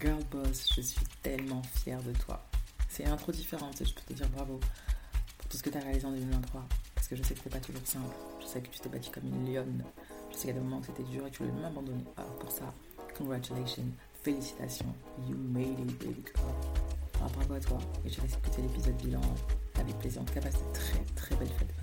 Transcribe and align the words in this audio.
Girl 0.00 0.22
Boss, 0.30 0.68
je 0.74 0.80
suis 0.80 1.06
tellement 1.22 1.62
fière 1.82 2.02
de 2.02 2.12
toi. 2.12 2.42
C'est 2.88 3.06
un 3.06 3.12
intro 3.12 3.32
différente 3.32 3.76
je 3.78 3.92
peux 3.94 4.00
te 4.06 4.12
dire 4.12 4.28
bravo 4.30 4.58
pour 5.38 5.48
tout 5.48 5.56
ce 5.56 5.62
que 5.62 5.70
tu 5.70 5.78
as 5.78 5.80
réalisé 5.80 6.06
en 6.06 6.12
2023. 6.12 6.64
Parce 6.94 7.08
que 7.08 7.16
je 7.16 7.22
sais 7.22 7.34
que 7.34 7.40
c'était 7.40 7.50
pas 7.58 7.64
toujours 7.64 7.86
simple. 7.86 8.14
Je 8.40 8.46
sais 8.46 8.60
que 8.60 8.68
tu 8.68 8.80
t'es 8.80 8.88
bâti 8.88 9.10
comme 9.10 9.26
une 9.26 9.52
lionne. 9.52 9.84
Je 10.30 10.34
sais 10.34 10.40
qu'il 10.40 10.48
y 10.48 10.50
a 10.50 10.54
des 10.54 10.60
moments 10.60 10.78
où 10.78 10.84
c'était 10.84 11.02
dur 11.04 11.26
et 11.26 11.30
que 11.30 11.36
tu 11.36 11.42
voulais 11.44 11.60
même. 11.60 11.76
Alors 12.16 12.36
pour 12.38 12.50
ça, 12.50 12.74
congratulations, 13.16 13.84
félicitations. 14.22 14.94
You 15.28 15.36
made 15.36 15.78
it, 15.78 15.98
baby 15.98 16.24
girl. 16.24 16.54
Alors 17.16 17.30
bravo 17.30 17.54
à 17.54 17.60
toi. 17.60 17.78
Et 18.04 18.10
je 18.10 18.20
vais 18.20 18.28
écouter 18.28 18.62
l'épisode 18.62 18.96
bilan 18.96 19.20
avec 19.78 19.98
plaisir. 19.98 20.22
En 20.22 20.24
tout 20.24 20.34
cas, 20.34 20.42
passe 20.42 20.60
très 20.74 21.04
très 21.14 21.36
belle 21.36 21.48
fête. 21.48 21.74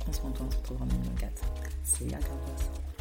Prends 0.00 0.12
soin 0.12 0.30
de 0.30 0.36
toi, 0.36 0.46
on 0.48 0.50
se 0.50 0.56
retrouve 0.56 0.82
en 0.82 0.86
2024. 0.86 1.44
C'est 1.84 2.10
la 2.10 2.20
Girl 2.20 2.38
Boss. 2.46 2.95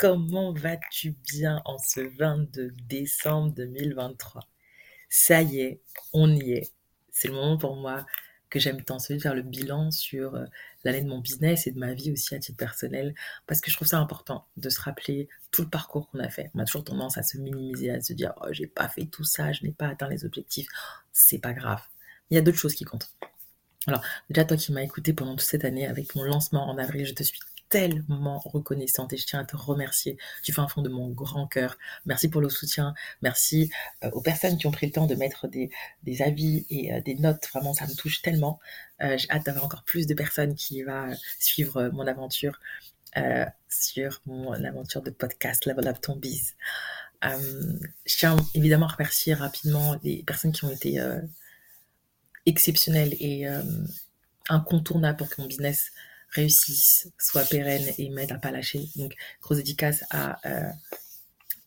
Comment 0.00 0.54
vas-tu 0.54 1.14
bien 1.30 1.60
en 1.66 1.76
ce 1.76 2.00
22 2.00 2.70
décembre 2.88 3.52
2023 3.52 4.48
Ça 5.10 5.42
y 5.42 5.60
est, 5.60 5.82
on 6.14 6.34
y 6.34 6.52
est. 6.52 6.72
C'est 7.12 7.28
le 7.28 7.34
moment 7.34 7.58
pour 7.58 7.76
moi 7.76 8.06
que 8.48 8.58
j'aime 8.58 8.82
tant, 8.82 8.98
celui 8.98 9.18
de 9.18 9.22
faire 9.22 9.34
le 9.34 9.42
bilan 9.42 9.90
sur 9.90 10.34
euh, 10.34 10.46
l'année 10.84 11.02
de 11.02 11.08
mon 11.08 11.18
business 11.18 11.66
et 11.66 11.70
de 11.70 11.78
ma 11.78 11.92
vie 11.92 12.12
aussi 12.12 12.34
à 12.34 12.38
titre 12.38 12.56
personnel, 12.56 13.14
parce 13.46 13.60
que 13.60 13.70
je 13.70 13.76
trouve 13.76 13.86
ça 13.86 13.98
important 13.98 14.48
de 14.56 14.70
se 14.70 14.80
rappeler 14.80 15.28
tout 15.50 15.62
le 15.62 15.68
parcours 15.68 16.08
qu'on 16.08 16.18
a 16.20 16.30
fait. 16.30 16.50
On 16.54 16.60
a 16.60 16.64
toujours 16.64 16.82
tendance 16.82 17.18
à 17.18 17.22
se 17.22 17.36
minimiser, 17.36 17.90
à 17.90 18.00
se 18.00 18.14
dire 18.14 18.32
oh 18.40 18.48
j'ai 18.52 18.66
pas 18.66 18.88
fait 18.88 19.04
tout 19.04 19.24
ça, 19.24 19.52
je 19.52 19.64
n'ai 19.64 19.72
pas 19.72 19.88
atteint 19.88 20.08
les 20.08 20.24
objectifs. 20.24 20.66
C'est 21.12 21.38
pas 21.38 21.52
grave. 21.52 21.82
Il 22.30 22.36
y 22.36 22.38
a 22.38 22.40
d'autres 22.40 22.58
choses 22.58 22.74
qui 22.74 22.84
comptent. 22.84 23.12
Alors, 23.86 24.02
déjà, 24.28 24.44
toi 24.44 24.56
qui 24.56 24.72
m'as 24.72 24.82
écouté 24.82 25.12
pendant 25.12 25.36
toute 25.36 25.46
cette 25.46 25.64
année 25.64 25.86
avec 25.86 26.14
mon 26.14 26.22
lancement 26.22 26.68
en 26.68 26.78
avril, 26.78 27.06
je 27.06 27.14
te 27.14 27.22
suis 27.22 27.40
tellement 27.70 28.38
reconnaissante 28.38 29.12
et 29.12 29.16
je 29.16 29.26
tiens 29.26 29.40
à 29.40 29.44
te 29.44 29.56
remercier. 29.56 30.18
Tu 30.42 30.52
fais 30.52 30.60
un 30.60 30.68
fond 30.68 30.82
de 30.82 30.90
mon 30.90 31.08
grand 31.08 31.46
cœur. 31.46 31.78
Merci 32.04 32.28
pour 32.28 32.40
le 32.40 32.50
soutien. 32.50 32.94
Merci 33.22 33.70
euh, 34.04 34.10
aux 34.10 34.20
personnes 34.20 34.58
qui 34.58 34.66
ont 34.66 34.70
pris 34.70 34.86
le 34.86 34.92
temps 34.92 35.06
de 35.06 35.14
mettre 35.14 35.48
des, 35.48 35.70
avis 36.20 36.66
et 36.68 36.92
euh, 36.92 37.00
des 37.00 37.14
notes. 37.14 37.48
Vraiment, 37.52 37.72
ça 37.72 37.86
me 37.86 37.94
touche 37.94 38.20
tellement. 38.20 38.60
Euh, 39.02 39.16
j'ai 39.16 39.30
hâte 39.30 39.46
d'avoir 39.46 39.64
encore 39.64 39.84
plus 39.84 40.06
de 40.06 40.14
personnes 40.14 40.54
qui 40.54 40.82
vont 40.82 41.14
suivre 41.38 41.88
mon 41.92 42.06
aventure 42.06 42.60
sur 43.68 44.22
mon 44.26 44.52
aventure 44.52 45.02
de 45.02 45.10
podcast 45.10 45.66
Level 45.66 45.88
Up 45.88 46.00
Ton 46.00 46.14
Biz. 46.14 46.54
je 47.22 48.16
tiens 48.16 48.36
évidemment 48.54 48.86
à 48.86 48.92
remercier 48.92 49.34
rapidement 49.34 49.96
les 50.04 50.22
personnes 50.22 50.52
qui 50.52 50.64
ont 50.64 50.70
été 50.70 51.00
exceptionnel 52.46 53.14
et 53.20 53.46
euh, 53.48 53.62
incontournable 54.48 55.18
pour 55.18 55.28
que 55.28 55.40
mon 55.40 55.48
business 55.48 55.92
réussisse, 56.32 57.08
soit 57.18 57.44
pérenne 57.44 57.92
et 57.98 58.08
m'aide 58.10 58.32
à 58.32 58.38
pas 58.38 58.50
lâcher. 58.50 58.88
Donc, 58.96 59.14
grosse 59.40 59.58
dédicace 59.58 60.04
à 60.10 60.38
euh, 60.48 60.70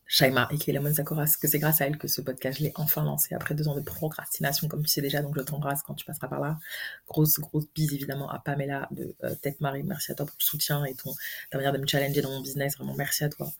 Shaima 0.07 0.47
et 0.67 0.71
Lemon 0.71 0.93
Sakura, 0.93 1.25
que 1.25 1.47
c'est 1.47 1.57
grâce 1.57 1.81
à 1.81 1.87
elle 1.87 1.97
que 1.97 2.07
ce 2.07 2.21
podcast, 2.21 2.59
je 2.59 2.65
l'ai 2.65 2.71
enfin 2.75 3.03
lancé 3.03 3.33
après 3.33 3.55
deux 3.55 3.67
ans 3.67 3.75
de 3.75 3.81
procrastination, 3.81 4.67
comme 4.67 4.83
tu 4.83 4.89
sais 4.89 5.01
déjà, 5.01 5.23
donc 5.23 5.35
je 5.35 5.41
t'embrasse 5.41 5.81
quand 5.81 5.95
tu 5.95 6.05
passeras 6.05 6.27
par 6.27 6.39
là. 6.39 6.59
Grosse, 7.07 7.39
grosse 7.39 7.65
bise 7.73 7.93
évidemment 7.93 8.29
à 8.29 8.37
Pamela 8.37 8.87
de 8.91 9.15
euh, 9.23 9.51
Marie, 9.59 9.81
merci 9.81 10.11
à 10.11 10.15
toi 10.15 10.27
pour 10.27 10.35
le 10.39 10.43
soutien 10.43 10.85
et 10.85 10.93
ton, 10.93 11.15
ta 11.49 11.57
manière 11.57 11.73
de 11.73 11.79
me 11.79 11.87
challenger 11.87 12.21
dans 12.21 12.29
mon 12.29 12.41
business, 12.41 12.77
vraiment 12.77 12.93
merci 12.93 13.23
à 13.23 13.29
toi 13.29 13.51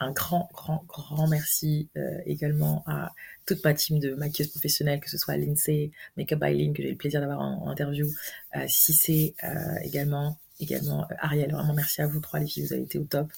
un 0.00 0.12
grand, 0.12 0.48
grand, 0.52 0.84
grand 0.88 1.28
merci 1.28 1.88
euh, 1.96 2.18
également 2.26 2.82
à 2.86 3.12
toute 3.46 3.62
ma 3.64 3.74
team 3.74 3.98
de 3.98 4.14
maquilleuses 4.14 4.50
professionnelles, 4.50 5.00
que 5.00 5.10
ce 5.10 5.18
soit 5.18 5.36
Lindsay, 5.36 5.92
Makeup 6.16 6.40
by 6.40 6.54
Lynn, 6.54 6.74
que 6.74 6.82
j'ai 6.82 6.88
eu 6.88 6.92
le 6.92 6.98
plaisir 6.98 7.20
d'avoir 7.20 7.40
en, 7.40 7.68
interview, 7.68 8.08
euh, 8.56 8.64
Cissé 8.68 9.34
euh, 9.44 9.76
également, 9.82 10.38
également 10.60 11.02
euh, 11.02 11.14
Ariel. 11.20 11.52
Vraiment 11.52 11.74
merci 11.74 12.02
à 12.02 12.06
vous 12.06 12.20
trois, 12.20 12.40
les 12.40 12.46
filles, 12.46 12.66
vous 12.66 12.72
avez 12.72 12.82
été 12.82 12.98
au 12.98 13.04
top. 13.04 13.30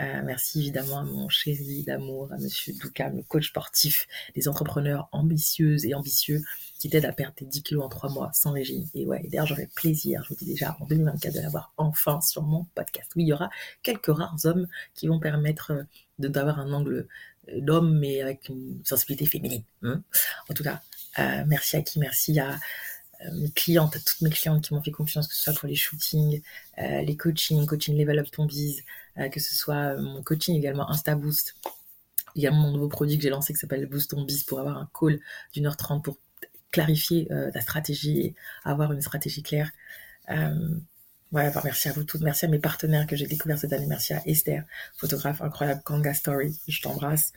Euh, 0.00 0.22
merci 0.24 0.60
évidemment 0.60 1.00
à 1.00 1.02
mon 1.02 1.28
chéri 1.28 1.82
d'amour, 1.82 2.32
à 2.32 2.38
Monsieur 2.38 2.72
Doukam, 2.74 3.16
le 3.16 3.22
coach 3.22 3.48
sportif 3.48 4.06
des 4.36 4.46
entrepreneurs 4.46 5.08
ambitieuses 5.10 5.86
et 5.86 5.94
ambitieux 5.94 6.42
qui 6.78 6.88
t'aident 6.88 7.06
à 7.06 7.12
perdre 7.12 7.34
tes 7.34 7.44
10 7.44 7.62
kilos 7.64 7.84
en 7.84 7.88
3 7.88 8.10
mois 8.10 8.30
sans 8.32 8.52
régime. 8.52 8.86
Et 8.94 9.06
ouais, 9.06 9.26
d'ailleurs, 9.28 9.46
j'aurais 9.46 9.68
plaisir, 9.74 10.22
je 10.22 10.28
vous 10.28 10.36
dis 10.36 10.46
déjà, 10.46 10.76
en 10.80 10.86
2024 10.86 11.34
de 11.34 11.40
l'avoir 11.40 11.72
enfin 11.76 12.20
sur 12.20 12.42
mon 12.42 12.64
podcast. 12.76 13.10
Oui, 13.16 13.24
il 13.24 13.28
y 13.28 13.32
aura 13.32 13.50
quelques 13.82 14.14
rares 14.14 14.38
hommes 14.44 14.68
qui 14.94 15.08
vont 15.08 15.18
permettre 15.18 15.72
euh, 15.72 15.82
d'avoir 16.28 16.60
un 16.60 16.72
angle 16.72 17.08
euh, 17.48 17.60
d'homme, 17.60 17.98
mais 17.98 18.20
avec 18.22 18.48
une 18.48 18.80
sensibilité 18.84 19.26
féminine. 19.26 19.64
Hein. 19.82 20.02
en 20.48 20.54
tout 20.54 20.62
cas, 20.62 20.80
merci 21.46 21.76
à 21.76 21.82
qui 21.82 21.98
Merci 21.98 22.38
à 22.38 22.56
mes 23.32 23.50
clientes, 23.50 23.96
à 23.96 23.98
toutes 23.98 24.20
mes 24.20 24.30
clientes 24.30 24.64
qui 24.64 24.74
m'ont 24.74 24.82
fait 24.82 24.90
confiance, 24.90 25.26
que 25.26 25.34
ce 25.34 25.42
soit 25.42 25.54
pour 25.54 25.68
les 25.68 25.74
shootings, 25.74 26.40
les 26.78 27.16
coachings, 27.16 27.66
coaching 27.66 27.96
level 27.98 28.20
up 28.20 28.30
ton 28.30 28.46
bise, 28.46 28.84
euh, 29.18 29.28
que 29.28 29.40
ce 29.40 29.54
soit 29.54 29.94
euh, 29.94 30.00
mon 30.00 30.22
coaching 30.22 30.56
également 30.56 30.88
Insta 30.90 31.14
Boost, 31.14 31.56
également 32.36 32.58
mon 32.60 32.72
nouveau 32.72 32.88
produit 32.88 33.16
que 33.16 33.22
j'ai 33.22 33.30
lancé 33.30 33.52
qui 33.52 33.58
s'appelle 33.58 33.86
Boost 33.86 34.14
on 34.14 34.24
Biz 34.24 34.44
pour 34.44 34.60
avoir 34.60 34.76
un 34.76 34.88
call 34.98 35.18
d'une 35.52 35.66
heure 35.66 35.76
trente 35.76 36.04
pour 36.04 36.18
clarifier 36.70 37.26
euh, 37.32 37.50
ta 37.50 37.60
stratégie 37.60 38.20
et 38.20 38.34
avoir 38.64 38.92
une 38.92 39.02
stratégie 39.02 39.42
claire. 39.42 39.70
Ouais, 41.30 41.52
merci 41.62 41.88
à 41.90 41.92
vous 41.92 42.04
toutes. 42.04 42.22
Merci 42.22 42.46
à 42.46 42.48
mes 42.48 42.58
partenaires 42.58 43.06
que 43.06 43.14
j'ai 43.14 43.26
découvert 43.26 43.58
cette 43.58 43.72
année. 43.74 43.86
Merci 43.86 44.14
à 44.14 44.22
Esther, 44.26 44.64
photographe 44.96 45.42
incroyable, 45.42 45.82
Kanga 45.84 46.14
Story. 46.14 46.58
Je 46.68 46.80
t'embrasse. 46.80 47.32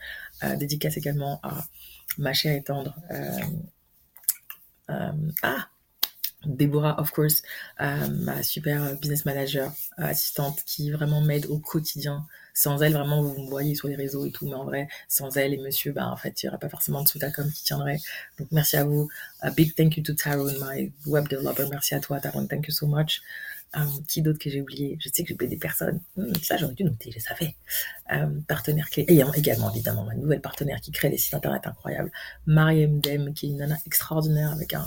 dédicace 0.58 0.96
également 0.96 1.40
à 1.44 1.66
ma 2.18 2.34
chère 2.34 2.56
et 2.56 2.64
tendre. 2.64 2.96
ah, 4.88 5.71
Deborah, 6.46 7.00
of 7.00 7.12
course, 7.12 7.44
euh, 7.82 8.08
ma 8.08 8.42
super 8.44 8.96
business 8.98 9.26
manager, 9.26 9.72
euh, 10.00 10.06
assistante, 10.06 10.64
qui 10.66 10.92
vraiment 10.92 11.22
m'aide 11.22 11.46
au 11.48 11.60
quotidien. 11.60 12.26
Sans 12.54 12.82
elle, 12.82 12.94
vraiment, 12.94 13.22
vous 13.22 13.44
me 13.44 13.50
voyez 13.50 13.76
sur 13.76 13.88
les 13.88 13.96
réseaux 13.96 14.26
et 14.26 14.32
tout, 14.32 14.48
mais 14.48 14.56
en 14.56 14.66
vrai, 14.66 14.88
sans 15.08 15.38
elle 15.38 15.54
et 15.54 15.58
monsieur, 15.58 15.94
bah, 15.94 16.08
en 16.08 16.18
fait, 16.18 16.42
il 16.42 16.46
n'y 16.46 16.50
aurait 16.50 16.60
pas 16.60 16.70
forcément 16.70 17.04
de 17.04 17.08
Soutacom 17.08 17.50
qui 17.52 17.64
tiendrait. 17.64 17.98
Donc, 18.40 18.48
merci 18.52 18.76
à 18.76 18.84
vous. 18.84 19.08
A 19.42 19.52
big 19.52 19.76
thank 19.76 19.98
you 19.98 20.04
to 20.04 20.14
Tarun, 20.14 20.54
my 20.60 20.92
web 21.06 21.28
developer. 21.30 21.66
Merci 21.70 21.96
à 21.96 22.00
toi, 22.00 22.20
Tarun. 22.20 22.48
Thank 22.48 22.68
you 22.68 22.74
so 22.74 22.88
much. 22.88 23.22
Um, 23.74 24.04
qui 24.06 24.22
d'autre 24.22 24.40
que 24.40 24.50
j'ai 24.50 24.60
oublié? 24.60 24.98
Je 25.00 25.08
sais 25.08 25.24
que 25.24 25.30
j'ai 25.30 25.34
oublié 25.34 25.50
des 25.50 25.58
personnes. 25.58 26.02
Hmm, 26.18 26.34
ça, 26.44 26.58
j'aurais 26.58 26.74
dû 26.74 26.84
noter, 26.84 27.10
je 27.12 27.20
savais. 27.20 27.56
Um, 28.10 28.44
partenaire 28.44 28.90
clé. 28.90 29.06
Et 29.08 29.24
également, 29.36 29.72
évidemment, 29.72 30.04
ma 30.04 30.16
nouvelle 30.16 30.42
partenaire 30.42 30.82
qui 30.82 30.92
crée 30.92 31.10
des 31.10 31.18
sites 31.18 31.36
internet 31.36 31.66
incroyables. 31.66 32.12
Marie 32.46 32.88
Dem, 32.88 33.34
qui 33.34 33.46
est 33.46 33.50
une 33.50 33.58
nana 33.58 33.78
extraordinaire 33.86 34.52
avec 34.52 34.74
un, 34.74 34.86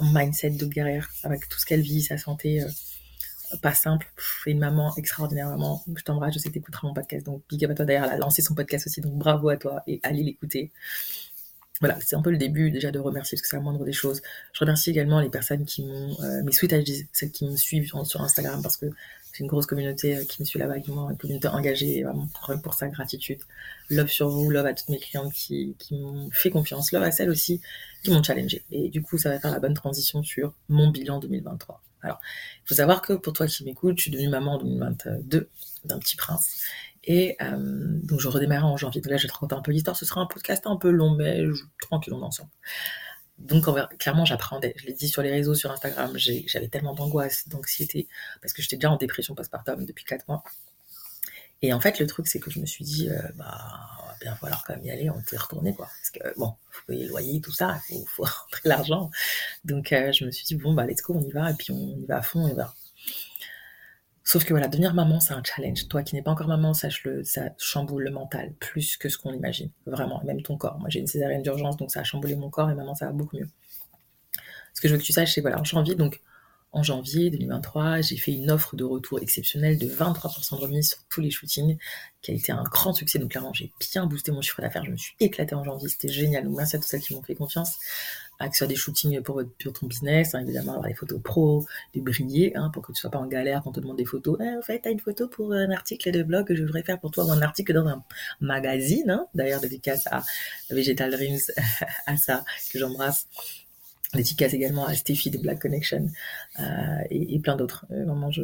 mindset 0.00 0.50
de 0.50 0.66
guerrière 0.66 1.10
avec 1.22 1.48
tout 1.48 1.58
ce 1.58 1.66
qu'elle 1.66 1.82
vit, 1.82 2.02
sa 2.02 2.18
santé 2.18 2.62
euh, 2.62 2.68
pas 3.60 3.74
simple, 3.74 4.10
une 4.46 4.58
maman 4.58 4.94
extraordinaire, 4.96 5.48
vraiment. 5.48 5.84
Je 5.94 6.02
t'embrasse, 6.02 6.34
je 6.34 6.38
sais 6.38 6.48
que 6.48 6.54
tu 6.54 6.58
écouteras 6.60 6.88
mon 6.88 6.94
podcast, 6.94 7.26
donc 7.26 7.42
big 7.48 7.64
up 7.64 7.72
à 7.72 7.74
toi. 7.74 7.84
D'ailleurs, 7.84 8.04
elle 8.04 8.12
a 8.12 8.16
lancé 8.16 8.42
son 8.42 8.54
podcast 8.54 8.86
aussi, 8.86 9.00
donc 9.00 9.14
bravo 9.14 9.48
à 9.48 9.56
toi 9.56 9.82
et 9.86 10.00
allez 10.02 10.22
l'écouter. 10.22 10.72
Voilà, 11.80 11.98
c'est 12.00 12.14
un 12.14 12.22
peu 12.22 12.30
le 12.30 12.38
début 12.38 12.70
déjà 12.70 12.92
de 12.92 12.98
remercier 12.98 13.36
parce 13.36 13.42
que 13.42 13.48
c'est 13.48 13.56
la 13.56 13.62
moindre 13.62 13.84
des 13.84 13.92
choses. 13.92 14.22
Je 14.52 14.60
remercie 14.60 14.90
également 14.90 15.20
les 15.20 15.30
personnes 15.30 15.64
qui 15.64 15.84
m'ont, 15.84 16.16
euh, 16.22 16.42
mes 16.44 16.52
sweet 16.52 16.72
celles 17.12 17.32
qui 17.32 17.44
me 17.44 17.56
suivent 17.56 17.92
sur 18.04 18.22
Instagram 18.22 18.62
parce 18.62 18.76
que 18.76 18.86
c'est 19.32 19.40
une 19.40 19.48
grosse 19.48 19.66
communauté 19.66 20.16
euh, 20.16 20.24
qui 20.24 20.42
me 20.42 20.46
suit 20.46 20.58
là-bas, 20.58 20.76
une 20.76 21.16
communauté 21.16 21.48
engagée, 21.48 22.02
vraiment 22.02 22.28
pour 22.62 22.74
sa 22.74 22.88
gratitude. 22.88 23.40
Love 23.88 24.08
sur 24.08 24.28
vous, 24.28 24.50
love 24.50 24.66
à 24.66 24.74
toutes 24.74 24.90
mes 24.90 24.98
clientes 24.98 25.32
qui, 25.32 25.74
qui 25.78 25.98
m'ont 25.98 26.30
fait 26.30 26.50
confiance, 26.50 26.92
love 26.92 27.02
à 27.02 27.10
celles 27.10 27.30
aussi 27.30 27.60
qui 28.02 28.10
m'ont 28.10 28.22
challengé. 28.22 28.64
Et 28.70 28.90
du 28.90 29.02
coup, 29.02 29.16
ça 29.16 29.30
va 29.30 29.40
faire 29.40 29.50
la 29.50 29.58
bonne 29.58 29.74
transition 29.74 30.22
sur 30.22 30.54
mon 30.68 30.90
bilan 30.90 31.18
2023. 31.18 31.82
Alors, 32.02 32.20
il 32.64 32.68
faut 32.68 32.74
savoir 32.74 33.00
que 33.00 33.14
pour 33.14 33.32
toi 33.32 33.46
qui 33.46 33.64
m'écoutes, 33.64 33.96
je 33.98 34.02
suis 34.02 34.10
devenue 34.10 34.28
maman 34.28 34.54
en 34.54 34.58
2022 34.58 35.48
d'un 35.84 35.98
petit 35.98 36.16
prince. 36.16 36.60
Et 37.04 37.36
euh, 37.40 37.56
donc, 38.02 38.20
je 38.20 38.28
redémarre 38.28 38.66
en 38.66 38.76
janvier. 38.76 39.00
Donc 39.00 39.10
là, 39.10 39.16
je 39.16 39.22
vais 39.22 39.28
te 39.28 39.32
raconter 39.32 39.54
un 39.54 39.62
peu 39.62 39.72
l'histoire. 39.72 39.96
Ce 39.96 40.04
sera 40.04 40.20
un 40.20 40.26
podcast 40.26 40.66
un 40.66 40.76
peu 40.76 40.90
long, 40.90 41.14
mais 41.14 41.42
tranquille, 41.80 42.12
on 42.12 42.22
ensemble. 42.22 42.50
Donc, 43.42 43.66
clairement, 43.98 44.24
j'apprenais. 44.24 44.74
Je 44.76 44.86
l'ai 44.86 44.92
dit 44.92 45.08
sur 45.08 45.22
les 45.22 45.30
réseaux, 45.30 45.54
sur 45.54 45.70
Instagram, 45.70 46.12
j'avais 46.16 46.68
tellement 46.68 46.94
d'angoisse, 46.94 47.48
d'anxiété, 47.48 48.08
parce 48.40 48.52
que 48.52 48.62
j'étais 48.62 48.76
déjà 48.76 48.90
en 48.90 48.96
dépression 48.96 49.34
postpartum 49.34 49.84
depuis 49.84 50.04
4 50.04 50.28
mois. 50.28 50.44
Et 51.62 51.72
en 51.72 51.80
fait, 51.80 51.98
le 52.00 52.06
truc, 52.06 52.26
c'est 52.26 52.40
que 52.40 52.50
je 52.50 52.58
me 52.58 52.66
suis 52.66 52.84
dit, 52.84 53.08
euh, 53.08 53.20
bah, 53.36 53.58
va 54.06 54.16
bien 54.20 54.34
falloir 54.34 54.64
quand 54.64 54.74
même 54.74 54.84
y 54.84 54.90
aller, 54.90 55.10
on 55.10 55.22
peut 55.22 55.36
retourner, 55.36 55.74
quoi. 55.74 55.86
Parce 55.86 56.10
que, 56.10 56.38
bon, 56.38 56.54
faut 56.70 56.82
payer 56.86 57.06
loyer, 57.06 57.40
tout 57.40 57.52
ça, 57.52 57.80
il 57.90 58.04
faut, 58.06 58.24
rentrer 58.42 58.68
l'argent. 58.68 59.10
Donc, 59.64 59.92
euh, 59.92 60.12
je 60.12 60.24
me 60.24 60.30
suis 60.30 60.44
dit, 60.44 60.56
bon, 60.56 60.74
bah, 60.74 60.86
let's 60.86 61.02
go, 61.02 61.14
on 61.14 61.22
y 61.22 61.30
va, 61.30 61.50
et 61.50 61.54
puis 61.54 61.72
on 61.72 61.96
y 61.96 62.06
va 62.06 62.18
à 62.18 62.22
fond, 62.22 62.48
et 62.48 62.54
va. 62.54 62.74
Sauf 64.24 64.44
que 64.44 64.52
voilà, 64.52 64.68
devenir 64.68 64.94
maman, 64.94 65.18
c'est 65.20 65.34
un 65.34 65.42
challenge. 65.42 65.88
Toi 65.88 66.02
qui 66.02 66.14
n'es 66.14 66.22
pas 66.22 66.30
encore 66.30 66.46
maman, 66.46 66.74
sache-le, 66.74 67.24
ça 67.24 67.50
chamboule 67.58 68.04
le 68.04 68.10
mental 68.10 68.52
plus 68.60 68.96
que 68.96 69.08
ce 69.08 69.18
qu'on 69.18 69.32
imagine. 69.32 69.70
Vraiment, 69.86 70.22
même 70.24 70.42
ton 70.42 70.56
corps. 70.56 70.78
Moi, 70.78 70.88
j'ai 70.90 71.00
une 71.00 71.06
césarienne 71.06 71.42
d'urgence, 71.42 71.76
donc 71.76 71.90
ça 71.90 72.00
a 72.00 72.04
chamboulé 72.04 72.36
mon 72.36 72.50
corps 72.50 72.70
et 72.70 72.74
maintenant 72.74 72.94
ça 72.94 73.06
va 73.06 73.12
beaucoup 73.12 73.36
mieux. 73.36 73.48
Ce 74.74 74.80
que 74.80 74.88
je 74.88 74.94
veux 74.94 75.00
que 75.00 75.04
tu 75.04 75.12
saches, 75.12 75.34
c'est 75.34 75.40
voilà, 75.40 75.60
en 75.60 75.64
janvier, 75.64 75.94
donc 75.96 76.20
en 76.74 76.82
janvier 76.82 77.28
2023, 77.30 78.00
j'ai 78.00 78.16
fait 78.16 78.32
une 78.32 78.50
offre 78.50 78.76
de 78.76 78.84
retour 78.84 79.20
exceptionnelle 79.20 79.78
de 79.78 79.86
23% 79.86 80.56
de 80.56 80.60
remise 80.60 80.88
sur 80.90 80.98
tous 81.10 81.20
les 81.20 81.30
shootings, 81.30 81.76
qui 82.22 82.30
a 82.30 82.34
été 82.34 82.50
un 82.50 82.62
grand 82.62 82.94
succès. 82.94 83.18
Donc 83.18 83.32
clairement, 83.32 83.52
j'ai 83.52 83.70
bien 83.78 84.06
boosté 84.06 84.32
mon 84.32 84.40
chiffre 84.40 84.62
d'affaires. 84.62 84.84
Je 84.84 84.90
me 84.90 84.96
suis 84.96 85.14
éclatée 85.20 85.54
en 85.54 85.64
janvier, 85.64 85.88
c'était 85.88 86.08
génial. 86.08 86.44
Donc 86.44 86.56
merci 86.56 86.76
à 86.76 86.78
tous 86.78 86.86
celles 86.86 87.02
qui 87.02 87.14
m'ont 87.14 87.22
fait 87.22 87.34
confiance. 87.34 87.76
Que 88.48 88.54
ce 88.54 88.58
soit 88.58 88.66
des 88.66 88.76
shootings 88.76 89.20
pour, 89.22 89.42
pour 89.62 89.72
ton 89.72 89.86
business, 89.86 90.34
hein, 90.34 90.40
évidemment, 90.40 90.72
avoir 90.72 90.88
des 90.88 90.94
photos 90.94 91.20
pro, 91.22 91.66
de 91.94 92.00
briller, 92.00 92.56
hein, 92.56 92.70
pour 92.72 92.82
que 92.82 92.92
tu 92.92 93.00
sois 93.00 93.10
pas 93.10 93.18
en 93.18 93.26
galère 93.26 93.62
quand 93.62 93.70
on 93.70 93.72
te 93.72 93.80
demande 93.80 93.96
des 93.96 94.04
photos. 94.04 94.38
Eh, 94.40 94.56
en 94.56 94.62
fait, 94.62 94.80
tu 94.80 94.88
as 94.88 94.92
une 94.92 95.00
photo 95.00 95.28
pour 95.28 95.52
un 95.52 95.70
article 95.70 96.10
de 96.10 96.22
blog 96.22 96.46
que 96.46 96.54
je 96.54 96.62
voudrais 96.62 96.82
faire 96.82 96.98
pour 96.98 97.10
toi, 97.10 97.24
ou 97.24 97.30
un 97.30 97.42
article 97.42 97.72
dans 97.72 97.86
un 97.86 98.02
magazine, 98.40 99.10
hein, 99.10 99.26
d'ailleurs, 99.34 99.60
dédicace 99.60 100.06
à 100.06 100.22
Vegetal 100.70 101.10
Dreams, 101.10 101.38
à 102.06 102.16
ça, 102.16 102.44
que 102.72 102.78
j'embrasse. 102.78 103.26
Dédicace 104.14 104.52
également 104.52 104.86
à 104.86 104.94
Stéphie 104.94 105.30
de 105.30 105.38
Black 105.38 105.60
Connection, 105.60 106.08
euh, 106.60 106.62
et, 107.10 107.38
plein 107.38 107.56
d'autres. 107.56 107.86
Euh, 107.90 108.04
vraiment, 108.04 108.30
je 108.30 108.42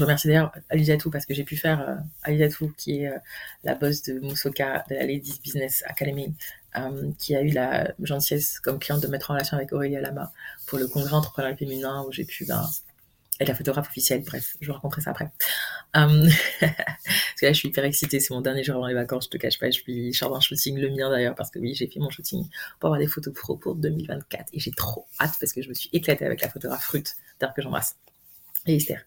remercie 0.00 0.28
d'ailleurs 0.28 0.52
Alizatou 0.70 1.10
parce 1.10 1.26
que 1.26 1.34
j'ai 1.34 1.44
pu 1.44 1.56
faire 1.56 1.80
euh, 1.80 1.94
Alizatou 2.22 2.72
qui 2.76 3.02
est 3.02 3.08
euh, 3.08 3.18
la 3.64 3.74
boss 3.74 4.02
de 4.02 4.14
Musoka 4.14 4.84
de 4.88 4.94
la 4.94 5.06
Ladies 5.06 5.40
Business 5.42 5.82
Academy 5.86 6.34
euh, 6.76 7.10
qui 7.18 7.34
a 7.34 7.42
eu 7.42 7.50
la 7.50 7.92
gentillesse 8.02 8.60
comme 8.60 8.78
cliente 8.78 9.02
de 9.02 9.08
mettre 9.08 9.30
en 9.30 9.34
relation 9.34 9.56
avec 9.56 9.72
Aurélie 9.72 10.00
Lama 10.00 10.32
pour 10.66 10.78
le 10.78 10.86
congrès 10.88 11.14
entrepreneur 11.14 11.56
féminin 11.56 12.04
où 12.06 12.12
j'ai 12.12 12.24
pu 12.24 12.44
ben, 12.44 12.64
être 13.40 13.48
la 13.48 13.54
photographe 13.54 13.88
officielle. 13.88 14.22
Bref, 14.24 14.56
je 14.60 14.66
vous 14.66 14.72
raconterai 14.74 15.00
ça 15.00 15.10
après. 15.10 15.30
Euh, 15.96 16.28
parce 16.60 17.40
que 17.40 17.46
là, 17.46 17.52
je 17.52 17.58
suis 17.58 17.68
hyper 17.68 17.84
excitée. 17.84 18.20
C'est 18.20 18.34
mon 18.34 18.40
dernier 18.40 18.64
jour 18.64 18.76
avant 18.76 18.86
les 18.86 18.94
vacances. 18.94 19.24
Je 19.24 19.30
te 19.30 19.36
cache 19.36 19.58
pas. 19.58 19.70
Je 19.70 19.80
suis 19.80 20.12
chargée 20.12 20.34
d'un 20.34 20.40
shooting, 20.40 20.78
le 20.78 20.90
mien 20.90 21.10
d'ailleurs, 21.10 21.34
parce 21.34 21.50
que 21.50 21.58
oui, 21.58 21.74
j'ai 21.74 21.86
fait 21.86 22.00
mon 22.00 22.10
shooting 22.10 22.44
pour 22.80 22.88
avoir 22.88 22.98
des 22.98 23.06
photos 23.06 23.32
pro 23.32 23.56
pour 23.56 23.74
2024. 23.76 24.50
Et 24.52 24.60
j'ai 24.60 24.72
trop 24.72 25.06
hâte 25.20 25.34
parce 25.40 25.52
que 25.52 25.62
je 25.62 25.68
me 25.68 25.74
suis 25.74 25.88
éclatée 25.92 26.24
avec 26.24 26.42
la 26.42 26.48
photographe 26.48 26.82
Fruit, 26.82 27.04
d'ailleurs 27.40 27.54
que 27.54 27.62
j'embrasse. 27.62 27.96
Et 28.66 28.76
Esther. 28.76 29.04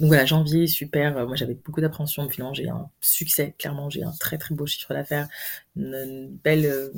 Donc 0.00 0.08
voilà, 0.08 0.24
janvier, 0.24 0.66
super. 0.66 1.18
Euh, 1.18 1.26
moi, 1.26 1.36
j'avais 1.36 1.52
beaucoup 1.52 1.82
d'appréhension. 1.82 2.26
Finalement, 2.30 2.54
j'ai 2.54 2.70
un 2.70 2.88
succès. 3.02 3.54
Clairement, 3.58 3.90
j'ai 3.90 4.02
un 4.02 4.12
très 4.12 4.38
très 4.38 4.54
beau 4.54 4.64
chiffre 4.64 4.94
d'affaires, 4.94 5.28
belle, 5.76 6.64
euh, 6.64 6.90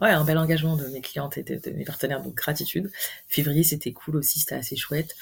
ouais, 0.00 0.10
un 0.10 0.24
bel 0.24 0.36
engagement 0.36 0.76
de 0.76 0.88
mes 0.88 1.00
clientes 1.00 1.38
et 1.38 1.44
de, 1.44 1.70
mes 1.70 1.84
partenaires. 1.84 2.20
Donc 2.20 2.34
gratitude. 2.34 2.90
Février, 3.28 3.62
c'était 3.62 3.92
cool 3.92 4.16
aussi, 4.16 4.40
c'était 4.40 4.56
assez 4.56 4.74
chouette. 4.74 5.14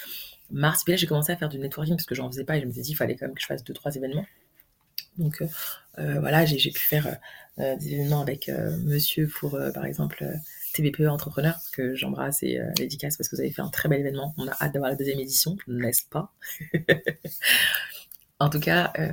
Mars, 0.51 0.85
puis 0.85 0.93
là, 0.93 0.97
j'ai 0.97 1.07
commencé 1.07 1.31
à 1.33 1.37
faire 1.37 1.51
du 1.51 1.59
networking 1.59 1.97
parce 1.97 2.07
que 2.07 2.15
j'en 2.15 2.31
faisais 2.31 2.45
pas 2.45 2.57
et 2.57 2.63
je 2.63 2.67
me 2.67 2.73
suis 2.73 2.81
dit, 2.81 2.93
il 2.93 2.97
fallait 2.97 3.15
quand 3.15 3.27
même 3.27 3.35
que 3.35 3.43
je 3.43 3.47
fasse 3.47 3.63
deux 3.63 3.75
trois 3.75 3.95
événements. 3.95 4.25
Donc 5.19 5.43
euh, 5.99 6.21
voilà, 6.21 6.47
j'ai 6.47 6.71
pu 6.71 6.81
faire 6.81 7.19
des 7.59 7.93
événements 7.93 8.23
avec 8.23 8.51
Monsieur 8.85 9.29
pour, 9.29 9.59
par 9.75 9.85
exemple 9.85 10.25
TBPE 10.77 11.09
Entrepreneur, 11.09 11.59
que 11.73 11.95
j'embrasse 11.95 12.43
et 12.43 12.61
euh, 12.61 12.71
dédicace 12.77 13.17
parce 13.17 13.29
que 13.29 13.37
vous 13.37 13.41
avez 13.41 13.51
fait 13.51 13.63
un 13.63 13.71
très 13.71 13.89
bel 13.89 14.01
événement. 14.01 14.35
On 14.37 14.47
a 14.47 14.53
hâte 14.61 14.75
d'avoir 14.75 14.91
la 14.91 14.97
deuxième 14.97 15.19
édition, 15.19 15.57
n'est-ce 15.67 16.03
pas? 16.09 16.33
En 18.39 18.51
tout 18.51 18.61
cas, 18.61 18.93
euh, 18.99 19.13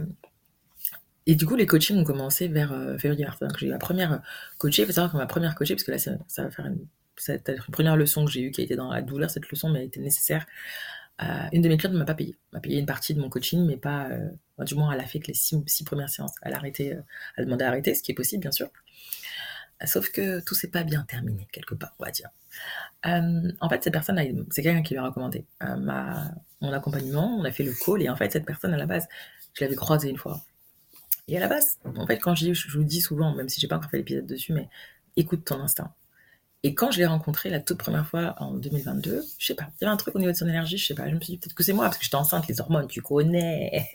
et 1.28 1.36
du 1.36 1.46
coup, 1.46 1.56
les 1.56 1.66
coachings 1.66 1.96
ont 1.98 2.04
commencé 2.04 2.50
vers 2.50 2.74
euh. 2.74 2.98
Donc, 2.98 3.58
j'ai 3.58 3.68
eu 3.68 3.70
ma 3.70 3.78
première 3.78 4.22
coachée. 4.58 4.82
Il 4.82 4.86
faut 4.86 4.92
savoir 4.92 5.14
que 5.14 5.16
ma 5.16 5.26
première 5.26 5.56
coachée, 5.56 5.76
parce 5.76 5.86
que 5.86 5.92
là, 5.92 5.98
ça, 5.98 6.44
va 6.44 6.52
faire 6.52 6.66
une, 6.66 6.86
ça 7.16 7.36
une 7.36 7.72
première 7.72 7.96
leçon 7.96 8.26
que 8.26 8.32
j'ai 8.32 8.42
eue 8.42 8.52
qui 8.52 8.60
a 8.60 8.66
été 8.66 8.76
dans 8.76 8.92
la 8.92 9.02
douleur, 9.02 9.30
cette 9.30 9.50
leçon, 9.50 9.70
mais 9.70 9.80
elle 9.80 9.86
était 9.86 10.02
nécessaire. 10.02 10.46
une 11.54 11.62
de 11.62 11.70
mes 11.70 11.78
clientes 11.78 11.94
ne 11.94 12.00
m'a 12.00 12.04
pas 12.04 12.16
payé. 12.16 12.36
M'a 12.52 12.60
payé 12.60 12.80
une 12.80 12.86
partie 12.86 13.14
de 13.14 13.22
mon 13.22 13.30
coaching, 13.30 13.66
mais 13.66 13.78
pas. 13.78 14.10
du 14.60 14.76
moins, 14.76 14.92
elle 14.92 15.00
a 15.00 15.06
fait 15.06 15.22
que 15.22 15.28
les 15.28 15.34
six, 15.34 15.56
six 15.68 15.86
premières 15.86 16.10
séances. 16.10 16.34
Elle 16.42 16.54
a 16.54 16.58
arrêté, 16.58 16.88
elle 17.38 17.44
a 17.44 17.46
demandé 17.46 17.64
à 17.64 17.70
arrêter, 17.70 17.96
ce 17.96 18.04
qui 18.04 18.12
est 18.12 18.16
possible, 18.16 18.42
bien 18.42 18.52
sûr. 18.52 18.70
Sauf 19.86 20.10
que 20.12 20.40
tout 20.42 20.56
s'est 20.56 20.70
pas 20.70 20.84
bien 20.84 21.04
terminé, 21.04 21.48
quelque 21.52 21.76
part, 21.76 21.96
on 22.00 22.06
va 22.06 22.12
dire. 22.12 22.30
Euh, 23.06 23.52
en 23.60 23.70
fait, 23.70 23.84
cette 23.84 23.94
personne, 23.94 24.20
c'est 24.52 24.64
quelqu'un 24.64 24.84
qui 24.84 24.94
lui 24.94 25.00
a 25.00 25.06
recommandé 25.06 25.46
euh, 25.64 25.76
mon 26.62 26.72
accompagnement, 26.72 27.38
on 27.38 27.44
a 27.44 27.52
fait 27.52 27.64
le 27.64 27.74
call, 27.74 28.02
et 28.02 28.10
en 28.10 28.16
fait, 28.16 28.32
cette 28.32 28.46
personne, 28.46 28.74
à 28.74 28.78
la 28.78 28.86
base, 28.86 29.08
je 29.54 29.64
l'avais 29.64 29.76
croisée 29.76 30.10
une 30.10 30.18
fois. 30.18 30.42
Et 31.28 31.38
à 31.38 31.40
la 31.40 31.48
base, 31.48 31.78
en 31.86 32.06
fait, 32.06 32.20
quand 32.20 32.36
je, 32.36 32.54
je 32.54 32.78
vous 32.78 32.84
dis 32.84 33.02
souvent, 33.02 33.34
même 33.36 33.50
si 33.50 33.60
j'ai 33.60 33.68
pas 33.68 33.78
encore 33.78 33.90
fait 33.90 33.98
l'épisode 33.98 34.26
dessus, 34.28 34.54
mais 34.54 34.70
écoute 35.16 35.46
ton 35.46 35.60
instinct. 35.62 35.94
Et 36.66 36.74
quand 36.76 36.92
je 36.92 37.00
l'ai 37.00 37.06
rencontré 37.06 37.50
la 37.50 37.60
toute 37.60 37.78
première 37.78 38.08
fois 38.08 38.36
en 38.40 38.54
2022, 38.54 39.22
je 39.38 39.46
sais 39.46 39.54
pas, 39.54 39.68
il 39.70 39.84
y 39.84 39.86
avait 39.86 39.94
un 39.94 39.98
truc 39.98 40.16
au 40.16 40.20
niveau 40.20 40.32
de 40.32 40.38
son 40.38 40.48
énergie, 40.48 40.78
je 40.78 40.88
sais 40.88 40.96
pas, 40.96 41.10
je 41.10 41.16
me 41.16 41.20
suis 41.20 41.34
dit 41.34 41.38
peut-être 41.38 41.54
que 41.54 41.64
c'est 41.64 41.74
moi, 41.74 41.86
parce 41.86 41.98
que 41.98 42.06
j'étais 42.06 42.16
enceinte, 42.16 42.48
les 42.48 42.62
hormones, 42.62 42.88
tu 42.88 43.02
connais. 43.02 43.92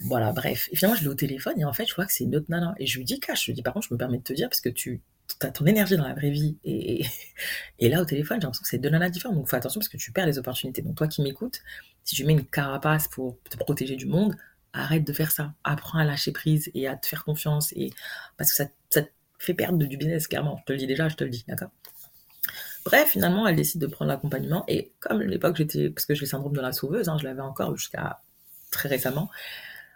Voilà, 0.00 0.32
bref. 0.32 0.68
Et 0.72 0.76
finalement, 0.76 0.96
je 0.96 1.02
l'ai 1.02 1.08
au 1.08 1.14
téléphone 1.14 1.58
et 1.58 1.64
en 1.64 1.72
fait, 1.72 1.86
je 1.86 1.94
vois 1.94 2.06
que 2.06 2.12
c'est 2.12 2.24
une 2.24 2.36
autre 2.36 2.46
nana. 2.48 2.74
Et 2.78 2.86
je 2.86 2.98
lui 2.98 3.04
dis, 3.04 3.18
cache, 3.18 3.42
je 3.42 3.46
lui 3.46 3.54
dis, 3.54 3.62
par 3.62 3.74
contre, 3.74 3.88
je 3.88 3.94
me 3.94 3.98
permets 3.98 4.18
de 4.18 4.22
te 4.22 4.32
dire 4.32 4.48
parce 4.48 4.60
que 4.60 4.68
tu 4.68 5.00
as 5.40 5.50
ton 5.50 5.66
énergie 5.66 5.96
dans 5.96 6.06
la 6.06 6.14
vraie 6.14 6.30
vie 6.30 6.56
et, 6.64 7.04
et 7.78 7.88
là, 7.88 8.02
au 8.02 8.04
téléphone, 8.04 8.38
j'ai 8.40 8.44
l'impression 8.44 8.62
que 8.62 8.68
c'est 8.68 8.78
deux 8.78 8.90
nanas 8.90 9.10
différentes. 9.10 9.36
Donc, 9.36 9.48
fais 9.48 9.56
attention 9.56 9.80
parce 9.80 9.88
que 9.88 9.96
tu 9.96 10.12
perds 10.12 10.26
les 10.26 10.38
opportunités. 10.38 10.82
Donc, 10.82 10.96
toi 10.96 11.08
qui 11.08 11.22
m'écoutes, 11.22 11.60
si 12.04 12.14
tu 12.14 12.24
mets 12.24 12.34
une 12.34 12.44
carapace 12.44 13.08
pour 13.08 13.38
te 13.50 13.56
protéger 13.56 13.96
du 13.96 14.06
monde, 14.06 14.36
arrête 14.72 15.04
de 15.04 15.12
faire 15.12 15.30
ça. 15.30 15.54
Apprends 15.64 15.98
à 15.98 16.04
lâcher 16.04 16.32
prise 16.32 16.70
et 16.74 16.86
à 16.86 16.96
te 16.96 17.06
faire 17.06 17.24
confiance 17.24 17.72
et 17.72 17.90
parce 18.36 18.50
que 18.50 18.56
ça, 18.56 18.66
ça 18.90 19.02
te 19.02 19.08
fait 19.38 19.54
perdre 19.54 19.78
du 19.78 19.96
business, 19.96 20.28
clairement. 20.28 20.58
Je 20.60 20.64
te 20.64 20.72
le 20.72 20.78
dis 20.78 20.86
déjà, 20.86 21.08
je 21.08 21.16
te 21.16 21.24
le 21.24 21.30
dis, 21.30 21.44
d'accord? 21.48 21.70
Bref, 22.84 23.10
finalement, 23.10 23.46
elle 23.48 23.56
décide 23.56 23.80
de 23.80 23.86
prendre 23.86 24.10
l'accompagnement. 24.10 24.64
Et 24.68 24.92
comme 25.00 25.20
à 25.20 25.24
l'époque, 25.24 25.56
j'étais, 25.56 25.90
parce 25.90 26.06
que 26.06 26.14
j'ai 26.14 26.20
le 26.20 26.26
syndrome 26.26 26.52
de 26.52 26.60
la 26.60 26.72
sauveuse, 26.72 27.08
hein, 27.08 27.16
je 27.18 27.24
l'avais 27.24 27.40
encore 27.40 27.76
jusqu'à 27.76 28.20
très 28.70 28.88
récemment, 28.88 29.30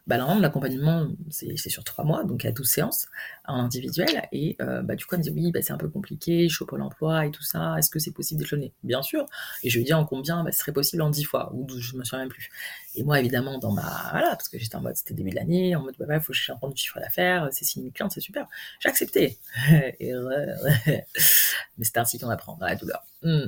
bah, 0.07 0.17
normalement, 0.17 0.41
l'accompagnement, 0.41 1.09
c'est 1.31 1.57
sur 1.57 1.85
trois 1.85 2.05
mois, 2.05 2.25
donc 2.25 2.45
a 2.45 2.53
12 2.53 2.67
séances 2.69 3.07
en 3.47 3.61
individuel. 3.61 4.29
Et 4.33 4.57
euh, 4.61 4.83
bah, 4.83 4.97
du 4.97 5.05
coup, 5.05 5.15
elle 5.15 5.21
me 5.21 5.25
dit 5.25 5.31
Oui, 5.31 5.53
bah, 5.53 5.61
c'est 5.63 5.73
un 5.73 5.79
peu 5.79 5.89
compliqué, 5.89 6.49
je 6.49 6.55
suis 6.55 6.63
au 6.63 6.67
Pôle 6.67 6.83
emploi 6.83 7.27
et 7.27 7.31
tout 7.31 7.43
ça, 7.43 7.77
est-ce 7.79 7.91
que 7.91 7.99
c'est 7.99 8.11
possible 8.13 8.41
d'échelonner 8.41 8.73
Bien 8.83 9.03
sûr. 9.03 9.27
Et 9.63 9.71
je 9.71 9.79
lui 9.79 9.85
dis 9.85 9.93
en 9.93 10.05
combien? 10.05 10.43
Bah, 10.45 10.53
Ce 10.53 10.59
serait 10.59 10.73
possible 10.73 11.03
en 11.03 11.11
10 11.11 11.25
fois, 11.25 11.53
ou 11.55 11.65
12, 11.65 11.81
je 11.81 11.97
me 11.97 12.05
souviens 12.05 12.21
même 12.21 12.29
plus. 12.29 12.51
Et 12.95 13.05
moi, 13.05 13.21
évidemment, 13.21 13.59
dans 13.59 13.73
ma. 13.73 14.09
Voilà, 14.11 14.31
parce 14.31 14.49
que 14.49 14.59
j'étais 14.59 14.77
en 14.77 14.81
mode, 14.81 14.97
c'était 14.97 15.15
début 15.15 15.31
de 15.31 15.37
l'année, 15.37 15.77
en 15.77 15.83
mode, 15.83 15.95
bah, 15.99 16.07
il 16.11 16.21
faut 16.21 16.33
que 16.33 16.39
je 16.39 16.53
un 16.53 16.69
du 16.69 16.77
chiffre 16.77 16.99
d'affaires, 17.01 17.49
c'est 17.53 17.65
6 17.65 17.81
000 17.81 17.93
clients, 17.93 18.11
c'est 18.11 18.21
super. 18.21 18.47
J'ai 18.81 18.89
accepté. 18.89 19.39
Mais 21.79 21.85
c'est 21.85 21.99
ainsi 21.99 22.19
qu'on 22.19 22.31
apprend 22.31 22.57
dans 22.57 22.67
la 22.67 22.77
douleur. 22.77 23.05
Hmm. 23.23 23.47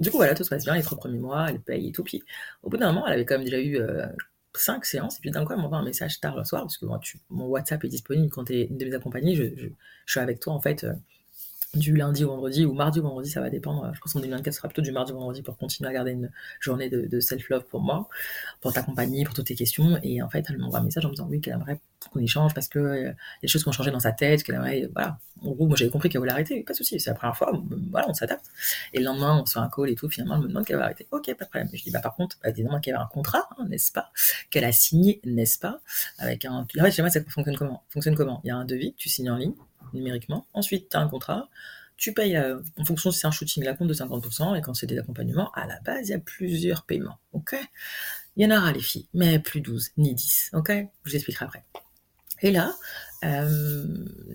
Du 0.00 0.10
coup, 0.10 0.18
voilà, 0.18 0.34
tout 0.34 0.44
se 0.44 0.50
passe 0.50 0.64
bien 0.64 0.74
les 0.76 0.82
trois 0.82 0.96
premiers 0.96 1.18
mois, 1.18 1.50
elle 1.50 1.60
paye 1.60 1.88
et 1.88 1.92
tout. 1.92 2.04
Puis, 2.04 2.22
au 2.62 2.70
bout 2.70 2.76
d'un 2.76 2.92
moment, 2.92 3.06
elle 3.06 3.14
avait 3.14 3.24
quand 3.24 3.34
même 3.34 3.44
déjà 3.44 3.58
eu 3.58 3.78
euh, 3.78 4.06
cinq 4.54 4.84
séances, 4.84 5.18
et 5.18 5.20
puis 5.20 5.30
d'un 5.30 5.44
coup, 5.44 5.52
elle 5.52 5.60
m'envoie 5.60 5.78
un 5.78 5.84
message 5.84 6.20
tard 6.20 6.36
le 6.36 6.44
soir, 6.44 6.62
parce 6.62 6.78
que 6.78 6.86
mon 7.30 7.46
WhatsApp 7.46 7.84
est 7.84 7.88
disponible 7.88 8.30
quand 8.30 8.44
tu 8.44 8.54
es 8.54 8.64
une 8.64 8.78
de 8.78 8.84
mes 8.84 8.94
accompagnées, 8.94 9.34
je, 9.34 9.44
je, 9.56 9.66
je, 9.66 10.10
suis 10.10 10.20
avec 10.20 10.40
toi, 10.40 10.54
en 10.54 10.60
fait, 10.60 10.84
euh, 10.84 10.94
du 11.74 11.94
lundi 11.94 12.24
au 12.24 12.28
vendredi 12.28 12.64
ou 12.64 12.72
mardi 12.72 12.98
au 13.00 13.02
vendredi, 13.02 13.30
ça 13.30 13.40
va 13.40 13.50
dépendre. 13.50 13.90
Je 13.94 14.00
pense 14.00 14.14
qu'en 14.14 14.20
2024, 14.20 14.54
ce 14.54 14.58
sera 14.58 14.68
plutôt 14.68 14.80
du 14.80 14.90
mardi 14.90 15.12
au 15.12 15.16
vendredi 15.16 15.42
pour 15.42 15.56
continuer 15.58 15.90
à 15.90 15.92
garder 15.92 16.12
une 16.12 16.30
journée 16.60 16.88
de, 16.88 17.20
self-love 17.20 17.64
pour 17.64 17.80
moi, 17.80 18.08
pour 18.60 18.72
t'accompagner, 18.72 19.24
pour 19.24 19.34
toutes 19.34 19.46
tes 19.46 19.54
questions. 19.54 19.98
Et 20.02 20.22
en 20.22 20.30
fait, 20.30 20.46
elle 20.48 20.58
m'envoie 20.58 20.78
un 20.78 20.84
message 20.84 21.04
en 21.04 21.08
me 21.08 21.14
disant 21.14 21.26
oui, 21.28 21.40
qu'elle 21.40 21.54
aimerait 21.54 21.78
qu'on 22.10 22.20
échange 22.20 22.54
parce 22.54 22.68
que 22.68 22.78
euh, 22.78 23.12
des 23.42 23.48
choses 23.48 23.62
qui 23.62 23.68
ont 23.68 23.72
changé 23.72 23.90
dans 23.90 24.00
sa 24.00 24.12
tête, 24.12 24.42
qu'elle 24.44 24.54
aimerait, 24.54 24.88
voilà. 24.94 25.18
En 25.42 25.52
gros, 25.52 25.66
moi 25.66 25.76
j'avais 25.76 25.90
compris 25.90 26.08
qu'elle 26.08 26.20
voulait 26.20 26.32
arrêter, 26.32 26.62
pas 26.64 26.72
de 26.72 26.78
souci, 26.78 26.98
c'est 26.98 27.10
la 27.10 27.14
première 27.14 27.36
fois, 27.36 27.52
voilà, 27.90 28.08
on 28.08 28.14
s'adapte. 28.14 28.46
Et 28.92 28.98
le 28.98 29.04
lendemain, 29.04 29.38
on 29.40 29.46
se 29.46 29.52
fait 29.52 29.58
un 29.60 29.68
call 29.68 29.90
et 29.90 29.94
tout, 29.94 30.08
finalement, 30.08 30.36
elle 30.36 30.42
me 30.42 30.48
demande 30.48 30.64
qu'elle 30.64 30.78
va 30.78 30.84
arrêter. 30.84 31.06
Ok, 31.12 31.26
pas 31.36 31.44
de 31.44 31.50
problème. 31.50 31.68
Je 31.72 31.82
dis 31.82 31.90
bah 31.90 32.00
par 32.00 32.16
contre, 32.16 32.38
elle 32.42 32.54
demande 32.54 32.80
qu'elle 32.80 32.94
a 32.94 33.02
un 33.02 33.06
contrat, 33.06 33.48
hein, 33.58 33.66
n'est-ce 33.68 33.92
pas, 33.92 34.10
qu'elle 34.50 34.64
a 34.64 34.72
signé, 34.72 35.20
n'est-ce 35.24 35.58
pas, 35.58 35.80
avec 36.18 36.44
un. 36.44 36.52
En 36.54 36.66
fait, 36.66 37.02
pas, 37.02 37.10
ça 37.10 37.20
fonctionne 37.28 37.56
comment? 37.56 37.84
Fonctionne 37.90 38.16
comment? 38.16 38.40
Il 38.42 38.48
y 38.48 38.50
a 38.50 38.56
un 38.56 38.64
devis, 38.64 38.94
tu 38.96 39.08
signes 39.08 39.30
en 39.30 39.36
ligne 39.36 39.54
numériquement. 39.94 40.46
Ensuite, 40.54 40.90
tu 40.90 40.96
as 40.96 41.00
un 41.00 41.08
contrat 41.08 41.48
tu 41.98 42.14
payes 42.14 42.38
en 42.38 42.84
fonction 42.84 43.10
si 43.10 43.18
c'est 43.18 43.26
un 43.26 43.32
shooting 43.32 43.64
la 43.64 43.74
compte 43.74 43.88
de 43.88 43.94
50%, 43.94 44.56
et 44.56 44.62
quand 44.62 44.72
c'est 44.72 44.86
des 44.86 44.98
accompagnements, 44.98 45.50
à 45.52 45.66
la 45.66 45.80
base, 45.80 46.08
il 46.08 46.12
y 46.12 46.14
a 46.14 46.20
plusieurs 46.20 46.84
paiements. 46.84 47.18
Ok? 47.32 47.56
Il 48.36 48.44
y 48.44 48.46
en 48.50 48.56
aura 48.56 48.70
les 48.70 48.80
filles, 48.80 49.08
mais 49.14 49.40
plus 49.40 49.60
12, 49.60 49.90
ni 49.96 50.14
10. 50.14 50.50
Ok? 50.52 50.70
Je 50.70 51.10
vous 51.10 51.16
expliquerai 51.16 51.46
après. 51.46 51.64
Et 52.40 52.52
là, 52.52 52.72
euh, 53.24 53.84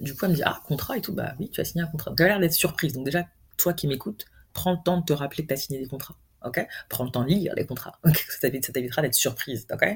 du 0.01 0.13
coup, 0.13 0.25
elle 0.25 0.31
me 0.31 0.35
dit 0.35 0.43
Ah, 0.43 0.61
contrat 0.65 0.97
et 0.97 1.01
tout. 1.01 1.13
Bah 1.13 1.35
oui, 1.39 1.49
tu 1.49 1.61
as 1.61 1.65
signé 1.65 1.85
un 1.85 1.87
contrat. 1.87 2.13
Tu 2.15 2.23
as 2.23 2.27
l'air 2.27 2.39
d'être 2.41 2.53
surprise. 2.53 2.91
Donc, 2.91 3.05
déjà, 3.05 3.25
toi 3.55 3.73
qui 3.73 3.87
m'écoutes, 3.87 4.25
prends 4.51 4.73
le 4.73 4.83
temps 4.83 4.99
de 4.99 5.05
te 5.05 5.13
rappeler 5.13 5.43
que 5.43 5.47
tu 5.47 5.53
as 5.53 5.57
signé 5.57 5.79
des 5.79 5.87
contrats. 5.87 6.17
Ok? 6.43 6.67
Prends 6.89 7.05
le 7.05 7.11
temps 7.11 7.23
de 7.23 7.29
lire 7.29 7.53
les 7.55 7.65
contrats. 7.65 7.97
Ça 8.41 8.49
t'évitera 8.49 9.01
d'être 9.01 9.15
surprise. 9.15 9.65
Ok? 9.71 9.87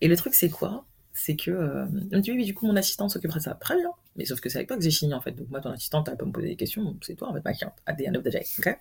Et 0.00 0.08
le 0.08 0.16
truc, 0.16 0.34
c'est 0.34 0.50
quoi? 0.50 0.84
C'est 1.14 1.36
que 1.36 1.50
euh, 1.50 1.86
me 1.86 2.20
dit 2.20 2.32
oui, 2.32 2.44
du 2.44 2.54
coup 2.54 2.66
mon 2.66 2.76
assistante 2.76 3.10
s'occupera 3.10 3.38
de 3.38 3.44
ça. 3.44 3.54
Très 3.54 3.76
bien. 3.76 3.90
Mais 4.16 4.24
sauf 4.24 4.40
que 4.40 4.48
c'est 4.48 4.58
avec 4.58 4.68
toi 4.68 4.76
que 4.76 4.82
j'ai 4.82 4.90
signé 4.90 5.14
en 5.14 5.20
fait. 5.20 5.32
Donc 5.32 5.48
moi 5.50 5.60
ton 5.60 5.70
assistante, 5.70 6.08
elle 6.08 6.16
pas 6.16 6.24
me 6.24 6.32
poser 6.32 6.48
des 6.48 6.56
questions, 6.56 6.96
c'est 7.02 7.14
toi 7.14 7.28
en 7.28 7.34
fait 7.34 7.44
ma 7.44 7.52
cliente. 7.52 7.74
À 7.86 7.94
the 7.94 8.08
end 8.08 8.14
of 8.14 8.24
the 8.24 8.28
day, 8.28 8.46
ok? 8.58 8.78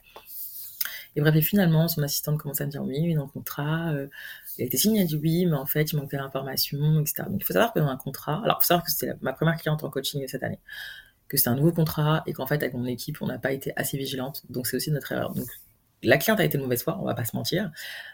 Et 1.15 1.21
bref, 1.21 1.35
et 1.35 1.41
finalement, 1.41 1.87
son 1.89 2.03
assistante 2.03 2.39
commence 2.39 2.61
à 2.61 2.65
me 2.65 2.71
dire 2.71 2.83
oui, 2.83 2.97
oui, 3.01 3.15
dans 3.15 3.25
le 3.25 3.29
contrat, 3.29 3.91
euh, 3.91 4.07
il 4.57 4.63
a 4.63 4.65
été 4.65 4.77
signé, 4.77 5.01
elle 5.01 5.07
dit 5.07 5.17
oui, 5.17 5.45
mais 5.45 5.57
en 5.57 5.65
fait, 5.65 5.91
il 5.91 5.97
manque 5.97 6.09
telle 6.09 6.21
information, 6.21 7.01
etc. 7.01 7.23
Donc 7.29 7.41
il 7.41 7.45
faut 7.45 7.53
savoir 7.53 7.73
que 7.73 7.79
dans 7.79 7.89
un 7.89 7.97
contrat, 7.97 8.41
alors 8.43 8.59
il 8.59 8.63
faut 8.63 8.67
savoir 8.67 8.85
que 8.85 8.91
c'était 8.91 9.11
ma 9.21 9.33
première 9.33 9.57
cliente 9.57 9.83
en 9.83 9.89
coaching 9.89 10.25
cette 10.27 10.43
année, 10.43 10.59
que 11.27 11.37
c'est 11.37 11.49
un 11.49 11.55
nouveau 11.55 11.73
contrat 11.73 12.23
et 12.27 12.33
qu'en 12.33 12.47
fait, 12.47 12.55
avec 12.55 12.73
mon 12.73 12.85
équipe, 12.85 13.21
on 13.21 13.27
n'a 13.27 13.39
pas 13.39 13.51
été 13.51 13.73
assez 13.75 13.97
vigilante. 13.97 14.43
Donc 14.49 14.67
c'est 14.67 14.77
aussi 14.77 14.91
notre 14.91 15.11
erreur. 15.11 15.33
Donc 15.33 15.47
la 16.03 16.17
cliente 16.17 16.39
a 16.39 16.43
été 16.43 16.57
de 16.57 16.63
mauvaise 16.63 16.83
foi, 16.83 16.97
on 16.99 17.05
va 17.05 17.13
pas 17.13 17.25
se 17.25 17.35
mentir. 17.35 17.71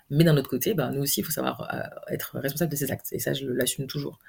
Mais 0.09 0.23
d'un 0.23 0.35
autre 0.37 0.49
côté, 0.49 0.73
bah, 0.73 0.91
nous 0.91 1.01
aussi, 1.01 1.21
il 1.21 1.23
faut 1.23 1.31
savoir 1.31 1.73
euh, 1.73 2.13
être 2.13 2.37
responsable 2.37 2.71
de 2.71 2.77
ses 2.77 2.91
actes. 2.91 3.07
Et 3.11 3.19
ça, 3.19 3.33
je 3.33 3.45
l'assume 3.45 3.87
toujours. 3.87 4.19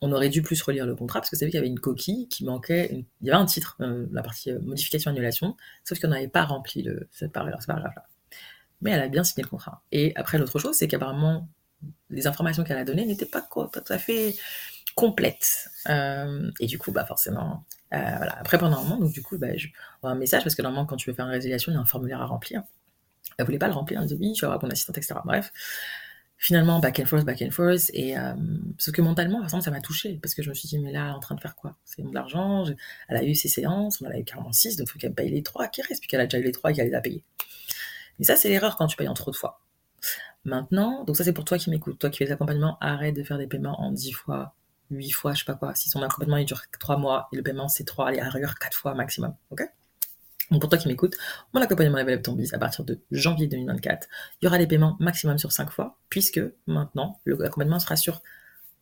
On 0.00 0.12
aurait 0.12 0.28
dû 0.28 0.42
plus 0.42 0.60
relire 0.62 0.86
le 0.86 0.94
contrat 0.94 1.20
parce 1.20 1.30
que 1.30 1.36
c'est 1.36 1.44
vrai 1.44 1.50
qu'il 1.50 1.58
y 1.58 1.62
avait 1.62 1.68
une 1.68 1.80
coquille 1.80 2.28
qui 2.28 2.44
manquait. 2.44 3.04
Il 3.20 3.26
y 3.26 3.30
avait 3.30 3.40
un 3.40 3.46
titre, 3.46 3.76
euh, 3.80 4.06
la 4.12 4.22
partie 4.22 4.50
euh, 4.50 4.58
modification 4.60 5.10
annulation, 5.10 5.56
sauf 5.84 5.98
qu'on 6.00 6.08
n'avait 6.08 6.28
pas 6.28 6.44
rempli 6.44 6.82
le, 6.82 7.08
cette 7.12 7.32
paragraphe-là. 7.32 7.94
Mais 8.80 8.90
elle 8.90 9.02
a 9.02 9.08
bien 9.08 9.24
signé 9.24 9.44
le 9.44 9.48
contrat. 9.48 9.82
Et 9.92 10.12
après, 10.16 10.38
l'autre 10.38 10.58
chose, 10.58 10.76
c'est 10.76 10.88
qu'apparemment, 10.88 11.48
les 12.10 12.26
informations 12.26 12.64
qu'elle 12.64 12.78
a 12.78 12.84
données 12.84 13.06
n'étaient 13.06 13.26
pas 13.26 13.42
tout 13.42 13.68
à 13.88 13.98
fait 13.98 14.34
complète. 14.94 15.68
Euh, 15.88 16.50
et 16.60 16.66
du 16.66 16.78
coup, 16.78 16.92
bah 16.92 17.04
forcément, 17.04 17.64
voilà. 17.90 18.38
Après, 18.38 18.58
pendant 18.58 18.78
un 18.78 18.82
moment, 18.82 18.98
donc 18.98 19.12
du 19.12 19.22
coup, 19.22 19.38
bah, 19.38 19.48
un 20.02 20.14
message 20.16 20.42
parce 20.42 20.54
que 20.54 20.62
normalement, 20.62 20.86
quand 20.86 20.96
tu 20.96 21.08
veux 21.08 21.14
faire 21.14 21.26
une 21.26 21.32
résiliation, 21.32 21.72
il 21.72 21.76
y 21.76 21.78
a 21.78 21.80
un 21.80 21.84
formulaire 21.84 22.20
à 22.20 22.26
remplir. 22.26 22.62
Elle 23.38 23.46
voulait 23.46 23.58
pas 23.58 23.68
le 23.68 23.74
remplir, 23.74 24.00
elle 24.00 24.06
dit 24.06 24.16
oui, 24.18 24.32
tu 24.32 24.42
vas 24.42 24.48
avoir 24.48 24.60
ton 24.60 24.70
assistante, 24.70 24.98
etc. 24.98 25.14
Bref. 25.24 25.52
Finalement, 26.36 26.78
back 26.78 26.98
and 27.00 27.06
forth, 27.06 27.24
back 27.24 27.40
and 27.42 27.50
forth. 27.50 27.90
Et 27.94 28.18
euh, 28.18 28.34
que 28.92 29.00
mentalement, 29.00 29.38
par 29.38 29.44
exemple, 29.44 29.64
ça 29.64 29.70
m'a 29.70 29.80
touché 29.80 30.18
parce 30.22 30.34
que 30.34 30.42
je 30.42 30.50
me 30.50 30.54
suis 30.54 30.68
dit, 30.68 30.78
mais 30.78 30.92
là, 30.92 31.14
en 31.14 31.20
train 31.20 31.34
de 31.34 31.40
faire 31.40 31.54
quoi? 31.54 31.76
C'est 31.84 32.02
de 32.02 32.12
l'argent. 32.12 32.64
Elle 33.08 33.16
a 33.16 33.24
eu 33.24 33.34
ses 33.34 33.48
séances, 33.48 34.02
on 34.02 34.06
en 34.06 34.10
a 34.10 34.18
eu 34.18 34.24
46, 34.24 34.76
donc 34.76 34.88
il 34.88 34.90
faut 34.92 34.98
qu'elle 34.98 35.14
paye 35.14 35.30
les 35.30 35.42
trois 35.42 35.68
qui 35.68 35.80
restent, 35.82 36.00
puis 36.00 36.08
qu'elle 36.08 36.20
a 36.20 36.26
déjà 36.26 36.38
eu 36.38 36.42
les 36.42 36.52
trois 36.52 36.70
et 36.70 36.74
qu'elle 36.74 36.88
les 36.88 36.94
a 36.94 37.00
payés. 37.00 37.24
Mais 38.18 38.24
ça, 38.24 38.36
c'est 38.36 38.48
l'erreur 38.48 38.76
quand 38.76 38.86
tu 38.86 38.96
payes 38.96 39.08
en 39.08 39.14
trop 39.14 39.30
de 39.30 39.36
fois. 39.36 39.60
Maintenant, 40.44 41.04
donc 41.04 41.16
ça, 41.16 41.24
c'est 41.24 41.32
pour 41.32 41.44
toi 41.44 41.56
qui 41.56 41.70
m'écoutes, 41.70 41.98
toi 41.98 42.10
qui 42.10 42.18
fais 42.18 42.26
des 42.26 42.32
accompagnements, 42.32 42.76
arrête 42.80 43.16
de 43.16 43.22
faire 43.22 43.38
des 43.38 43.46
paiements 43.46 43.80
en 43.80 43.92
10 43.92 44.12
fois, 44.12 44.54
8 44.90 45.10
fois, 45.10 45.32
je 45.32 45.40
sais 45.40 45.44
pas 45.46 45.54
quoi. 45.54 45.74
Si 45.74 45.88
son 45.88 46.02
accompagnement 46.02 46.36
il 46.36 46.44
dure 46.44 46.62
3 46.78 46.98
mois 46.98 47.28
et 47.32 47.36
le 47.36 47.42
paiement 47.42 47.68
c'est 47.68 47.84
3, 47.84 48.08
allez, 48.08 48.22
rigueur 48.22 48.54
4 48.58 48.76
fois 48.76 48.94
maximum. 48.94 49.34
Ok? 49.50 49.62
Donc 50.50 50.60
pour 50.60 50.68
toi 50.68 50.78
qui 50.78 50.88
m'écoutes, 50.88 51.16
mon 51.52 51.60
accompagnement 51.60 51.98
Level 51.98 52.18
Up 52.18 52.22
Ton 52.22 52.36
à 52.52 52.58
partir 52.58 52.84
de 52.84 53.00
janvier 53.10 53.46
2024, 53.46 54.08
il 54.40 54.44
y 54.44 54.48
aura 54.48 54.58
des 54.58 54.66
paiements 54.66 54.96
maximum 55.00 55.38
sur 55.38 55.52
5 55.52 55.70
fois, 55.70 55.98
puisque 56.08 56.40
maintenant, 56.66 57.18
l'accompagnement 57.24 57.78
sera 57.78 57.96
sur 57.96 58.20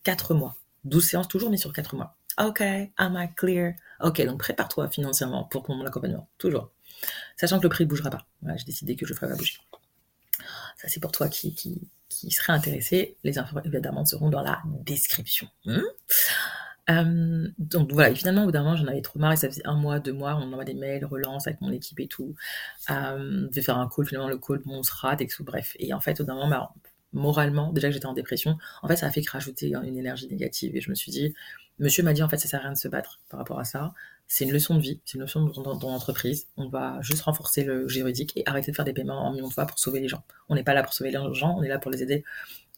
4 0.05 0.35
mois. 0.35 0.57
12 0.85 1.05
séances 1.05 1.29
toujours, 1.29 1.51
mais 1.51 1.57
sur 1.57 1.73
4 1.73 1.95
mois. 1.95 2.17
Ok, 2.41 2.63
am 2.97 3.17
I 3.17 3.29
clear? 3.35 3.75
Ok, 4.01 4.25
donc 4.25 4.41
prépare-toi 4.41 4.89
financièrement 4.89 5.45
pour 5.45 5.69
mon 5.71 5.85
accompagnement, 5.87 6.29
toujours. 6.39 6.71
Sachant 7.37 7.59
que 7.59 7.65
le 7.65 7.69
prix 7.69 7.85
ne 7.85 7.89
bougera 7.89 8.11
pas. 8.11 8.27
Voilà, 8.41 8.57
j'ai 8.57 8.65
décidé 8.65 8.97
que 8.97 9.07
je 9.07 9.13
ne 9.13 9.17
ferai 9.17 9.31
pas 9.31 9.37
bouger. 9.37 9.59
Ça, 10.77 10.89
c'est 10.89 11.01
pour 11.01 11.13
toi 11.13 11.29
qui, 11.29 11.55
qui, 11.55 11.89
qui 12.09 12.31
serait 12.31 12.53
intéressé. 12.53 13.17
Les 13.23 13.39
infos, 13.39 13.59
évidemment, 13.65 14.05
seront 14.05 14.31
dans 14.31 14.43
la 14.43 14.61
description. 14.85 15.49
Hmm? 15.65 15.81
Euh, 16.91 17.49
donc 17.59 17.93
voilà, 17.93 18.11
et 18.11 18.15
finalement, 18.15 18.43
au 18.43 18.47
bout 18.47 18.53
d'un 18.53 18.65
moment, 18.65 18.77
j'en 18.77 18.87
avais 18.87 19.03
trop 19.03 19.19
marre, 19.19 19.33
et 19.33 19.37
ça 19.37 19.49
faisait 19.49 19.67
un 19.67 19.77
mois, 19.77 20.01
deux 20.01 20.13
mois, 20.13 20.37
on 20.37 20.53
envoie 20.53 20.65
des 20.65 20.75
mails, 20.75 21.05
relance 21.05 21.47
avec 21.47 21.61
mon 21.61 21.71
équipe 21.71 22.01
et 22.01 22.09
tout. 22.09 22.35
Euh, 22.91 23.49
je 23.51 23.55
vais 23.55 23.63
faire 23.63 23.79
un 23.79 23.89
call, 23.89 24.07
finalement, 24.07 24.29
le 24.29 24.39
call, 24.39 24.59
bon, 24.65 24.79
on 24.79 24.83
se 24.83 24.93
rate 24.93 25.21
et 25.21 25.27
tout, 25.27 25.45
bref. 25.45 25.77
Et 25.79 25.95
en 25.95 26.01
fait, 26.01 26.21
au 26.21 26.25
bout 26.25 26.29
d'un 26.29 26.35
moment, 26.35 26.49
bah, 26.49 26.73
moralement, 27.13 27.73
déjà 27.73 27.89
que 27.89 27.95
j'étais 27.95 28.07
en 28.07 28.15
dépression, 28.15 28.59
en 28.83 28.89
fait, 28.89 28.97
ça 28.97 29.07
a 29.07 29.11
fait 29.11 29.23
que 29.23 29.31
rajouter 29.31 29.69
une 29.69 29.97
énergie 29.97 30.27
négative. 30.29 30.75
Et 30.77 30.81
je 30.81 30.91
me 30.91 30.95
suis 30.95 31.13
dit, 31.13 31.35
monsieur 31.79 32.03
m'a 32.03 32.15
dit, 32.15 32.23
en 32.23 32.29
fait, 32.29 32.39
ça 32.39 32.49
sert 32.49 32.61
à 32.61 32.65
rien 32.65 32.73
de 32.73 32.79
se 32.79 32.89
battre 32.89 33.21
par 33.29 33.39
rapport 33.39 33.61
à 33.61 33.65
ça. 33.65 33.95
C'est 34.27 34.45
une 34.45 34.53
leçon 34.53 34.75
de 34.77 34.81
vie, 34.81 35.01
c'est 35.05 35.19
une 35.19 35.23
leçon 35.23 35.45
dans 35.45 35.91
l'entreprise. 35.91 36.47
On 36.57 36.69
va 36.69 36.99
juste 37.03 37.23
renforcer 37.23 37.65
le 37.65 37.87
juridique 37.87 38.33
et 38.37 38.43
arrêter 38.47 38.71
de 38.71 38.77
faire 38.77 38.85
des 38.87 38.95
paiements 38.95 39.27
en 39.27 39.33
millions 39.33 39.49
de 39.49 39.53
fois 39.53 39.67
pour 39.67 39.79
sauver 39.79 40.01
les 40.01 40.09
gens. 40.09 40.25
On 40.49 40.55
n'est 40.55 40.65
pas 40.65 40.73
là 40.73 40.83
pour 40.83 40.95
sauver 40.95 41.11
les 41.11 41.19
gens, 41.35 41.55
on 41.59 41.63
est 41.63 41.69
là 41.69 41.79
pour 41.79 41.91
les 41.91 42.03
aider 42.03 42.25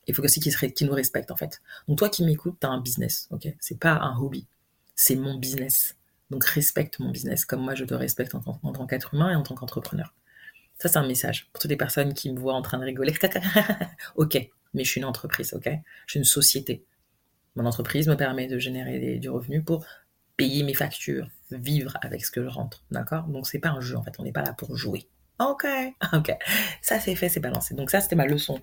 il 0.07 0.15
faut 0.15 0.23
aussi 0.23 0.41
qu'ils 0.41 0.87
nous 0.87 0.93
respectent 0.93 1.31
en 1.31 1.37
fait. 1.37 1.61
Donc 1.89 1.99
toi 1.99 2.09
qui 2.09 2.25
m'écoutes, 2.25 2.57
tu 2.61 2.67
as 2.67 2.71
un 2.71 2.81
business, 2.81 3.29
ok? 3.31 3.49
C'est 3.61 3.79
pas 3.79 3.93
un 3.93 4.17
hobby, 4.17 4.47
c'est 4.95 5.17
mon 5.17 5.37
business. 5.39 5.97
Donc 6.31 6.45
respecte 6.45 6.99
mon 6.99 7.11
business 7.11 7.45
comme 7.45 7.61
moi 7.61 7.75
je 7.75 7.85
te 7.85 7.95
respecte 7.95 8.35
en, 8.35 8.41
tant 8.41 8.87
qu'être 8.87 9.15
humain 9.15 9.31
et 9.31 9.35
en 9.35 9.43
tant 9.43 9.55
qu'entrepreneur. 9.55 10.15
Ça 10.79 10.89
c'est 10.89 10.99
un 10.99 11.07
message 11.07 11.49
pour 11.53 11.61
toutes 11.61 11.71
les 11.71 11.77
personnes 11.77 12.15
qui 12.15 12.33
me 12.33 12.39
voient 12.39 12.55
en 12.55 12.63
train 12.63 12.79
de 12.79 12.85
rigoler. 12.85 13.15
ok, 14.17 14.51
mais 14.75 14.85
je 14.85 14.91
suis 14.91 15.01
une 15.01 15.07
entreprise, 15.07 15.55
ok? 15.55 15.69
Je 16.07 16.13
suis 16.13 16.19
une 16.19 16.25
société. 16.25 16.85
Mon 17.57 17.67
entreprise 17.67 18.09
me 18.09 18.17
permet 18.17 18.49
de 18.49 18.59
générer 18.59 19.19
du 19.19 19.31
revenu 19.31 19.63
pour 19.63 19.85
payer 20.37 20.65
mes 20.65 20.75
factures, 20.75 21.29
vivre 21.51 21.97
avec 22.03 22.25
ce 22.25 22.31
que 22.31 22.43
je 22.43 22.49
rentre, 22.49 22.83
d'accord? 22.91 23.25
Donc 23.25 23.47
c'est 23.47 23.61
pas 23.61 23.71
un 23.71 23.81
jeu 23.81 23.97
en 23.97 24.03
fait, 24.03 24.19
on 24.19 24.25
n'est 24.25 24.33
pas 24.33 24.43
là 24.43 24.53
pour 24.53 24.77
jouer. 24.77 25.07
Ok, 25.39 25.67
ok, 26.13 26.33
ça 26.83 26.99
c'est 27.01 27.15
fait, 27.15 27.29
c'est 27.29 27.41
balancé. 27.41 27.75
Donc 27.75 27.91
ça 27.91 28.01
c'était 28.01 28.17
ma 28.17 28.27
leçon 28.27 28.61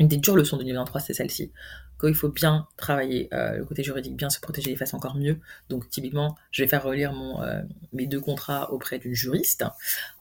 une 0.00 0.08
des 0.08 0.16
dures 0.16 0.34
leçons 0.34 0.56
de 0.56 0.62
2023, 0.62 1.00
c'est 1.02 1.12
celle-ci. 1.12 1.52
Qu'il 2.00 2.14
faut 2.14 2.30
bien 2.30 2.66
travailler 2.78 3.28
euh, 3.34 3.58
le 3.58 3.64
côté 3.66 3.82
juridique, 3.82 4.16
bien 4.16 4.30
se 4.30 4.40
protéger 4.40 4.70
les 4.70 4.76
faces 4.76 4.94
encore 4.94 5.14
mieux. 5.14 5.38
Donc, 5.68 5.90
typiquement, 5.90 6.36
je 6.50 6.62
vais 6.62 6.68
faire 6.68 6.82
relire 6.82 7.12
euh, 7.42 7.60
mes 7.92 8.06
deux 8.06 8.20
contrats 8.20 8.72
auprès 8.72 8.98
d'une 8.98 9.14
juriste 9.14 9.64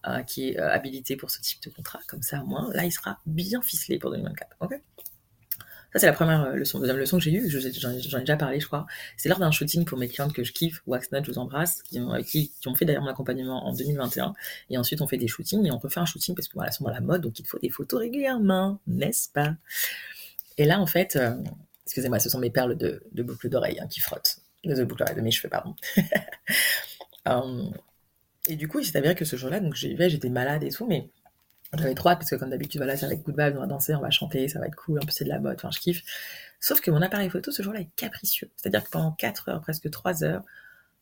euh, 0.05 0.21
qui 0.23 0.49
est 0.49 0.57
habilitée 0.57 1.15
pour 1.15 1.31
ce 1.31 1.39
type 1.41 1.63
de 1.63 1.69
contrat. 1.69 2.01
Comme 2.09 2.21
ça, 2.21 2.43
au 2.43 2.45
moins, 2.45 2.69
là, 2.73 2.83
il 2.83 2.91
sera 2.91 3.19
bien 3.25 3.61
ficelé 3.61 3.97
pour 3.97 4.11
2024. 4.11 4.57
Ok? 4.59 4.81
Ça, 5.91 5.99
c'est 5.99 6.05
la 6.05 6.13
première 6.13 6.43
euh, 6.43 6.53
leçon. 6.53 6.79
Deuxième 6.79 6.97
leçon 6.97 7.17
que 7.17 7.23
j'ai 7.23 7.31
eue, 7.31 7.49
j'en 7.49 7.89
ai 7.89 8.19
déjà 8.19 8.37
parlé, 8.37 8.59
je 8.59 8.67
crois. 8.67 8.85
C'est 9.17 9.27
lors 9.27 9.39
d'un 9.39 9.49
shooting 9.49 9.85
pour 9.85 9.97
mes 9.97 10.07
clientes 10.07 10.33
que 10.33 10.43
je 10.43 10.51
kiffe, 10.51 10.83
Waxnut, 10.85 11.25
je 11.25 11.31
vous 11.31 11.39
embrasse, 11.39 11.81
qui 11.81 11.99
ont, 11.99 12.75
fait 12.75 12.85
d'ailleurs 12.85 13.01
mon 13.01 13.09
accompagnement 13.09 13.65
en 13.65 13.73
2021. 13.73 14.33
Et 14.69 14.77
ensuite, 14.77 15.01
on 15.01 15.07
fait 15.07 15.17
des 15.17 15.27
shootings 15.27 15.65
et 15.65 15.71
on 15.71 15.79
refait 15.79 15.99
un 15.99 16.05
shooting 16.05 16.35
parce 16.35 16.47
que 16.47 16.53
voilà, 16.53 16.71
sont 16.71 16.83
dans 16.83 16.91
la 16.91 17.01
mode, 17.01 17.21
donc 17.21 17.39
il 17.39 17.45
faut 17.45 17.57
des 17.57 17.69
photos 17.69 18.01
régulièrement, 18.01 18.79
n'est-ce 18.85 19.29
pas? 19.29 19.55
Et 20.57 20.65
là, 20.65 20.79
en 20.79 20.85
fait, 20.85 21.15
euh, 21.15 21.35
excusez-moi, 21.85 22.19
ce 22.19 22.29
sont 22.29 22.39
mes 22.39 22.51
perles 22.51 22.77
de, 22.77 23.23
boucles 23.23 23.49
d'oreilles 23.49 23.79
hein, 23.79 23.87
qui 23.87 23.99
frottent. 23.99 24.41
De 24.63 24.83
boucles 24.83 25.05
d'oreilles, 25.05 25.21
mes 25.23 25.31
cheveux, 25.31 25.49
pardon. 25.49 25.73
um, 27.25 27.71
et 28.47 28.55
du 28.55 28.67
coup, 28.67 28.79
il 28.79 28.85
s'est 28.85 28.97
avéré 28.97 29.15
que 29.15 29.25
ce 29.25 29.35
jour-là, 29.35 29.59
donc 29.59 29.73
j'étais 29.73 30.29
malade 30.29 30.63
et 30.63 30.69
tout, 30.69 30.85
mais 30.85 31.09
j'avais 31.77 31.93
trop 31.93 32.09
parce 32.09 32.29
que 32.29 32.35
comme 32.35 32.49
d'habitude, 32.49 32.79
voilà, 32.79 32.97
c'est 32.97 33.05
avec 33.05 33.23
coup 33.23 33.31
de 33.31 33.37
balle, 33.37 33.55
on 33.55 33.61
va 33.61 33.67
danser, 33.67 33.93
on 33.95 34.01
va 34.01 34.09
chanter, 34.09 34.47
ça 34.47 34.59
va 34.59 34.67
être 34.67 34.75
cool, 34.75 34.99
en 34.99 35.01
plus 35.01 35.11
c'est 35.11 35.23
de 35.23 35.29
la 35.29 35.39
mode, 35.39 35.55
enfin 35.55 35.69
je 35.71 35.79
kiffe. 35.79 36.03
Sauf 36.59 36.81
que 36.81 36.91
mon 36.91 37.01
appareil 37.01 37.29
photo 37.29 37.51
ce 37.51 37.61
jour-là 37.61 37.81
est 37.81 37.89
capricieux. 37.95 38.49
C'est-à-dire 38.55 38.83
que 38.83 38.89
pendant 38.89 39.11
4 39.11 39.49
heures, 39.49 39.61
presque 39.61 39.89
3 39.89 40.23
heures, 40.23 40.43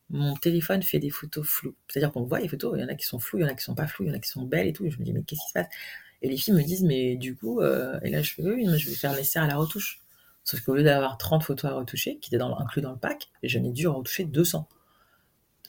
mon 0.09 0.35
téléphone 0.35 0.83
fait 0.83 0.99
des 0.99 1.09
photos 1.09 1.45
floues. 1.47 1.75
C'est-à-dire 1.87 2.11
qu'on 2.11 2.23
voit 2.23 2.39
les 2.39 2.47
photos, 2.47 2.73
il 2.77 2.81
y 2.81 2.83
en 2.83 2.89
a 2.89 2.95
qui 2.95 3.05
sont 3.05 3.19
floues, 3.19 3.39
il 3.39 3.41
y 3.43 3.45
en 3.45 3.49
a 3.49 3.53
qui 3.53 3.63
sont 3.63 3.75
pas 3.75 3.87
floues, 3.87 4.05
il 4.05 4.09
y 4.09 4.11
en 4.11 4.15
a 4.15 4.19
qui 4.19 4.29
sont 4.29 4.43
belles 4.43 4.67
et 4.67 4.73
tout. 4.73 4.85
Et 4.85 4.91
je 4.91 4.99
me 4.99 5.03
dis, 5.05 5.13
mais 5.13 5.23
qu'est-ce 5.23 5.41
qui 5.41 5.47
se 5.47 5.53
passe? 5.53 5.67
Et 6.21 6.29
les 6.29 6.37
filles 6.37 6.53
me 6.53 6.63
disent, 6.63 6.83
mais 6.83 7.15
du 7.15 7.35
coup, 7.35 7.61
euh, 7.61 7.99
et 8.01 8.09
là 8.09 8.21
je 8.21 8.33
fais, 8.33 8.43
oui, 8.43 8.67
je 8.77 8.89
vais 8.89 8.95
faire 8.95 9.11
nécessaire 9.11 9.43
à 9.43 9.47
la 9.47 9.55
retouche. 9.55 10.01
Sauf 10.43 10.61
qu'au 10.61 10.75
lieu 10.75 10.83
d'avoir 10.83 11.17
30 11.17 11.43
photos 11.43 11.71
à 11.71 11.73
retoucher, 11.75 12.17
qui 12.19 12.33
étaient 12.33 12.41
inclus 12.41 12.81
dans 12.81 12.91
le 12.91 12.97
pack, 12.97 13.29
j'en 13.43 13.63
ai 13.63 13.71
dû 13.71 13.87
retoucher 13.87 14.23
200. 14.25 14.67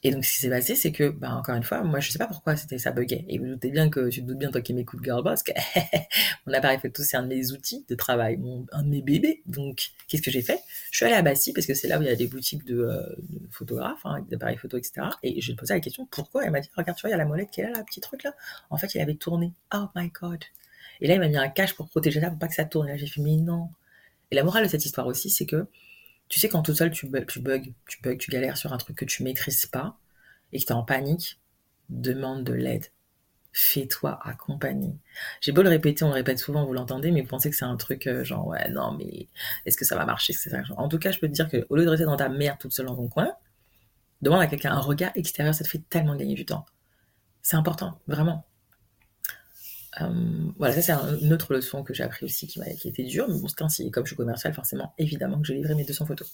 Et 0.05 0.11
donc, 0.11 0.25
ce 0.25 0.33
qui 0.33 0.39
s'est 0.39 0.51
passé, 0.51 0.75
c'est 0.75 0.93
que, 0.93 1.09
bah, 1.09 1.35
encore 1.35 1.55
une 1.55 1.63
fois, 1.63 1.83
moi, 1.83 2.01
je 2.01 2.11
sais 2.11 2.19
pas 2.19 2.27
pourquoi 2.27 2.57
c'était 2.57 2.79
ça 2.79 2.93
buguait. 2.93 3.25
Et 3.29 3.39
vous 3.39 3.47
doutez 3.47 3.71
bien 3.71 3.91
que, 3.91 4.09
tu 4.09 4.23
te 4.23 4.27
doutes 4.27 4.39
bien, 4.39 4.51
toi 4.51 4.61
qui 4.61 4.73
m'écoutes, 4.75 5.03
Girlboss, 5.03 5.43
que 5.43 5.53
mon 6.47 6.53
appareil 6.53 6.79
photo, 6.79 7.03
c'est 7.03 7.17
un 7.17 7.23
de 7.23 7.29
mes 7.29 7.51
outils 7.53 7.85
de 7.89 7.95
travail, 7.95 8.39
un 8.73 8.83
de 8.83 8.89
mes 8.89 9.03
bébés. 9.03 9.43
Donc, 9.47 9.91
qu'est-ce 10.07 10.23
que 10.23 10.31
j'ai 10.31 10.43
fait? 10.43 10.61
Je 10.91 10.99
suis 10.99 11.07
allée 11.07 11.15
à 11.15 11.23
Bastille, 11.23 11.53
parce 11.53 11.67
que 11.67 11.75
c'est 11.75 11.89
là 11.89 11.99
où 11.99 12.03
il 12.03 12.09
y 12.09 12.11
a 12.11 12.17
des 12.17 12.29
boutiques 12.29 12.65
de, 12.65 12.79
euh, 12.79 13.03
photographes, 13.51 14.05
hein, 14.05 14.25
d'appareils 14.31 14.57
photo, 14.57 14.77
etc. 14.77 15.09
Et 15.23 15.41
j'ai 15.41 15.55
posé 15.55 15.75
la 15.75 15.81
question, 15.81 16.07
pourquoi? 16.11 16.45
Elle 16.45 16.53
m'a 16.53 16.61
dit, 16.61 16.69
regarde, 16.77 16.97
tu 16.97 17.03
vois, 17.03 17.11
il 17.11 17.13
y 17.13 17.15
a 17.15 17.19
la 17.19 17.25
molette 17.25 17.51
qui 17.51 17.61
est 17.61 17.65
là, 17.65 17.71
là, 17.71 17.83
petit 17.83 18.01
truc 18.01 18.23
là. 18.23 18.35
En 18.71 18.77
fait, 18.77 18.95
il 18.95 19.01
avait 19.01 19.15
tourné. 19.15 19.53
Oh 19.75 19.87
my 19.95 20.11
god. 20.21 20.45
Et 21.01 21.09
là, 21.09 21.15
il 21.15 21.21
m'a 21.21 21.29
mis 21.29 21.37
un 21.37 21.49
cache 21.49 21.75
pour 21.75 21.89
protéger 21.89 22.21
ça, 22.21 22.31
pour 22.31 22.39
pas 22.39 22.49
que 22.49 22.55
ça 22.55 22.65
tourne. 22.65 22.89
Et 22.89 22.93
là, 22.93 22.97
j'ai 22.97 23.07
fait, 23.07 23.21
mais 23.21 23.37
non. 23.37 23.69
Et 24.31 24.35
la 24.35 24.45
morale 24.45 24.65
de 24.65 24.69
cette 24.69 24.85
histoire 24.85 25.07
aussi, 25.07 25.31
c'est 25.31 25.47
que, 25.47 25.67
tu 26.29 26.41
sais, 26.41 26.49
quand 26.49 26.63
tout 26.63 26.75
seul, 26.75 26.91
tu, 26.91 27.07
bugs, 27.07 27.25
tu 27.25 27.41
bugs, 27.41 28.17
tu 28.19 28.31
galères 28.31 28.57
sur 28.57 28.73
un 28.73 28.79
truc 28.79 28.97
que 28.97 29.05
tu 29.05 29.23
maîtrises 29.23 29.67
pas, 29.67 29.99
et 30.53 30.61
que 30.61 30.65
tu 30.65 30.73
es 30.73 30.77
en 30.77 30.85
panique, 30.85 31.41
demande 31.89 32.45
de 32.45 32.53
l'aide. 32.53 32.87
Fais-toi 33.53 34.21
accompagner. 34.23 34.95
J'ai 35.41 35.53
beau 35.53 35.63
le 35.63 35.69
répéter, 35.69 36.05
on 36.05 36.09
le 36.09 36.15
répète 36.15 36.39
souvent, 36.39 36.65
vous 36.65 36.75
l'entendez, 36.75 37.11
mais 37.11 37.23
vous 37.23 37.29
pensez 37.29 37.51
que 37.51 37.57
c'est 37.57 37.65
un 37.65 37.77
truc 37.77 38.07
euh, 38.07 38.25
genre, 38.25 38.47
ouais, 38.47 38.69
non, 38.71 38.93
mais 38.93 39.29
est-ce 39.67 39.77
que 39.77 39.85
ça 39.85 39.97
va 39.97 40.05
marcher 40.05 40.35
En 40.77 40.89
tout 40.89 40.99
cas, 40.99 41.11
je 41.11 41.19
peux 41.19 41.29
te 41.29 41.33
dire 41.33 41.49
qu'au 41.49 41.77
lieu 41.77 41.85
de 41.85 41.91
rester 41.91 42.05
dans 42.05 42.17
ta 42.17 42.29
merde 42.29 42.59
toute 42.59 42.73
seule 42.73 42.87
dans 42.87 42.97
ton 42.97 43.09
coin, 43.09 43.33
demande 44.23 44.41
à 44.43 44.47
quelqu'un 44.47 44.73
un 44.73 44.81
regard 44.81 45.13
extérieur, 45.15 45.55
ça 45.55 45.65
te 45.65 45.69
fait 45.69 45.83
tellement 45.89 46.15
gagner 46.15 46.35
du 46.35 46.45
temps. 46.45 46.67
C'est 47.43 47.57
important, 47.57 47.99
vraiment. 48.07 48.45
Euh, 50.01 50.51
voilà, 50.57 50.75
ça 50.75 50.83
c'est 50.83 50.93
une 51.25 51.33
autre 51.33 51.53
leçon 51.53 51.83
que 51.83 51.95
j'ai 51.95 52.03
appris 52.03 52.25
aussi 52.25 52.47
qui, 52.47 52.61
qui 52.79 52.89
était 52.89 53.05
dure, 53.05 53.29
mais 53.29 53.39
bon, 53.39 53.49
c'est 53.49 53.63
ainsi. 53.63 53.91
comme 53.91 54.05
je 54.05 54.11
suis 54.11 54.17
commercial, 54.17 54.55
forcément, 54.55 54.93
évidemment 54.99 55.41
que 55.41 55.47
je 55.47 55.53
livrais 55.53 55.75
mes 55.75 55.85
200 55.85 56.07
photos. 56.07 56.29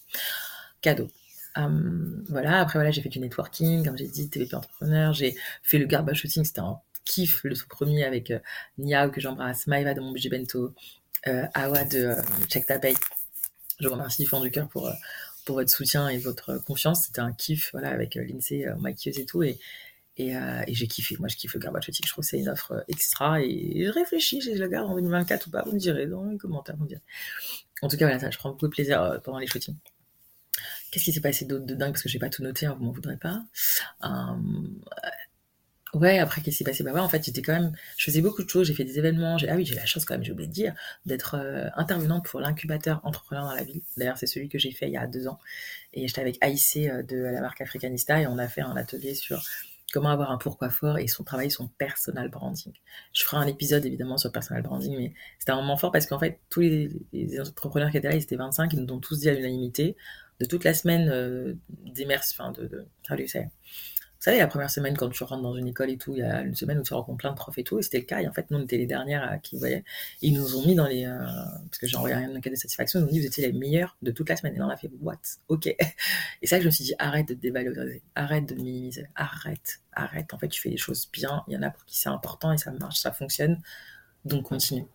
Cadeau. 0.80 1.08
Hum, 1.56 2.24
voilà, 2.28 2.60
après 2.60 2.78
voilà, 2.78 2.90
j'ai 2.90 3.00
fait 3.00 3.08
du 3.08 3.20
networking, 3.20 3.84
comme 3.84 3.96
j'ai 3.96 4.08
dit, 4.08 4.28
TVP 4.28 4.56
entrepreneur, 4.56 5.12
j'ai 5.12 5.36
fait 5.62 5.78
le 5.78 5.86
garbage 5.86 6.20
shooting, 6.20 6.44
c'était 6.44 6.60
un 6.60 6.80
kiff, 7.04 7.44
le 7.44 7.56
tout 7.56 7.68
premier 7.68 8.04
avec 8.04 8.30
euh, 8.32 8.40
Niao 8.78 9.10
que 9.10 9.20
j'embrasse, 9.20 9.66
Maïva 9.68 9.94
de 9.94 10.00
mon 10.00 10.10
budget 10.10 10.30
bento, 10.30 10.74
euh, 11.28 11.46
Awa 11.54 11.84
de 11.84 11.98
euh, 11.98 12.22
Check 12.48 12.66
Ta 12.66 12.78
Pay. 12.78 12.94
Je 13.78 13.86
vous 13.86 13.94
remercie 13.94 14.26
fond 14.26 14.40
du 14.40 14.50
cœur 14.50 14.68
pour, 14.68 14.90
pour 15.44 15.56
votre 15.56 15.70
soutien 15.70 16.08
et 16.08 16.18
votre 16.18 16.58
confiance. 16.64 17.04
C'était 17.06 17.20
un 17.20 17.32
kiff, 17.32 17.70
voilà, 17.72 17.90
avec 17.90 18.16
l'INSEE, 18.16 18.66
maquilleuse 18.78 19.18
et 19.18 19.24
tout, 19.24 19.42
et, 19.42 19.58
et, 20.16 20.34
j'ai 20.68 20.86
kiffé. 20.86 21.16
Moi, 21.18 21.28
je 21.28 21.36
kiffe 21.36 21.54
le 21.54 21.60
garbage 21.60 21.86
shooting. 21.86 22.06
Je 22.06 22.10
trouve 22.10 22.24
que 22.24 22.30
c'est 22.30 22.38
une 22.38 22.48
offre 22.48 22.84
extra 22.88 23.40
et 23.42 23.84
je 23.84 23.90
réfléchis, 23.90 24.40
je 24.40 24.50
le 24.50 24.68
garde 24.68 24.90
en 24.90 24.94
2024 24.94 25.46
ou 25.46 25.50
pas, 25.50 25.62
vous 25.62 25.72
me 25.72 25.78
direz 25.78 26.06
dans 26.06 26.24
les 26.24 26.38
commentaires, 26.38 26.76
vous 26.76 26.84
me 26.84 26.88
direz. 26.88 27.02
En 27.82 27.88
tout 27.88 27.96
cas, 27.96 28.06
voilà, 28.06 28.20
ça, 28.20 28.30
je 28.30 28.38
prends 28.38 28.50
beaucoup 28.50 28.66
de 28.66 28.72
plaisir 28.72 29.20
pendant 29.24 29.38
les 29.38 29.46
shootings. 29.46 29.76
Qu'est-ce 30.90 31.04
qui 31.04 31.12
s'est 31.12 31.20
passé 31.20 31.44
d'autre 31.44 31.66
de 31.66 31.74
dingue? 31.74 31.92
Parce 31.92 32.02
que 32.02 32.08
j'ai 32.08 32.20
pas 32.20 32.30
tout 32.30 32.42
noté, 32.42 32.66
hein, 32.66 32.76
vous 32.78 32.84
m'en 32.84 32.92
voudrez 32.92 33.16
pas. 33.16 33.44
Ouais, 35.94 36.18
après, 36.18 36.40
qu'est-ce 36.40 36.56
qui 36.56 36.64
s'est 36.64 36.70
passé? 36.70 36.82
Bah 36.82 36.92
ouais, 36.92 37.00
en 37.00 37.08
fait, 37.08 37.24
j'étais 37.24 37.40
quand 37.40 37.52
même. 37.52 37.72
Je 37.96 38.04
faisais 38.04 38.20
beaucoup 38.20 38.42
de 38.42 38.48
choses, 38.48 38.66
j'ai 38.66 38.74
fait 38.74 38.84
des 38.84 38.98
événements. 38.98 39.36
Ah 39.48 39.54
oui, 39.54 39.64
j'ai 39.64 39.76
la 39.76 39.86
chance 39.86 40.04
quand 40.04 40.14
même, 40.14 40.24
j'ai 40.24 40.32
oublié 40.32 40.48
de 40.48 40.52
dire, 40.52 40.74
d'être 41.06 41.36
euh, 41.36 41.68
intervenante 41.76 42.24
pour 42.26 42.40
l'incubateur 42.40 43.00
entrepreneur 43.04 43.44
dans 43.44 43.54
la 43.54 43.62
ville. 43.62 43.80
D'ailleurs, 43.96 44.18
c'est 44.18 44.26
celui 44.26 44.48
que 44.48 44.58
j'ai 44.58 44.72
fait 44.72 44.88
il 44.88 44.92
y 44.92 44.96
a 44.96 45.06
deux 45.06 45.28
ans. 45.28 45.38
Et 45.92 46.08
j'étais 46.08 46.20
avec 46.20 46.36
Aïssé 46.40 46.90
euh, 46.90 47.04
de 47.04 47.16
la 47.16 47.40
marque 47.40 47.60
Africanista 47.60 48.20
et 48.20 48.26
on 48.26 48.38
a 48.38 48.48
fait 48.48 48.62
un 48.62 48.76
atelier 48.76 49.14
sur 49.14 49.40
comment 49.94 50.10
avoir 50.10 50.32
un 50.32 50.38
pourquoi 50.38 50.70
fort 50.70 50.98
et 50.98 51.06
son 51.06 51.22
travail, 51.22 51.52
son 51.52 51.68
personal 51.68 52.28
branding. 52.28 52.72
Je 53.12 53.22
ferai 53.22 53.36
un 53.36 53.46
épisode 53.46 53.86
évidemment 53.86 54.18
sur 54.18 54.32
personal 54.32 54.60
branding, 54.60 54.96
mais 54.96 55.14
c'était 55.38 55.52
un 55.52 55.56
moment 55.56 55.76
fort 55.76 55.92
parce 55.92 56.06
qu'en 56.06 56.18
fait, 56.18 56.40
tous 56.50 56.60
les, 56.60 56.90
entrepreneurs 57.40 57.92
qui 57.92 57.98
étaient 57.98 58.08
là, 58.08 58.16
ils 58.16 58.22
étaient 58.22 58.34
25, 58.34 58.72
ils 58.72 58.80
nous 58.80 58.92
ont 58.92 58.98
tous 58.98 59.20
dit 59.20 59.28
à 59.28 59.34
l'unanimité, 59.34 59.96
de 60.40 60.46
toute 60.46 60.64
la 60.64 60.74
semaine 60.74 61.08
euh, 61.10 61.54
d'immersion, 61.68 62.42
enfin 62.42 62.50
de, 62.50 62.66
de, 62.66 62.84
how 63.08 63.14
do 63.14 63.22
you 63.22 63.28
savez, 64.24 64.38
la 64.38 64.46
première 64.46 64.70
semaine, 64.70 64.96
quand 64.96 65.10
tu 65.10 65.22
rentres 65.22 65.42
dans 65.42 65.54
une 65.54 65.66
école 65.66 65.90
et 65.90 65.98
tout, 65.98 66.14
il 66.14 66.20
y 66.20 66.22
a 66.22 66.40
une 66.40 66.54
semaine 66.54 66.78
où 66.78 66.82
tu 66.82 66.94
rencontres 66.94 67.18
plein 67.18 67.30
de 67.30 67.36
profs 67.36 67.58
et 67.58 67.64
tout, 67.64 67.78
et 67.78 67.82
c'était 67.82 67.98
le 67.98 68.04
cas. 68.04 68.20
Et 68.20 68.28
en 68.28 68.32
fait, 68.32 68.50
nous, 68.50 68.58
on 68.58 68.62
était 68.62 68.78
les 68.78 68.86
dernières 68.86 69.38
qui 69.42 69.56
voyaient. 69.56 69.84
Et 70.22 70.28
ils 70.28 70.34
nous 70.34 70.56
ont 70.56 70.66
mis 70.66 70.74
dans 70.74 70.86
les. 70.86 71.04
Euh, 71.04 71.18
parce 71.18 71.78
que 71.78 71.86
j'ai 71.86 71.96
envoyé 71.96 72.14
un 72.14 72.40
cas 72.40 72.50
de 72.50 72.54
satisfaction, 72.54 73.00
ils 73.00 73.02
nous 73.02 73.08
ont 73.08 73.12
dit, 73.12 73.20
vous 73.20 73.26
étiez 73.26 73.46
les 73.46 73.52
meilleurs 73.52 73.96
de 74.02 74.10
toute 74.10 74.28
la 74.28 74.36
semaine. 74.36 74.54
Et 74.54 74.58
là, 74.58 74.66
on 74.66 74.70
a 74.70 74.76
fait, 74.76 74.90
what? 75.00 75.16
Ok. 75.48 75.66
Et 76.42 76.46
ça, 76.46 76.58
je 76.60 76.66
me 76.66 76.70
suis 76.70 76.84
dit, 76.84 76.94
arrête 76.98 77.28
de 77.28 77.34
dévaloriser, 77.34 78.02
arrête 78.14 78.46
de 78.46 78.54
minimiser, 78.54 79.06
arrête, 79.14 79.80
arrête. 79.92 80.32
En 80.32 80.38
fait, 80.38 80.48
tu 80.48 80.60
fais 80.60 80.70
des 80.70 80.78
choses 80.78 81.08
bien, 81.12 81.44
il 81.48 81.54
y 81.54 81.56
en 81.56 81.62
a 81.62 81.70
pour 81.70 81.84
qui 81.84 81.98
c'est 81.98 82.08
important 82.08 82.52
et 82.52 82.58
ça 82.58 82.70
marche, 82.72 82.98
ça 82.98 83.12
fonctionne. 83.12 83.60
Donc, 84.24 84.44
continue. 84.44 84.86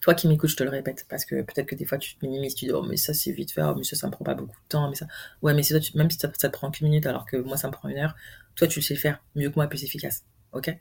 Toi 0.00 0.14
qui 0.14 0.28
m'écoutes, 0.28 0.50
je 0.50 0.56
te 0.56 0.62
le 0.62 0.70
répète, 0.70 1.06
parce 1.08 1.24
que 1.24 1.42
peut-être 1.42 1.66
que 1.66 1.74
des 1.74 1.84
fois 1.84 1.98
tu 1.98 2.14
te 2.16 2.24
minimises, 2.24 2.54
tu 2.54 2.66
dis 2.66 2.72
oh 2.72 2.82
mais 2.82 2.96
ça 2.96 3.14
c'est 3.14 3.32
vite 3.32 3.50
fait, 3.50 3.62
oh 3.62 3.74
mais 3.76 3.82
ça 3.82 3.96
ça 3.96 4.06
me 4.06 4.12
prend 4.12 4.24
pas 4.24 4.34
beaucoup 4.34 4.56
de 4.56 4.68
temps, 4.68 4.88
mais 4.88 4.94
ça, 4.94 5.06
ouais 5.42 5.54
mais 5.54 5.62
c'est 5.62 5.78
toi, 5.78 5.90
même 5.96 6.10
si 6.10 6.18
ça, 6.18 6.28
te 6.28 6.46
prend 6.48 6.70
qu'une 6.70 6.86
minute 6.88 7.06
alors 7.06 7.26
que 7.26 7.36
moi 7.36 7.56
ça 7.56 7.66
me 7.68 7.72
prend 7.72 7.88
une 7.88 7.98
heure, 7.98 8.14
toi 8.54 8.68
tu 8.68 8.78
le 8.78 8.84
sais 8.84 8.94
faire 8.94 9.22
mieux 9.34 9.50
que 9.50 9.56
moi, 9.56 9.66
plus 9.66 9.82
efficace, 9.84 10.24
ok? 10.52 10.76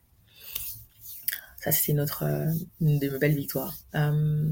Ça 1.60 1.72
c'est 1.72 1.94
notre 1.94 2.24
euh, 2.24 2.52
une 2.80 3.00
de 3.00 3.10
mes 3.10 3.18
belles 3.18 3.36
victoires. 3.36 3.76
Euh, 3.96 4.52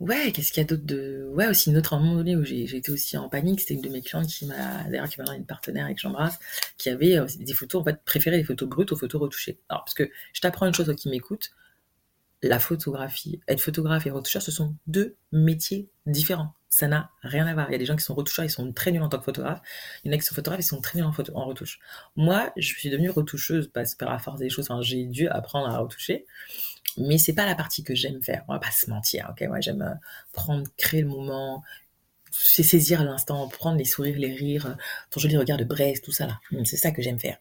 ouais, 0.00 0.30
qu'est-ce 0.32 0.52
qu'il 0.52 0.62
y 0.62 0.66
a 0.66 0.68
d'autre 0.68 0.84
de, 0.84 1.26
ouais 1.32 1.46
aussi 1.48 1.70
une 1.70 1.78
autre 1.78 1.94
un 1.94 2.00
moment 2.00 2.16
donné 2.16 2.36
où 2.36 2.44
j'ai 2.44 2.64
été 2.76 2.92
aussi 2.92 3.16
en 3.16 3.30
panique, 3.30 3.60
c'était 3.60 3.74
une 3.74 3.80
de 3.80 3.88
mes 3.88 4.02
clientes 4.02 4.26
qui 4.26 4.44
m'a, 4.44 4.84
d'ailleurs 4.84 5.08
qui 5.08 5.18
m'a 5.18 5.24
donné 5.24 5.38
une 5.38 5.46
partenaire 5.46 5.88
et 5.88 5.94
que 5.94 6.00
j'embrasse, 6.00 6.38
qui 6.76 6.90
avait 6.90 7.16
euh, 7.16 7.26
des 7.38 7.54
photos 7.54 7.80
en 7.80 7.84
fait 7.84 7.98
préféré 8.04 8.36
les 8.36 8.44
photos 8.44 8.68
brutes 8.68 8.92
aux 8.92 8.96
photos 8.96 9.22
retouchées. 9.22 9.58
Alors 9.70 9.84
parce 9.84 9.94
que 9.94 10.10
je 10.34 10.40
t'apprends 10.42 10.66
une 10.66 10.74
chose 10.74 10.84
toi 10.84 10.94
qui 10.94 11.08
m'écoute 11.08 11.50
la 12.42 12.58
photographie, 12.58 13.40
être 13.48 13.60
photographe 13.60 14.06
et 14.06 14.10
retoucheur, 14.10 14.42
ce 14.42 14.50
sont 14.50 14.76
deux 14.86 15.16
métiers 15.32 15.88
différents. 16.06 16.54
Ça 16.68 16.88
n'a 16.88 17.10
rien 17.22 17.46
à 17.46 17.54
voir. 17.54 17.68
Il 17.70 17.72
y 17.72 17.74
a 17.74 17.78
des 17.78 17.86
gens 17.86 17.96
qui 17.96 18.04
sont 18.04 18.14
retoucheurs, 18.14 18.44
ils 18.44 18.50
sont 18.50 18.72
très 18.72 18.92
nuls 18.92 19.02
en 19.02 19.08
tant 19.08 19.18
que 19.18 19.24
photographe. 19.24 19.62
Il 20.04 20.08
y 20.08 20.14
en 20.14 20.14
a 20.14 20.20
qui 20.20 20.26
sont 20.26 20.34
photographes, 20.34 20.60
ils 20.60 20.66
sont 20.66 20.80
très 20.80 20.98
nuls 20.98 21.08
en, 21.34 21.44
retouche. 21.46 21.78
Moi, 22.16 22.52
je 22.56 22.66
suis 22.66 22.90
devenue 22.90 23.08
retoucheuse 23.08 23.70
parce 23.72 23.94
par 23.94 24.10
la 24.10 24.18
force 24.18 24.38
des 24.38 24.50
choses. 24.50 24.68
J'ai 24.82 25.06
dû 25.06 25.28
apprendre 25.28 25.68
à 25.68 25.78
retoucher. 25.78 26.26
Mais 26.98 27.18
c'est 27.18 27.34
pas 27.34 27.46
la 27.46 27.54
partie 27.54 27.82
que 27.84 27.94
j'aime 27.94 28.22
faire. 28.22 28.44
On 28.48 28.52
va 28.52 28.58
pas 28.58 28.70
se 28.70 28.90
mentir, 28.90 29.28
ok? 29.30 29.46
Moi, 29.48 29.60
j'aime 29.60 29.82
euh, 29.82 29.94
prendre, 30.32 30.66
créer 30.76 31.02
le 31.02 31.08
moment, 31.08 31.62
saisir 32.30 33.04
l'instant, 33.04 33.48
prendre 33.48 33.78
les 33.78 33.84
sourires, 33.84 34.18
les 34.18 34.34
rires, 34.34 34.76
ton 35.10 35.20
joli 35.20 35.36
regard 35.36 35.58
de 35.58 35.64
Brest, 35.64 36.04
tout 36.04 36.12
ça 36.12 36.26
là. 36.26 36.40
C'est 36.64 36.76
ça 36.76 36.90
que 36.90 37.02
j'aime 37.02 37.18
faire. 37.18 37.38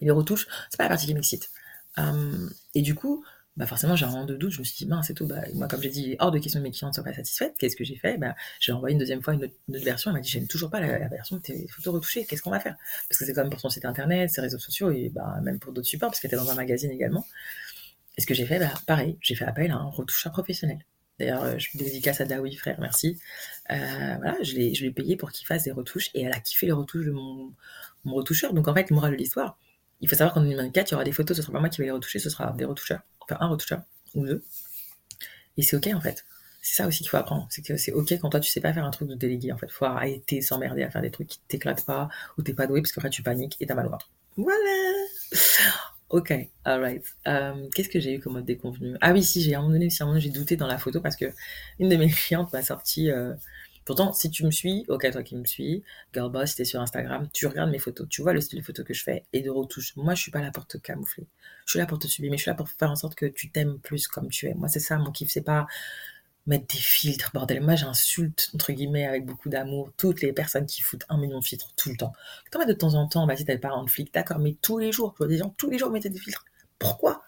Et 0.00 0.06
les 0.06 0.10
retouches, 0.10 0.46
c'est 0.70 0.76
pas 0.76 0.84
la 0.84 0.90
partie 0.90 1.06
qui 1.06 1.14
m'excite. 1.14 1.50
Hum, 1.96 2.50
et 2.74 2.82
du 2.82 2.94
coup, 2.94 3.24
bah 3.58 3.66
forcément 3.66 3.96
j'ai 3.96 4.04
un 4.04 4.10
moment 4.10 4.24
de 4.24 4.36
doute, 4.36 4.52
je 4.52 4.60
me 4.60 4.64
suis 4.64 4.86
dit, 4.86 4.92
c'est 5.02 5.14
tout, 5.14 5.26
bah, 5.26 5.42
moi 5.54 5.66
comme 5.66 5.82
j'ai 5.82 5.88
dit, 5.88 6.16
hors 6.20 6.30
de 6.30 6.38
question 6.38 6.60
que 6.60 6.64
mes 6.64 6.70
clientes 6.70 6.94
soient 6.94 7.02
pas 7.02 7.12
satisfaites, 7.12 7.56
qu'est-ce 7.58 7.74
que 7.74 7.82
j'ai 7.82 7.96
fait? 7.96 8.16
Bah, 8.16 8.36
J'ai 8.60 8.70
envoyé 8.70 8.92
une 8.92 9.00
deuxième 9.00 9.20
fois 9.20 9.34
une 9.34 9.44
autre, 9.44 9.54
version, 9.68 10.12
elle 10.12 10.16
m'a 10.16 10.20
dit, 10.20 10.30
j'aime 10.30 10.46
toujours 10.46 10.70
pas 10.70 10.80
la, 10.80 11.08
version 11.08 11.36
de 11.36 11.42
tes 11.42 11.66
photos 11.66 11.94
retouchées, 11.94 12.24
qu'est-ce 12.24 12.40
qu'on 12.40 12.52
va 12.52 12.60
faire? 12.60 12.76
Parce 13.08 13.18
que 13.18 13.26
c'est 13.26 13.32
quand 13.32 13.42
même 13.42 13.50
pour 13.50 13.60
son 13.60 13.68
site 13.68 13.84
internet, 13.84 14.30
ses 14.30 14.40
réseaux 14.40 14.60
sociaux, 14.60 14.92
et 14.92 15.10
bah, 15.12 15.40
même 15.42 15.58
pour 15.58 15.72
d'autres 15.72 15.88
supports, 15.88 16.10
parce 16.10 16.20
qu'elle 16.20 16.28
était 16.28 16.36
dans 16.36 16.50
un 16.50 16.54
magazine 16.54 16.92
également. 16.92 17.26
Et 18.16 18.20
ce 18.20 18.26
que 18.26 18.34
j'ai 18.34 18.46
fait, 18.46 18.60
bah, 18.60 18.72
pareil, 18.86 19.18
j'ai 19.20 19.34
fait 19.34 19.44
appel 19.44 19.72
à 19.72 19.76
un 19.76 19.90
retoucheur 19.90 20.32
professionnel. 20.32 20.78
D'ailleurs, 21.18 21.42
euh, 21.42 21.58
je 21.58 21.76
dédicace 21.76 22.20
à 22.20 22.26
Daoui, 22.26 22.54
frère, 22.54 22.78
merci. 22.78 23.18
Euh, 23.72 24.14
voilà, 24.18 24.36
je 24.40 24.54
l'ai, 24.54 24.74
je 24.74 24.84
l'ai 24.84 24.92
payé 24.92 25.16
pour 25.16 25.32
qu'il 25.32 25.48
fasse 25.48 25.64
des 25.64 25.72
retouches, 25.72 26.10
et 26.14 26.22
elle 26.22 26.32
a 26.32 26.38
kiffé 26.38 26.66
les 26.66 26.72
retouches 26.72 27.06
de 27.06 27.10
mon, 27.10 27.52
mon 28.04 28.14
retoucheur. 28.14 28.54
Donc 28.54 28.68
en 28.68 28.74
fait, 28.74 28.92
moral 28.92 29.12
de 29.12 29.16
l'histoire, 29.16 29.58
il 30.00 30.08
faut 30.08 30.14
savoir 30.14 30.34
qu'en 30.34 30.42
2024, 30.42 30.90
il 30.90 30.92
y 30.92 30.94
aura 30.94 31.04
des 31.04 31.12
photos, 31.12 31.36
ce 31.36 31.42
sera 31.42 31.52
pas 31.52 31.60
moi 31.60 31.68
qui 31.68 31.80
vais 31.80 31.86
les 31.86 31.90
retoucher, 31.90 32.18
ce 32.20 32.30
sera 32.30 32.52
des 32.52 32.64
retoucheurs, 32.64 33.00
un 33.40 33.48
retoucheur 33.48 33.82
ou 34.14 34.26
deux. 34.26 34.42
Et 35.56 35.62
c'est 35.62 35.76
ok 35.76 35.88
en 35.94 36.00
fait. 36.00 36.24
C'est 36.60 36.82
ça 36.82 36.86
aussi 36.86 36.98
qu'il 36.98 37.08
faut 37.08 37.16
apprendre. 37.16 37.46
C'est 37.50 37.62
que 37.62 37.76
c'est 37.76 37.92
ok 37.92 38.12
quand 38.20 38.30
toi 38.30 38.40
tu 38.40 38.50
sais 38.50 38.60
pas 38.60 38.72
faire 38.72 38.84
un 38.84 38.90
truc 38.90 39.08
de 39.08 39.14
délégué 39.14 39.52
en 39.52 39.58
fait. 39.58 39.70
Faut 39.70 39.84
arrêter 39.84 40.40
s'emmerder 40.40 40.82
à 40.82 40.90
faire 40.90 41.02
des 41.02 41.10
trucs 41.10 41.28
qui 41.28 41.40
t'éclatent 41.48 41.84
pas 41.84 42.08
ou 42.36 42.42
t'es 42.42 42.54
pas 42.54 42.66
doué 42.66 42.82
parce 42.82 42.92
qu'après 42.92 43.10
tu 43.10 43.22
paniques 43.22 43.56
et 43.60 43.66
t'as 43.66 43.74
mal 43.74 43.86
au 43.86 43.90
ventre. 43.90 44.10
Voilà. 44.36 45.06
Ok, 46.10 46.32
alright. 46.64 47.04
Euh, 47.26 47.68
Qu'est-ce 47.74 47.90
que 47.90 48.00
j'ai 48.00 48.14
eu 48.14 48.20
comme 48.20 48.32
mode 48.34 48.46
déconvenu 48.46 48.96
Ah 49.02 49.12
oui, 49.12 49.22
si, 49.22 49.42
j'ai 49.42 49.54
un 49.54 49.60
moment 49.60 49.72
donné, 49.72 49.88
moment 50.00 50.18
j'ai 50.18 50.30
douté 50.30 50.56
dans 50.56 50.66
la 50.66 50.78
photo 50.78 51.02
parce 51.02 51.16
que 51.16 51.26
une 51.78 51.90
de 51.90 51.96
mes 51.96 52.08
clientes 52.10 52.50
m'a 52.52 52.62
sorti 52.62 53.10
euh, 53.10 53.34
Pourtant, 53.88 54.12
si 54.12 54.30
tu 54.30 54.44
me 54.44 54.50
suis, 54.50 54.84
ok, 54.88 55.10
toi 55.10 55.22
qui 55.22 55.34
me 55.34 55.46
suis, 55.46 55.82
Girlboss, 56.12 56.50
si 56.50 56.56
t'es 56.56 56.66
sur 56.66 56.78
Instagram, 56.78 57.26
tu 57.32 57.46
regardes 57.46 57.70
mes 57.70 57.78
photos, 57.78 58.06
tu 58.10 58.20
vois 58.20 58.34
le 58.34 58.42
style 58.42 58.58
de 58.58 58.64
photo 58.64 58.84
que 58.84 58.92
je 58.92 59.02
fais 59.02 59.24
et 59.32 59.40
de 59.40 59.48
retouche. 59.48 59.96
Moi, 59.96 60.14
je 60.14 60.20
suis 60.20 60.30
pas 60.30 60.42
là 60.42 60.50
pour 60.50 60.66
te 60.66 60.76
camoufler. 60.76 61.26
Je 61.64 61.70
suis 61.70 61.78
là 61.78 61.86
pour 61.86 61.98
te 61.98 62.06
sublimer, 62.06 62.36
je 62.36 62.42
suis 62.42 62.50
là 62.50 62.54
pour 62.54 62.68
faire 62.68 62.90
en 62.90 62.96
sorte 62.96 63.14
que 63.14 63.24
tu 63.24 63.50
t'aimes 63.50 63.78
plus 63.78 64.06
comme 64.06 64.28
tu 64.28 64.46
es. 64.46 64.52
Moi, 64.52 64.68
c'est 64.68 64.78
ça 64.78 64.98
mon 64.98 65.10
kiff, 65.10 65.30
c'est 65.30 65.40
pas 65.40 65.66
mettre 66.46 66.66
des 66.66 66.78
filtres, 66.78 67.30
bordel. 67.32 67.62
Moi, 67.62 67.76
j'insulte, 67.76 68.50
entre 68.54 68.72
guillemets, 68.72 69.06
avec 69.06 69.24
beaucoup 69.24 69.48
d'amour, 69.48 69.90
toutes 69.96 70.20
les 70.20 70.34
personnes 70.34 70.66
qui 70.66 70.82
foutent 70.82 71.06
un 71.08 71.16
million 71.16 71.38
de 71.38 71.44
filtres 71.44 71.72
tout 71.74 71.88
le 71.88 71.96
temps. 71.96 72.12
T'en 72.50 72.58
mets 72.58 72.66
de 72.66 72.74
temps 72.74 72.92
en 72.92 73.08
temps, 73.08 73.26
vas-y, 73.26 73.46
t'as 73.46 73.56
pas 73.56 73.72
en 73.72 73.86
flic, 73.86 74.12
d'accord, 74.12 74.38
mais 74.38 74.54
tous 74.60 74.76
les 74.76 74.92
jours, 74.92 75.14
je 75.14 75.24
vois 75.24 75.28
des 75.28 75.38
gens 75.38 75.54
tous 75.56 75.70
les 75.70 75.78
jours 75.78 75.90
mettre 75.90 76.10
des 76.10 76.18
filtres. 76.18 76.44
Pourquoi? 76.78 77.22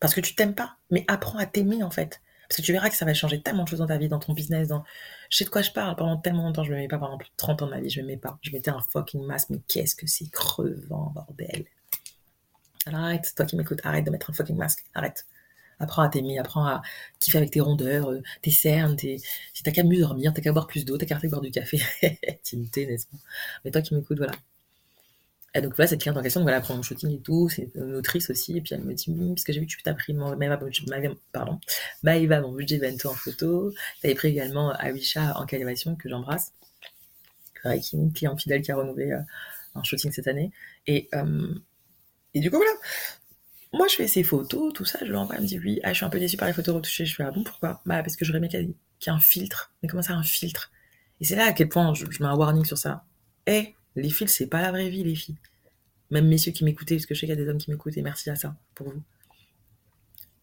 Parce 0.00 0.14
que 0.14 0.22
tu 0.22 0.34
t'aimes 0.34 0.54
pas. 0.54 0.78
Mais 0.90 1.04
apprends 1.08 1.38
à 1.38 1.44
t'aimer, 1.44 1.82
en 1.82 1.90
fait. 1.90 2.22
Parce 2.48 2.56
que 2.56 2.62
tu 2.62 2.72
verras 2.72 2.90
que 2.90 2.96
ça 2.96 3.04
va 3.04 3.14
changer 3.14 3.40
tellement 3.40 3.64
de 3.64 3.68
choses 3.68 3.78
dans 3.78 3.86
ta 3.86 3.96
vie, 3.96 4.08
dans 4.08 4.18
ton 4.18 4.32
business, 4.32 4.68
dans... 4.68 4.84
Je 5.30 5.38
sais 5.38 5.44
de 5.44 5.50
quoi 5.50 5.62
je 5.62 5.70
parle. 5.70 5.96
Pendant 5.96 6.16
tellement 6.16 6.44
longtemps, 6.44 6.64
je 6.64 6.72
me 6.72 6.76
mets 6.76 6.88
pas, 6.88 6.98
plus 7.18 7.28
de 7.28 7.34
30 7.36 7.62
ans 7.62 7.66
de 7.66 7.70
ma 7.70 7.80
vie, 7.80 7.90
je 7.90 8.00
me 8.00 8.06
mets 8.06 8.16
pas. 8.16 8.38
Je 8.42 8.50
mettais 8.50 8.70
un 8.70 8.80
fucking 8.80 9.24
masque, 9.24 9.50
mais 9.50 9.60
qu'est-ce 9.68 9.96
que 9.96 10.06
c'est 10.06 10.30
crevant, 10.30 11.12
bordel. 11.14 11.64
Alors 12.86 13.00
arrête, 13.00 13.32
toi 13.34 13.46
qui 13.46 13.56
m'écoutes, 13.56 13.80
arrête 13.84 14.04
de 14.04 14.10
mettre 14.10 14.30
un 14.30 14.32
fucking 14.34 14.56
masque, 14.56 14.84
arrête. 14.94 15.26
Apprends 15.80 16.02
à 16.02 16.08
t'aimer, 16.08 16.38
apprends 16.38 16.66
à 16.66 16.82
kiffer 17.18 17.38
avec 17.38 17.50
tes 17.50 17.60
rondeurs, 17.60 18.10
euh, 18.10 18.22
tes 18.42 18.50
cernes, 18.50 18.96
tes... 18.96 19.18
si 19.52 19.62
t'as 19.62 19.72
qu'à 19.72 19.82
mieux 19.82 20.00
dormir, 20.00 20.32
t'as 20.34 20.42
qu'à 20.42 20.52
boire 20.52 20.66
plus 20.66 20.84
d'eau, 20.84 20.96
t'as 20.98 21.06
qu'à 21.06 21.18
boire 21.28 21.40
du 21.40 21.50
café. 21.50 21.80
Timité, 22.42 22.86
n'est-ce 22.86 23.06
pas? 23.06 23.16
Mais 23.64 23.70
toi 23.70 23.82
qui 23.82 23.94
m'écoutes, 23.94 24.18
voilà. 24.18 24.34
Et 25.56 25.60
donc 25.60 25.76
voilà, 25.76 25.86
cette 25.86 26.00
cliente 26.00 26.16
en 26.16 26.22
question, 26.22 26.40
donc 26.40 26.50
elle 26.50 26.60
prend 26.60 26.74
mon 26.74 26.82
shooting 26.82 27.12
et 27.12 27.20
tout, 27.20 27.48
c'est 27.48 27.70
une 27.76 27.94
autrice 27.94 28.28
aussi, 28.28 28.56
et 28.56 28.60
puis 28.60 28.74
elle 28.74 28.82
me 28.82 28.92
dit, 28.92 29.04
oui, 29.08 29.28
parce 29.28 29.44
que 29.44 29.52
j'ai 29.52 29.60
vu 29.60 29.66
que 29.66 29.70
tu 29.70 29.82
t'as 29.84 29.94
pris 29.94 30.12
mon, 30.12 30.36
Maëva, 30.36 30.58
pardon, 31.32 31.60
mon 32.02 32.52
budget 32.52 32.78
bento 32.78 33.08
en 33.08 33.14
photo, 33.14 33.72
t'avais 34.02 34.14
pris 34.14 34.28
également 34.28 34.72
Awisha 34.72 35.38
en 35.38 35.46
calibration, 35.46 35.94
que 35.94 36.08
j'embrasse, 36.08 36.52
qui 37.62 37.68
est 37.68 37.92
une 37.92 38.12
cliente 38.12 38.42
fidèle 38.42 38.62
qui 38.62 38.72
a 38.72 38.76
renouvelé 38.76 39.12
euh, 39.12 39.20
un 39.76 39.82
shooting 39.84 40.10
cette 40.10 40.26
année, 40.26 40.50
et, 40.88 41.08
euh, 41.14 41.54
et 42.34 42.40
du 42.40 42.50
coup 42.50 42.56
voilà, 42.56 42.72
moi 43.72 43.86
je 43.86 43.94
fais 43.94 44.08
ces 44.08 44.24
photos, 44.24 44.72
tout 44.72 44.84
ça, 44.84 44.98
je 45.02 45.06
lui 45.06 45.16
envoie, 45.16 45.36
elle 45.36 45.42
me 45.42 45.46
dit 45.46 45.60
oui, 45.60 45.78
ah, 45.84 45.90
je 45.92 45.98
suis 45.98 46.04
un 46.04 46.10
peu 46.10 46.18
déçue 46.18 46.36
par 46.36 46.48
les 46.48 46.54
photos 46.54 46.74
retouchées, 46.74 47.06
je 47.06 47.14
fais 47.14 47.22
ah 47.22 47.30
bon 47.30 47.44
pourquoi? 47.44 47.80
Bah 47.86 48.02
parce 48.02 48.16
que 48.16 48.24
j'aurais 48.24 48.38
aimé 48.38 48.48
qu'il 48.48 48.60
y 48.60 48.64
ait 48.64 49.10
un 49.10 49.20
filtre, 49.20 49.72
mais 49.82 49.88
comment 49.88 50.02
ça 50.02 50.14
un 50.14 50.24
filtre? 50.24 50.72
Et 51.20 51.24
c'est 51.24 51.36
là 51.36 51.46
à 51.46 51.52
quel 51.52 51.68
point 51.68 51.94
je, 51.94 52.06
mets 52.06 52.26
un 52.26 52.34
warning 52.34 52.64
sur 52.64 52.78
ça. 52.78 53.04
Eh, 53.46 53.74
les 53.96 54.10
fils, 54.10 54.34
c'est 54.34 54.46
pas 54.46 54.62
la 54.62 54.70
vraie 54.70 54.88
vie, 54.88 55.04
les 55.04 55.14
filles. 55.14 55.36
Même 56.10 56.28
messieurs 56.28 56.52
qui 56.52 56.64
m'écoutaient, 56.64 56.96
parce 56.96 57.06
que 57.06 57.14
je 57.14 57.20
sais 57.20 57.26
qu'il 57.26 57.36
y 57.36 57.40
a 57.40 57.42
des 57.42 57.48
hommes 57.48 57.58
qui 57.58 57.70
m'écoutent, 57.70 57.96
et 57.96 58.02
merci 58.02 58.30
à 58.30 58.36
ça, 58.36 58.56
pour 58.74 58.90
vous. 58.90 59.02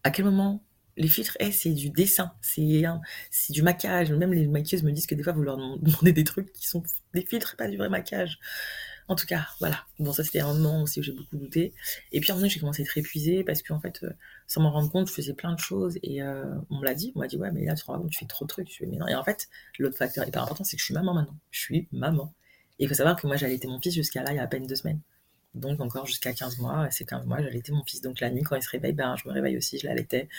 À 0.04 0.12
quel 0.12 0.26
moment 0.26 0.64
les 0.98 1.08
filtres, 1.08 1.38
eh, 1.40 1.52
c'est 1.52 1.72
du 1.72 1.90
dessin, 1.90 2.34
c'est 2.42 2.84
c'est 3.30 3.54
du 3.54 3.62
maquillage. 3.62 4.12
Même 4.12 4.34
les 4.34 4.48
maquilleuses 4.48 4.84
me 4.84 4.92
disent 4.92 5.08
que 5.08 5.16
des 5.16 5.24
fois, 5.24 5.34
vous 5.34 5.44
leur 5.44 5.58
demandez 5.82 6.14
des 6.14 6.24
trucs 6.24 6.52
qui 6.54 6.68
sont 6.68 6.84
des 7.14 7.26
filtres, 7.26 7.56
pas 7.58 7.68
du 7.68 7.78
vrai 7.78 7.90
maquillage. 7.90 8.40
En 9.08 9.16
tout 9.16 9.26
cas, 9.26 9.48
voilà. 9.60 9.86
Bon, 10.00 10.14
ça, 10.14 10.24
c'était 10.24 10.40
un 10.40 10.54
moment 10.54 10.84
aussi 10.84 11.00
où 11.00 11.04
j'ai 11.04 11.12
beaucoup 11.12 11.38
douté. 11.38 11.74
Et 12.12 12.22
puis, 12.22 12.32
en 12.32 12.40
fait, 12.40 12.48
j'ai 12.50 12.60
commencé 12.60 12.82
à 12.82 12.86
être 12.86 12.98
épuisée 12.98 13.44
parce 13.44 13.62
qu'en 13.62 13.80
fait, 13.80 14.04
euh, 14.04 14.12
sans 14.48 14.62
m'en 14.62 14.72
rendre 14.72 14.90
compte, 14.90 15.08
je 15.08 15.14
faisais 15.14 15.34
plein 15.34 15.54
de 15.54 15.60
choses. 15.60 15.98
Et 16.04 16.22
euh, 16.22 16.46
on 16.70 16.80
me 16.80 16.86
l'a 16.86 16.94
dit. 16.94 17.12
On 17.16 17.20
m'a 17.20 17.28
dit, 17.28 17.38
ouais, 17.38 17.52
mais 17.52 17.66
là, 17.66 17.74
tu 17.76 17.84
te 17.84 17.88
rends 17.88 18.00
compte, 18.00 18.12
tu 18.12 18.20
fais 18.20 18.26
trop 18.26 18.46
de 18.46 18.50
trucs. 18.50 18.70
mais 18.82 18.98
non. 18.98 19.08
Et 19.08 19.16
en 19.16 19.24
fait, 19.24 19.50
l'autre 19.80 19.98
facteur 19.98 20.26
hyper 20.28 20.44
important, 20.44 20.64
c'est 20.64 20.78
que 20.78 20.82
je 20.82 20.86
suis 20.86 20.94
maman 20.94 21.14
maintenant. 21.14 21.38
Je 21.52 21.60
suis 21.60 21.88
maman. 21.92 22.34
Et 22.80 22.86
il 22.86 22.88
faut 22.88 22.96
savoir 22.96 23.16
que 23.16 23.28
moi, 23.28 23.36
j'allais 23.36 23.60
mon 23.66 23.80
fils 23.82 23.94
jusqu'à 23.94 24.24
là, 24.24 24.32
il 24.32 24.38
y 24.38 24.40
a 24.40 24.44
à 24.44 24.48
peine 24.48 24.66
deux 24.66 24.76
semaines. 24.76 25.02
Donc, 25.54 25.82
encore 25.82 26.06
jusqu'à 26.06 26.34
15 26.34 26.60
mois. 26.60 26.88
C'est 26.92 27.06
15 27.06 27.26
mois, 27.26 27.42
j'allais 27.42 27.62
mon 27.70 27.84
fils. 27.84 28.02
Donc, 28.02 28.20
la 28.20 28.30
nuit, 28.30 28.44
quand 28.44 28.56
il 28.56 28.64
se 28.64 28.70
réveille, 28.70 28.94
ben, 28.94 29.16
je 29.18 29.28
me 29.28 29.34
réveille 29.34 29.58
aussi, 29.58 29.78
je 29.78 29.86
l'allaitais. 29.88 30.30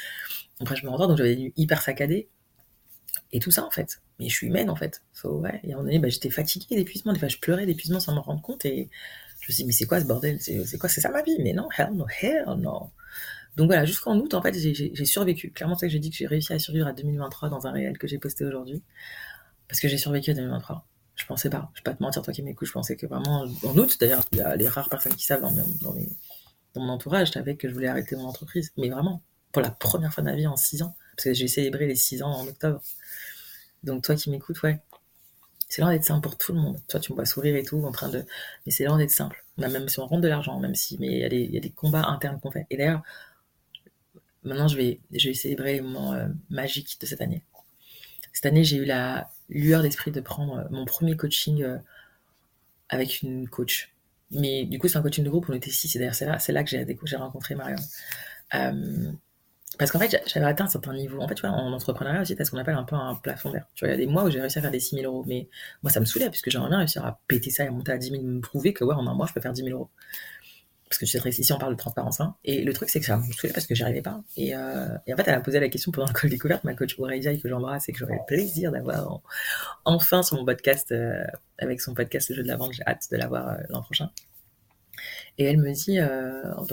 Après, 0.60 0.76
je 0.76 0.84
me 0.84 0.90
rendors. 0.90 1.08
Donc, 1.08 1.18
j'avais 1.18 1.52
hyper 1.56 1.82
saccadé. 1.82 2.28
Et 3.32 3.40
tout 3.40 3.50
ça, 3.50 3.64
en 3.64 3.70
fait. 3.70 4.00
Mais 4.18 4.28
je 4.28 4.34
suis 4.34 4.46
humaine, 4.46 4.70
en 4.70 4.76
fait. 4.76 5.02
ouais. 5.24 5.60
Et 5.64 5.68
à 5.68 5.74
un 5.74 5.78
moment 5.78 5.84
donné, 5.84 5.98
ben, 5.98 6.10
j'étais 6.10 6.30
fatiguée 6.30 6.76
d'épuisement. 6.76 7.12
Des 7.12 7.18
fois, 7.18 7.28
je 7.28 7.38
pleurais 7.38 7.66
d'épuisement 7.66 8.00
sans 8.00 8.14
m'en 8.14 8.22
rendre 8.22 8.42
compte. 8.42 8.64
Et 8.64 8.88
je 9.40 9.46
me 9.48 9.52
suis 9.52 9.62
dit, 9.62 9.64
mais 9.66 9.72
c'est 9.72 9.86
quoi 9.86 10.00
ce 10.00 10.06
bordel? 10.06 10.40
C'est 10.40 10.78
quoi? 10.78 10.88
C'est 10.88 11.00
ça 11.00 11.10
ma 11.10 11.22
vie? 11.22 11.36
Mais 11.40 11.52
non, 11.52 11.68
hell 11.76 11.90
no, 11.94 12.06
hell 12.22 12.44
no. 12.58 12.90
Donc 13.56 13.66
voilà, 13.66 13.84
jusqu'en 13.84 14.16
août, 14.18 14.32
en 14.34 14.42
fait, 14.42 14.54
j'ai 14.54 15.04
survécu. 15.04 15.50
Clairement, 15.50 15.76
c'est 15.76 15.86
que 15.86 15.92
j'ai 15.92 15.98
dit 15.98 16.10
que 16.10 16.16
j'ai 16.16 16.26
réussi 16.26 16.52
à 16.52 16.58
survivre 16.58 16.86
à 16.86 16.92
2023 16.92 17.50
dans 17.50 17.66
un 17.66 17.72
réel 17.72 17.98
que 17.98 18.06
j'ai 18.06 18.18
posté 18.18 18.44
aujourd'hui. 18.44 18.82
Parce 19.68 19.80
que 19.80 19.88
j'ai 19.88 19.98
survécu 19.98 20.30
à 20.30 20.34
2023. 20.34 20.86
Je 21.22 21.26
pensais 21.28 21.50
pas. 21.50 21.70
Je 21.74 21.80
vais 21.80 21.84
pas 21.84 21.94
te 21.94 22.02
mentir, 22.02 22.20
toi 22.20 22.34
qui 22.34 22.42
m'écoutes, 22.42 22.66
je 22.66 22.72
pensais 22.72 22.96
que 22.96 23.06
vraiment, 23.06 23.46
en 23.64 23.78
août, 23.78 23.96
d'ailleurs, 24.00 24.24
il 24.32 24.38
y 24.38 24.40
a 24.40 24.56
les 24.56 24.66
rares 24.66 24.88
personnes 24.88 25.14
qui 25.14 25.24
savent 25.24 25.40
dans, 25.40 25.52
mon 26.74 26.88
entourage, 26.88 27.28
je 27.28 27.32
savais 27.34 27.54
que 27.56 27.68
je 27.68 27.74
voulais 27.74 27.86
arrêter 27.86 28.16
mon 28.16 28.24
entreprise. 28.24 28.72
Mais 28.76 28.90
vraiment, 28.90 29.22
pour 29.52 29.62
la 29.62 29.70
première 29.70 30.12
fois 30.12 30.24
de 30.24 30.30
ma 30.30 30.34
vie 30.34 30.48
en 30.48 30.56
six 30.56 30.82
ans, 30.82 30.96
parce 31.14 31.26
que 31.26 31.34
j'ai 31.34 31.46
célébré 31.46 31.86
les 31.86 31.94
six 31.94 32.24
ans 32.24 32.32
en 32.32 32.46
octobre. 32.48 32.82
Donc 33.84 34.02
toi 34.02 34.16
qui 34.16 34.30
m'écoutes, 34.30 34.60
ouais, 34.62 34.80
c'est 35.68 35.80
loin 35.80 35.92
d'être 35.92 36.04
simple 36.04 36.28
pour 36.28 36.36
tout 36.36 36.52
le 36.52 36.60
monde. 36.60 36.80
Toi, 36.88 36.98
tu 36.98 37.12
me 37.12 37.14
vois 37.14 37.24
sourire 37.24 37.54
et 37.54 37.62
tout, 37.62 37.84
en 37.84 37.92
train 37.92 38.08
de, 38.08 38.24
mais 38.66 38.72
c'est 38.72 38.84
loin 38.84 38.98
d'être 38.98 39.12
simple. 39.12 39.44
Même 39.58 39.88
si 39.88 40.00
on 40.00 40.06
rentre 40.06 40.22
de 40.22 40.28
l'argent, 40.28 40.58
même 40.58 40.74
si, 40.74 40.98
mais 40.98 41.06
il 41.06 41.52
y, 41.54 41.56
a 41.56 41.60
des, 41.60 41.70
combats 41.70 42.04
internes 42.08 42.40
qu'on 42.40 42.50
fait. 42.50 42.66
Et 42.70 42.76
d'ailleurs, 42.76 43.02
maintenant, 44.42 44.66
je 44.66 44.76
vais, 44.76 45.00
je 45.12 45.28
vais 45.28 45.34
célébrer 45.34 45.80
moments 45.80 46.14
euh, 46.14 46.26
magiques 46.50 47.00
de 47.00 47.06
cette 47.06 47.20
année. 47.20 47.44
Cette 48.32 48.46
année, 48.46 48.64
j'ai 48.64 48.78
eu 48.78 48.84
la, 48.84 49.30
lueur 49.52 49.82
d'esprit 49.82 50.10
de 50.10 50.20
prendre 50.20 50.66
mon 50.70 50.84
premier 50.84 51.16
coaching 51.16 51.64
avec 52.88 53.22
une 53.22 53.48
coach. 53.48 53.92
Mais 54.30 54.64
du 54.64 54.78
coup, 54.78 54.88
c'est 54.88 54.98
un 54.98 55.02
coaching 55.02 55.24
de 55.24 55.30
groupe, 55.30 55.46
on 55.48 55.54
était 55.54 55.70
six, 55.70 55.94
et 55.94 55.98
d'ailleurs, 55.98 56.14
c'est 56.14 56.24
là, 56.24 56.38
c'est 56.38 56.54
que 56.64 57.06
j'ai, 57.06 57.16
rencontré 57.16 57.54
Marion. 57.54 57.76
Parce 59.78 59.90
qu'en 59.90 59.98
fait, 59.98 60.22
j'avais 60.26 60.46
atteint 60.46 60.64
un 60.64 60.68
certain 60.68 60.92
niveau. 60.92 61.20
En 61.20 61.28
fait, 61.28 61.34
tu 61.34 61.42
vois, 61.42 61.50
en 61.50 61.72
entrepreneuriat 61.72 62.20
aussi, 62.20 62.36
t'as 62.36 62.44
ce 62.44 62.50
qu'on 62.50 62.58
appelle 62.58 62.74
un 62.74 62.82
peu 62.84 62.94
un 62.94 63.14
plafond 63.14 63.50
d'air. 63.50 63.66
Tu 63.74 63.84
vois, 63.84 63.88
il 63.88 63.98
y 63.98 64.02
a 64.02 64.06
des 64.06 64.10
mois 64.10 64.24
où 64.24 64.30
j'ai 64.30 64.40
réussi 64.40 64.58
à 64.58 64.62
faire 64.62 64.70
des 64.70 64.80
6 64.80 64.96
000 64.96 65.10
euros. 65.10 65.24
Mais 65.26 65.48
moi, 65.82 65.90
ça 65.90 65.98
me 65.98 66.04
saoulait, 66.04 66.28
puisque 66.28 66.50
j'aimerais 66.50 66.68
bien 66.68 66.78
réussir 66.78 67.04
à 67.04 67.18
péter 67.26 67.50
ça 67.50 67.64
et 67.64 67.70
monter 67.70 67.92
à 67.92 67.96
10 67.96 68.10
000, 68.10 68.22
me 68.22 68.40
prouver 68.40 68.74
que, 68.74 68.84
ouais, 68.84 68.94
en 68.94 69.06
un 69.06 69.14
mois, 69.14 69.26
je 69.26 69.32
peux 69.32 69.40
faire 69.40 69.52
10 69.52 69.64
000 69.64 69.74
euros. 69.74 69.88
Parce 70.92 70.98
que 70.98 71.06
tu 71.06 71.18
sais, 71.18 71.40
ici, 71.40 71.50
on 71.54 71.58
parle 71.58 71.72
de 71.72 71.78
transparence. 71.78 72.20
Hein. 72.20 72.36
Et 72.44 72.62
le 72.62 72.70
truc, 72.74 72.90
c'est 72.90 73.00
que 73.00 73.06
ça 73.06 73.16
me 73.16 73.22
saoulait 73.32 73.54
parce 73.54 73.66
que 73.66 73.74
j'y 73.74 73.82
arrivais 73.82 74.02
pas. 74.02 74.22
Et, 74.36 74.54
euh, 74.54 74.88
et, 75.06 75.14
en 75.14 75.16
fait, 75.16 75.26
elle 75.26 75.36
a 75.36 75.40
posé 75.40 75.58
la 75.58 75.70
question 75.70 75.90
pendant 75.90 76.06
le 76.06 76.12
call 76.12 76.28
découverte, 76.28 76.64
ma 76.64 76.74
coach 76.74 76.98
Aurélia, 76.98 77.34
que 77.34 77.48
j'embrasse 77.48 77.88
et 77.88 77.92
que 77.92 77.98
j'aurais 77.98 78.16
le 78.16 78.26
plaisir 78.26 78.70
d'avoir 78.70 79.22
enfin 79.86 80.22
sur 80.22 80.36
mon 80.36 80.44
podcast, 80.44 80.92
euh, 80.92 81.24
avec 81.56 81.80
son 81.80 81.94
podcast 81.94 82.28
Le 82.28 82.34
jeu 82.34 82.42
de 82.42 82.48
la 82.48 82.58
vente. 82.58 82.74
J'ai 82.74 82.82
hâte 82.86 83.06
de 83.10 83.16
l'avoir 83.16 83.48
euh, 83.48 83.56
l'an 83.70 83.80
prochain. 83.80 84.10
Et 85.38 85.44
elle 85.44 85.56
me 85.56 85.72
dit, 85.72 85.98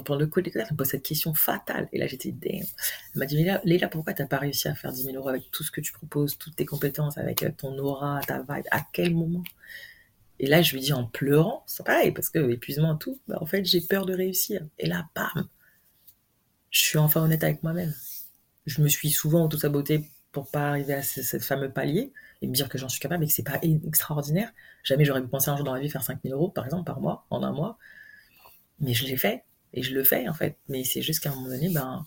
pendant 0.04 0.20
le 0.20 0.28
call 0.28 0.44
d'écoute, 0.44 0.64
elle 0.66 0.74
me 0.74 0.76
pose 0.76 0.88
cette 0.88 1.04
question 1.04 1.34
fatale. 1.34 1.88
Et 1.94 1.98
là, 1.98 2.06
j'étais 2.06 2.34
damn. 2.34 2.56
Elle 2.56 2.66
m'a 3.16 3.26
dit, 3.26 3.38
Léla, 3.38 3.62
Léla 3.64 3.88
pourquoi 3.88 4.14
t'as 4.14 4.26
pas 4.26 4.40
réussi 4.40 4.68
à 4.68 4.76
faire 4.76 4.92
10 4.92 5.04
000 5.04 5.16
euros 5.16 5.30
avec 5.30 5.50
tout 5.50 5.64
ce 5.64 5.72
que 5.72 5.80
tu 5.80 5.94
proposes, 5.94 6.38
toutes 6.38 6.58
tes 6.58 6.66
compétences, 6.66 7.18
avec 7.18 7.46
ton 7.56 7.78
aura, 7.78 8.20
ta 8.28 8.40
vibe? 8.40 8.66
À 8.70 8.82
quel 8.92 9.16
moment? 9.16 9.44
Et 10.40 10.48
là, 10.48 10.62
je 10.62 10.74
lui 10.74 10.82
dis 10.82 10.94
en 10.94 11.06
pleurant, 11.06 11.64
c'est 11.68 11.86
pareil, 11.86 12.12
parce 12.12 12.30
que 12.30 12.50
épuisement, 12.52 12.96
tout, 12.96 13.20
bah, 13.28 13.38
en 13.42 13.46
fait, 13.46 13.66
j'ai 13.66 13.82
peur 13.82 14.06
de 14.06 14.14
réussir. 14.16 14.62
Et 14.78 14.88
là, 14.88 15.08
bam 15.16 15.48
Je 16.72 16.82
suis 16.82 16.98
enfin 16.98 17.22
honnête 17.22 17.44
avec 17.44 17.62
moi-même. 17.64 17.94
Je 18.66 18.82
me 18.82 18.88
suis 18.88 19.10
souvent 19.10 19.46
auto-sabotée 19.46 20.06
pour 20.32 20.50
pas 20.50 20.70
arriver 20.70 20.94
à 20.94 21.02
ce, 21.02 21.40
fameux 21.40 21.72
palier 21.72 22.14
et 22.42 22.48
me 22.48 22.54
dire 22.54 22.70
que 22.70 22.78
j'en 22.78 22.88
suis 22.90 23.00
capable 23.00 23.24
et 23.24 23.28
que 23.28 23.34
c'est 23.34 23.44
pas 23.44 23.60
extraordinaire. 23.62 24.52
Jamais 24.84 25.04
j'aurais 25.04 25.22
pu 25.22 25.28
penser 25.28 25.50
un 25.50 25.58
jour 25.58 25.66
dans 25.66 25.74
ma 25.74 25.80
vie 25.80 25.90
faire 25.90 26.04
5 26.04 26.20
000 26.24 26.36
euros, 26.36 26.50
par 26.50 26.66
exemple, 26.66 26.86
par 26.86 27.02
mois, 27.02 27.26
en 27.30 27.44
un 27.44 27.52
mois. 27.52 27.78
Mais 28.80 28.94
je 28.94 29.06
l'ai 29.06 29.18
fait. 29.18 29.44
Et 29.74 29.84
je 29.84 29.94
le 29.94 30.04
fais, 30.04 30.28
en 30.28 30.34
fait. 30.34 30.58
Mais 30.70 30.84
c'est 30.84 31.02
juste 31.02 31.22
qu'à 31.22 31.32
un 31.32 31.36
moment 31.36 31.50
donné, 31.50 31.70
ben, 31.70 32.06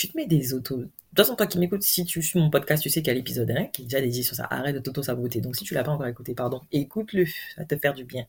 tu 0.00 0.08
te 0.08 0.16
mets 0.16 0.26
des 0.26 0.54
autos. 0.54 0.78
De 0.78 0.84
toute 0.84 1.16
façon, 1.18 1.36
toi 1.36 1.46
qui 1.46 1.58
m'écoutes, 1.58 1.82
si 1.82 2.06
tu 2.06 2.22
suis 2.22 2.38
mon 2.38 2.48
podcast, 2.48 2.82
tu 2.82 2.88
sais 2.88 3.02
qu'il 3.02 3.08
y 3.08 3.10
a 3.10 3.14
l'épisode 3.14 3.50
1 3.50 3.66
qui 3.66 3.82
est 3.82 3.84
déjà 3.84 4.00
dédié 4.00 4.22
sur 4.22 4.34
ça. 4.34 4.46
Arrête 4.48 4.74
de 4.74 4.80
t'auto-saboter. 4.80 5.42
Donc 5.42 5.56
si 5.56 5.64
tu 5.64 5.74
l'as 5.74 5.84
pas 5.84 5.90
encore 5.90 6.06
écouté, 6.06 6.32
pardon, 6.34 6.62
écoute-le. 6.72 7.26
Ça 7.26 7.32
va 7.58 7.64
te 7.66 7.76
faire 7.76 7.92
du 7.92 8.04
bien. 8.04 8.24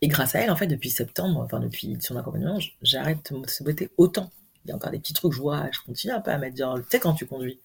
Et 0.00 0.08
grâce 0.08 0.34
à 0.34 0.40
elle, 0.40 0.50
en 0.50 0.56
fait, 0.56 0.66
depuis 0.66 0.88
septembre, 0.88 1.40
enfin 1.44 1.60
depuis 1.60 1.98
son 2.00 2.16
accompagnement, 2.16 2.58
j'arrête 2.80 3.30
de 3.30 3.38
me 3.38 3.46
saboter 3.46 3.90
autant. 3.98 4.30
Il 4.64 4.68
y 4.68 4.72
a 4.72 4.76
encore 4.76 4.90
des 4.90 4.98
petits 4.98 5.12
trucs, 5.12 5.34
je 5.34 5.38
vois, 5.38 5.68
je 5.70 5.80
continue 5.84 6.14
un 6.14 6.20
peu 6.20 6.30
à 6.30 6.38
mettre 6.38 6.56
tu 6.56 6.82
sais, 6.90 6.98
quand 6.98 7.12
tu 7.12 7.26
conduis, 7.26 7.58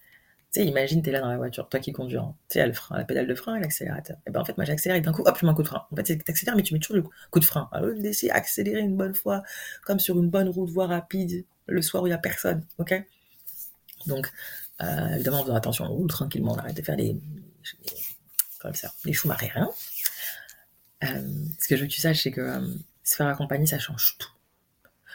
tu 0.54 0.62
sais, 0.62 0.68
imagine, 0.68 1.02
t'es 1.02 1.12
là 1.12 1.20
dans 1.20 1.30
la 1.30 1.38
voiture, 1.38 1.68
toi 1.68 1.80
qui 1.80 1.92
conduis, 1.92 2.18
tu 2.48 2.60
sais, 2.60 2.68
le 2.68 2.74
frein, 2.74 2.98
la 2.98 3.06
pédale 3.06 3.26
de 3.26 3.34
frein 3.34 3.60
l'accélérateur. 3.60 4.18
Et 4.28 4.32
ben 4.32 4.42
en 4.42 4.46
fait, 4.46 4.56
moi 4.56 4.66
j'accélère 4.66 4.98
et 4.98 5.02
d'un 5.02 5.12
coup, 5.12 5.24
hop, 5.26 5.36
je 5.40 5.46
mets 5.46 5.52
un 5.52 5.56
coup 5.56 5.64
de 5.64 5.68
frein. 5.68 5.88
En 5.92 5.96
fait, 5.96 6.18
t'accélères, 6.18 6.56
mais 6.56 6.62
tu 6.62 6.76
mets 6.76 6.80
toujours 6.80 6.98
le 6.98 7.04
coup 7.32 7.40
de 7.40 7.46
frein. 7.46 7.70
Alors, 7.72 7.90
laisser 7.90 8.30
accélérer 8.30 8.82
une 8.82 8.96
bonne 8.96 9.16
fois, 9.16 9.42
comme 9.84 10.00
sur 10.00 10.20
une 10.20 10.30
bonne 10.30 10.50
route, 10.50 10.70
voie 10.70 10.86
rapide, 10.86 11.44
le 11.66 11.82
soir 11.82 12.04
où 12.04 12.08
il 12.08 12.12
n'y 12.12 12.16
a 12.16 12.20
personne, 12.20 12.64
ok? 12.78 13.04
Donc, 14.06 14.32
euh, 14.82 15.16
évidemment, 15.16 15.40
en 15.40 15.44
faisant 15.44 15.56
attention, 15.56 15.86
on 15.86 15.96
roule 15.96 16.10
tranquillement, 16.10 16.54
on 16.54 16.58
arrête 16.58 16.78
de 16.78 16.82
faire 16.84 16.98
les, 16.98 17.18
comme 18.60 18.74
ça, 18.76 18.94
les 19.06 19.14
choux 19.14 19.32
hein 19.32 19.70
euh, 21.04 21.34
ce 21.60 21.68
que 21.68 21.76
je 21.76 21.82
veux 21.82 21.88
que 21.88 21.94
tu 21.94 22.00
saches, 22.00 22.24
c'est 22.24 22.32
que 22.32 22.42
euh, 22.42 22.76
se 23.04 23.16
faire 23.16 23.28
accompagner, 23.28 23.66
ça 23.66 23.80
change 23.80 24.18
tout. 24.20 24.30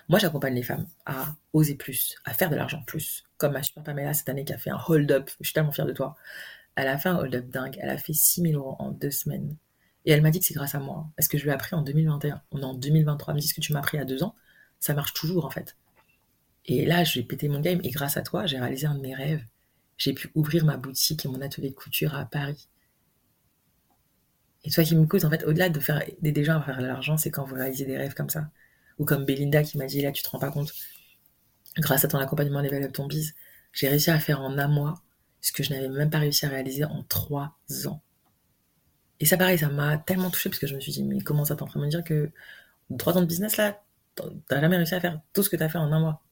Moi, 0.08 0.18
j'accompagne 0.18 0.54
les 0.54 0.62
femmes 0.62 0.86
à 1.06 1.34
oser 1.52 1.74
plus, 1.74 2.16
à 2.24 2.34
faire 2.34 2.50
de 2.50 2.56
l'argent 2.56 2.82
plus. 2.86 3.24
Comme 3.38 3.52
ma 3.52 3.62
super 3.62 3.82
Pamela 3.82 4.14
cette 4.14 4.28
année 4.28 4.44
qui 4.44 4.52
a 4.52 4.58
fait 4.58 4.70
un 4.70 4.80
hold-up. 4.88 5.30
Je 5.40 5.46
suis 5.46 5.54
tellement 5.54 5.72
fière 5.72 5.86
de 5.86 5.92
toi. 5.92 6.16
Elle 6.76 6.88
a 6.88 6.98
fait 6.98 7.08
un 7.08 7.16
hold-up 7.16 7.48
dingue. 7.48 7.78
Elle 7.80 7.90
a 7.90 7.98
fait 7.98 8.12
6000 8.12 8.54
euros 8.56 8.76
en 8.78 8.90
deux 8.90 9.10
semaines. 9.10 9.56
Et 10.04 10.12
elle 10.12 10.22
m'a 10.22 10.30
dit 10.30 10.40
que 10.40 10.46
c'est 10.46 10.54
grâce 10.54 10.74
à 10.74 10.80
moi. 10.80 11.08
Parce 11.16 11.28
que 11.28 11.38
je 11.38 11.44
lui 11.44 11.50
ai 11.50 11.52
appris 11.52 11.74
en 11.74 11.82
2021. 11.82 12.42
On 12.50 12.60
est 12.60 12.64
en 12.64 12.74
2023. 12.74 13.32
Elle 13.32 13.36
me 13.36 13.40
dit 13.40 13.48
ce 13.48 13.54
que 13.54 13.60
tu 13.60 13.72
m'as 13.72 13.80
appris 13.80 13.98
à 13.98 14.04
deux 14.04 14.22
ans. 14.22 14.34
Ça 14.80 14.94
marche 14.94 15.14
toujours, 15.14 15.44
en 15.44 15.50
fait. 15.50 15.76
Et 16.66 16.84
là, 16.84 17.04
je 17.04 17.18
vais 17.18 17.24
péter 17.24 17.48
mon 17.48 17.60
game. 17.60 17.80
Et 17.84 17.90
grâce 17.90 18.16
à 18.16 18.22
toi, 18.22 18.46
j'ai 18.46 18.58
réalisé 18.58 18.86
un 18.86 18.94
de 18.94 19.00
mes 19.00 19.14
rêves. 19.14 19.44
J'ai 19.96 20.12
pu 20.12 20.30
ouvrir 20.34 20.64
ma 20.64 20.76
boutique 20.76 21.24
et 21.24 21.28
mon 21.28 21.40
atelier 21.40 21.70
de 21.70 21.74
couture 21.74 22.14
à 22.14 22.24
Paris. 22.24 22.68
Et 24.64 24.70
toi 24.70 24.84
qui 24.84 24.96
m'écoutes, 24.96 25.24
en 25.24 25.30
fait, 25.30 25.44
au-delà 25.44 25.68
de 25.68 25.80
faire 25.80 26.02
des 26.20 26.44
gens 26.44 26.58
à 26.58 26.62
faire 26.62 26.78
de 26.78 26.86
l'argent, 26.86 27.16
c'est 27.16 27.30
quand 27.30 27.44
vous 27.44 27.54
réalisez 27.54 27.84
des 27.84 27.96
rêves 27.96 28.14
comme 28.14 28.30
ça 28.30 28.50
ou 28.98 29.04
comme 29.04 29.24
Belinda 29.24 29.62
qui 29.62 29.78
m'a 29.78 29.86
dit 29.86 30.00
là 30.02 30.12
tu 30.12 30.22
te 30.22 30.28
rends 30.28 30.38
pas 30.38 30.50
compte 30.50 30.72
grâce 31.78 32.04
à 32.04 32.08
ton 32.08 32.18
accompagnement 32.18 32.60
Level 32.60 32.90
ton 32.92 33.06
bise 33.06 33.34
j'ai 33.72 33.88
réussi 33.88 34.10
à 34.10 34.18
faire 34.18 34.40
en 34.40 34.56
un 34.58 34.68
mois 34.68 35.02
ce 35.40 35.52
que 35.52 35.62
je 35.62 35.72
n'avais 35.72 35.88
même 35.88 36.10
pas 36.10 36.18
réussi 36.18 36.46
à 36.46 36.48
réaliser 36.48 36.84
en 36.84 37.02
trois 37.04 37.56
ans. 37.86 38.02
Et 39.20 39.26
ça 39.26 39.36
pareil 39.36 39.58
ça 39.58 39.68
m'a 39.68 39.98
tellement 39.98 40.30
touché 40.30 40.48
parce 40.48 40.58
que 40.60 40.66
je 40.66 40.74
me 40.74 40.80
suis 40.80 40.92
dit 40.92 41.02
mais 41.02 41.20
comment 41.20 41.44
ça 41.44 41.56
t'en 41.56 41.66
me 41.76 41.88
dire 41.88 42.04
que 42.04 42.30
trois 42.98 43.16
ans 43.16 43.20
de 43.20 43.26
business 43.26 43.56
là 43.56 43.82
t'as 44.48 44.60
jamais 44.60 44.76
réussi 44.76 44.94
à 44.94 45.00
faire 45.00 45.20
tout 45.32 45.42
ce 45.42 45.50
que 45.50 45.56
t'as 45.56 45.68
fait 45.68 45.78
en 45.78 45.92
un 45.92 46.00
mois? 46.00 46.22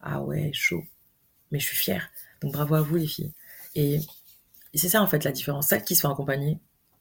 Ah 0.00 0.22
ouais 0.22 0.50
chaud. 0.54 0.84
Mais 1.50 1.58
je 1.58 1.66
suis 1.66 1.76
fière. 1.76 2.08
Donc 2.40 2.52
bravo 2.52 2.74
à 2.74 2.80
vous 2.82 2.96
les 2.96 3.06
filles. 3.06 3.32
Et, 3.74 3.96
et 4.72 4.78
c'est 4.78 4.88
ça 4.88 5.02
en 5.02 5.06
fait 5.06 5.24
la 5.24 5.32
différence. 5.32 5.68
Celles 5.68 5.84
qui 5.84 5.94
sont 5.94 6.10
accompagnées 6.10 6.58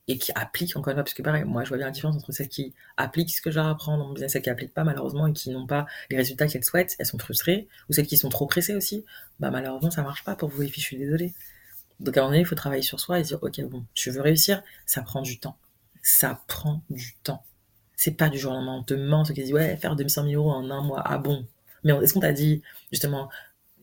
et 0.07 0.17
qui 0.17 0.31
appliquent 0.35 0.77
encore 0.77 0.91
une 0.91 0.95
fois, 0.95 1.03
parce 1.03 1.13
que 1.13 1.21
pareil, 1.21 1.43
moi 1.43 1.63
je 1.63 1.69
vois 1.69 1.77
bien 1.77 1.87
la 1.87 1.91
différence 1.91 2.15
entre 2.15 2.31
celles 2.31 2.47
qui 2.47 2.73
appliquent 2.95 3.35
ce 3.35 3.41
que 3.41 3.51
je 3.51 3.57
leur 3.57 3.67
apprends 3.67 3.97
dans 3.97 4.07
mon 4.07 4.13
business, 4.13 4.31
celles 4.33 4.41
qui 4.41 4.49
appliquent 4.49 4.73
pas 4.73 4.83
malheureusement 4.83 5.27
et 5.27 5.33
qui 5.33 5.49
n'ont 5.49 5.67
pas 5.67 5.85
les 6.09 6.17
résultats 6.17 6.47
qu'elles 6.47 6.63
souhaitent, 6.63 6.95
elles 6.99 7.05
sont 7.05 7.17
frustrées, 7.17 7.67
ou 7.89 7.93
celles 7.93 8.07
qui 8.07 8.17
sont 8.17 8.29
trop 8.29 8.45
pressées 8.47 8.75
aussi, 8.75 9.03
bah 9.39 9.51
malheureusement 9.51 9.91
ça 9.91 10.03
marche 10.03 10.23
pas 10.23 10.35
pour 10.35 10.49
vous 10.49 10.61
les 10.61 10.69
filles, 10.69 10.81
je 10.81 10.87
suis 10.87 10.97
désolée. 10.97 11.33
Donc 11.99 12.15
à 12.15 12.21
un 12.21 12.23
moment 12.23 12.31
donné, 12.31 12.41
il 12.41 12.45
faut 12.45 12.55
travailler 12.55 12.83
sur 12.83 12.99
soi 12.99 13.19
et 13.19 13.23
dire, 13.23 13.39
ok 13.41 13.61
bon, 13.63 13.85
tu 13.93 14.11
veux 14.11 14.21
réussir, 14.21 14.63
ça 14.85 15.01
prend 15.01 15.21
du 15.21 15.39
temps. 15.39 15.57
Ça 16.01 16.41
prend 16.47 16.81
du 16.89 17.15
temps. 17.23 17.43
C'est 17.95 18.11
pas 18.11 18.29
du 18.29 18.37
jour 18.37 18.51
au 18.51 18.55
lendemain, 18.55 18.75
on 18.75 18.83
te 18.83 18.93
ment, 18.93 19.25
ceux 19.25 19.33
qui 19.33 19.41
disent, 19.41 19.53
ouais, 19.53 19.75
faire 19.77 19.95
200 19.95 20.23
000 20.23 20.35
euros 20.35 20.51
en 20.51 20.69
un 20.69 20.83
mois, 20.83 21.01
ah 21.03 21.17
bon? 21.17 21.45
Mais 21.83 21.93
est-ce 21.93 22.13
qu'on 22.13 22.19
t'a 22.19 22.33
dit, 22.33 22.61
justement, 22.91 23.29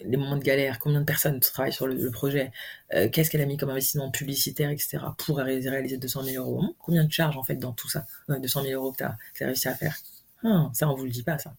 les 0.01 0.17
moments 0.17 0.37
de 0.37 0.43
galère, 0.43 0.79
combien 0.79 1.01
de 1.01 1.05
personnes 1.05 1.41
travaillent 1.41 1.73
sur 1.73 1.87
le, 1.87 2.11
projet, 2.11 2.53
euh, 2.95 3.09
qu'est-ce 3.09 3.31
qu'elle 3.31 3.41
a 3.41 3.47
mis 3.47 3.57
comme 3.57 3.71
investissement 3.71 4.11
publicitaire, 4.11 4.71
etc., 4.71 4.99
pour 5.19 5.39
réaliser 5.39 5.97
200 5.97 6.23
000 6.23 6.45
euros. 6.45 6.77
Combien 6.79 7.05
de 7.05 7.13
charges, 7.13 7.37
en 7.37 7.43
fait, 7.43 7.57
dans 7.57 7.73
tout 7.73 7.89
ça 7.89 8.07
200 8.29 8.63
000 8.63 8.75
euros 8.75 8.93
que 8.93 8.99
tu 8.99 9.05
as, 9.05 9.17
réussi 9.47 9.69
à 9.69 9.75
faire? 9.75 9.97
Hum, 10.43 10.71
ça, 10.75 10.89
on 10.89 10.95
vous 10.95 11.05
le 11.05 11.11
dit 11.11 11.23
pas, 11.23 11.39
ça. 11.39 11.55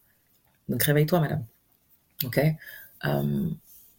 Donc, 0.69 0.83
réveille-toi, 0.83 1.19
madame. 1.19 1.45
OK? 2.23 2.39
Hum, 3.03 3.57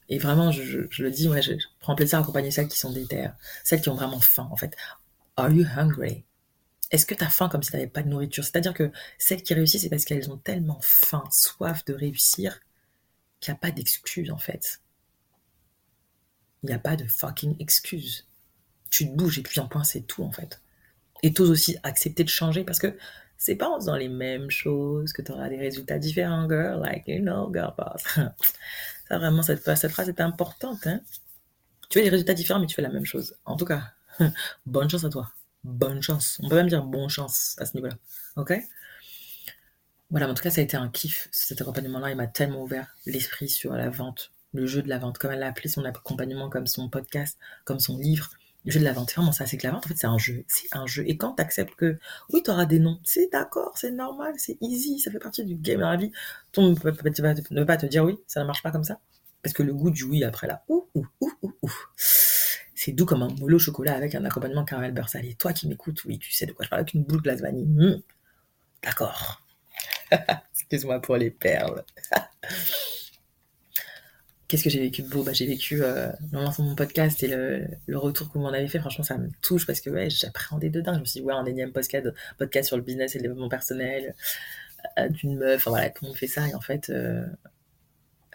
Et 0.08 0.18
vraiment, 0.18 0.52
je, 0.52 0.86
le 1.02 1.10
dis, 1.10 1.28
moi, 1.28 1.40
je, 1.40 1.52
prends 1.80 1.94
plaisir 1.94 2.18
à 2.18 2.22
accompagner 2.22 2.50
celles 2.50 2.68
qui 2.68 2.78
sont 2.78 2.92
déterres, 2.92 3.34
celles 3.64 3.80
qui 3.80 3.88
ont 3.88 3.94
vraiment 3.94 4.20
faim, 4.20 4.48
en 4.50 4.56
fait. 4.56 4.76
Are 5.36 5.50
you 5.50 5.66
hungry? 5.76 6.24
Est-ce 6.90 7.04
que 7.04 7.14
tu 7.14 7.24
as 7.24 7.30
faim 7.30 7.48
comme 7.48 7.62
si 7.62 7.70
tu 7.70 7.76
n'avais 7.76 7.88
pas 7.88 8.02
de 8.02 8.08
nourriture? 8.08 8.44
C'est-à-dire 8.44 8.74
que 8.74 8.92
celles 9.18 9.42
qui 9.42 9.54
réussissent, 9.54 9.82
c'est 9.82 9.88
parce 9.88 10.04
qu'elles 10.04 10.30
ont 10.30 10.36
tellement 10.36 10.78
faim, 10.82 11.24
soif 11.32 11.84
de 11.84 11.94
réussir, 11.94 12.60
qu'il 13.40 13.52
n'y 13.52 13.56
a 13.56 13.60
pas 13.60 13.70
d'excuse 13.70 14.30
en 14.30 14.38
fait. 14.38 14.80
Il 16.62 16.66
n'y 16.66 16.74
a 16.74 16.78
pas 16.78 16.96
de 16.96 17.06
fucking 17.06 17.56
excuse. 17.60 18.26
Tu 18.90 19.06
te 19.06 19.14
bouges 19.14 19.38
et 19.38 19.42
puis 19.42 19.60
un 19.60 19.66
point, 19.66 19.84
c'est 19.84 20.02
tout 20.02 20.22
en 20.22 20.32
fait. 20.32 20.60
Et 21.22 21.32
t'oses 21.32 21.50
aussi 21.50 21.76
accepter 21.82 22.24
de 22.24 22.28
changer 22.28 22.64
parce 22.64 22.78
que 22.78 22.96
c'est 23.38 23.56
pas 23.56 23.68
en 23.68 23.76
faisant 23.78 23.96
les 23.96 24.08
mêmes 24.08 24.50
choses 24.50 25.12
que 25.12 25.22
tu 25.22 25.32
auras 25.32 25.48
des 25.48 25.58
résultats 25.58 25.98
différents, 25.98 26.48
girl. 26.48 26.80
Like, 26.80 27.06
you 27.06 27.20
know, 27.20 27.52
girl 27.52 27.74
boss. 27.76 28.02
Ça, 29.08 29.18
vraiment, 29.18 29.42
cette, 29.42 29.62
cette 29.76 29.92
phrase 29.92 30.08
est 30.08 30.20
importante. 30.20 30.86
Hein? 30.86 31.00
Tu 31.88 31.98
veux 31.98 32.04
des 32.04 32.10
résultats 32.10 32.34
différents, 32.34 32.60
mais 32.60 32.66
tu 32.66 32.74
fais 32.74 32.82
la 32.82 32.88
même 32.88 33.04
chose. 33.04 33.36
En 33.44 33.56
tout 33.56 33.64
cas, 33.64 33.92
bonne 34.66 34.90
chance 34.90 35.04
à 35.04 35.10
toi. 35.10 35.30
Bonne 35.62 36.02
chance. 36.02 36.38
On 36.42 36.48
peut 36.48 36.56
même 36.56 36.68
dire 36.68 36.82
bonne 36.82 37.08
chance 37.08 37.56
à 37.58 37.66
ce 37.66 37.76
niveau-là. 37.76 37.94
Ok? 38.36 38.52
Voilà, 40.10 40.28
en 40.28 40.34
tout 40.34 40.42
cas, 40.42 40.50
ça 40.50 40.60
a 40.60 40.64
été 40.64 40.76
un 40.76 40.88
kiff, 40.88 41.28
cet 41.32 41.60
accompagnement-là. 41.60 42.10
Il 42.10 42.16
m'a 42.16 42.26
tellement 42.26 42.62
ouvert 42.62 42.94
l'esprit 43.06 43.48
sur 43.48 43.72
la 43.72 43.90
vente, 43.90 44.32
le 44.52 44.66
jeu 44.66 44.82
de 44.82 44.88
la 44.88 44.98
vente, 44.98 45.18
comme 45.18 45.32
elle 45.32 45.40
l'a 45.40 45.48
appelé 45.48 45.68
son 45.68 45.84
accompagnement, 45.84 46.48
comme 46.48 46.66
son 46.66 46.88
podcast, 46.88 47.38
comme 47.64 47.80
son 47.80 47.98
livre. 47.98 48.30
Le 48.64 48.72
jeu 48.72 48.80
de 48.80 48.84
la 48.84 48.92
vente, 48.92 49.12
vraiment 49.12 49.32
ça, 49.32 49.46
c'est 49.46 49.56
que 49.56 49.66
la 49.66 49.72
vente, 49.72 49.86
en 49.86 49.88
fait, 49.88 49.96
c'est 49.96 50.06
un 50.06 50.18
jeu. 50.18 50.44
C'est 50.48 50.74
un 50.76 50.86
jeu. 50.86 51.04
Et 51.06 51.16
quand 51.16 51.34
tu 51.34 51.42
acceptes 51.42 51.74
que, 51.76 51.98
oui, 52.32 52.42
tu 52.44 52.50
auras 52.50 52.66
des 52.66 52.78
noms, 52.78 53.00
c'est 53.04 53.30
d'accord, 53.30 53.78
c'est 53.78 53.92
normal, 53.92 54.34
c'est 54.38 54.58
easy, 54.60 54.98
ça 54.98 55.10
fait 55.10 55.18
partie 55.18 55.44
du 55.44 55.54
game 55.54 55.80
dans 55.80 55.90
la 55.90 55.96
vie. 55.96 56.12
Ton 56.52 56.70
ne 56.70 57.64
pas 57.64 57.76
te 57.76 57.86
dire 57.86 58.04
oui, 58.04 58.16
ça 58.26 58.40
ne 58.40 58.46
marche 58.46 58.62
pas 58.62 58.70
comme 58.70 58.84
ça. 58.84 59.00
Parce 59.42 59.54
que 59.54 59.62
le 59.62 59.72
goût 59.72 59.90
du 59.90 60.02
oui 60.04 60.24
après 60.24 60.48
là, 60.48 60.64
ouh, 60.68 60.88
ouh, 60.94 61.06
ouh, 61.20 61.32
ouh, 61.42 61.52
ouh. 61.62 61.72
C'est 61.96 62.92
doux 62.92 63.06
comme 63.06 63.22
un 63.22 63.28
au 63.40 63.58
chocolat 63.58 63.94
avec 63.94 64.14
un 64.14 64.24
accompagnement 64.24 64.64
caramel 64.64 64.92
beurre 64.92 65.08
salé. 65.08 65.34
Toi 65.34 65.52
qui 65.52 65.68
m'écoutes, 65.68 66.04
oui, 66.04 66.18
tu 66.18 66.32
sais 66.32 66.46
de 66.46 66.52
quoi 66.52 66.64
je 66.64 66.70
parle, 66.70 66.80
avec 66.80 66.94
une 66.94 67.04
boule 67.04 67.18
de 67.18 67.22
glace 67.22 67.40
vanille. 67.40 67.66
Mmh. 67.66 68.02
D'accord. 68.82 69.45
Excuse-moi 70.54 71.00
pour 71.00 71.16
les 71.16 71.30
perles. 71.30 71.84
Qu'est-ce 74.48 74.62
que 74.62 74.70
j'ai 74.70 74.80
vécu 74.80 75.02
de 75.02 75.08
beau? 75.08 75.24
Bah, 75.24 75.32
J'ai 75.32 75.46
vécu 75.46 75.82
euh, 75.82 76.08
le 76.32 76.38
de 76.38 76.62
mon 76.62 76.76
podcast 76.76 77.20
et 77.24 77.28
le, 77.28 77.66
retour 77.98 78.28
que 78.28 78.34
vous 78.34 78.40
m'en 78.40 78.52
avez 78.52 78.68
fait. 78.68 78.78
Franchement, 78.78 79.02
ça 79.02 79.18
me 79.18 79.28
touche 79.42 79.66
parce 79.66 79.80
que 79.80 79.90
ouais, 79.90 80.08
j'appréhendais 80.08 80.70
dedans. 80.70 80.94
Je 80.94 81.00
me 81.00 81.04
suis 81.04 81.20
dit, 81.20 81.26
ouais, 81.26 81.34
un 81.34 81.46
énième 81.46 81.72
podcast, 81.72 82.06
podcast 82.38 82.68
sur 82.68 82.76
le 82.76 82.84
business 82.84 83.16
et 83.16 83.18
le 83.18 83.22
développement 83.22 83.48
personnel 83.48 84.14
euh, 84.98 85.08
d'une 85.08 85.36
meuf. 85.36 85.62
Enfin, 85.62 85.70
voilà, 85.70 85.90
tout 85.90 86.04
le 86.04 86.10
monde 86.10 86.16
fait 86.16 86.28
ça. 86.28 86.46
Et 86.46 86.54
en 86.54 86.60
fait, 86.60 86.90
euh, 86.90 87.26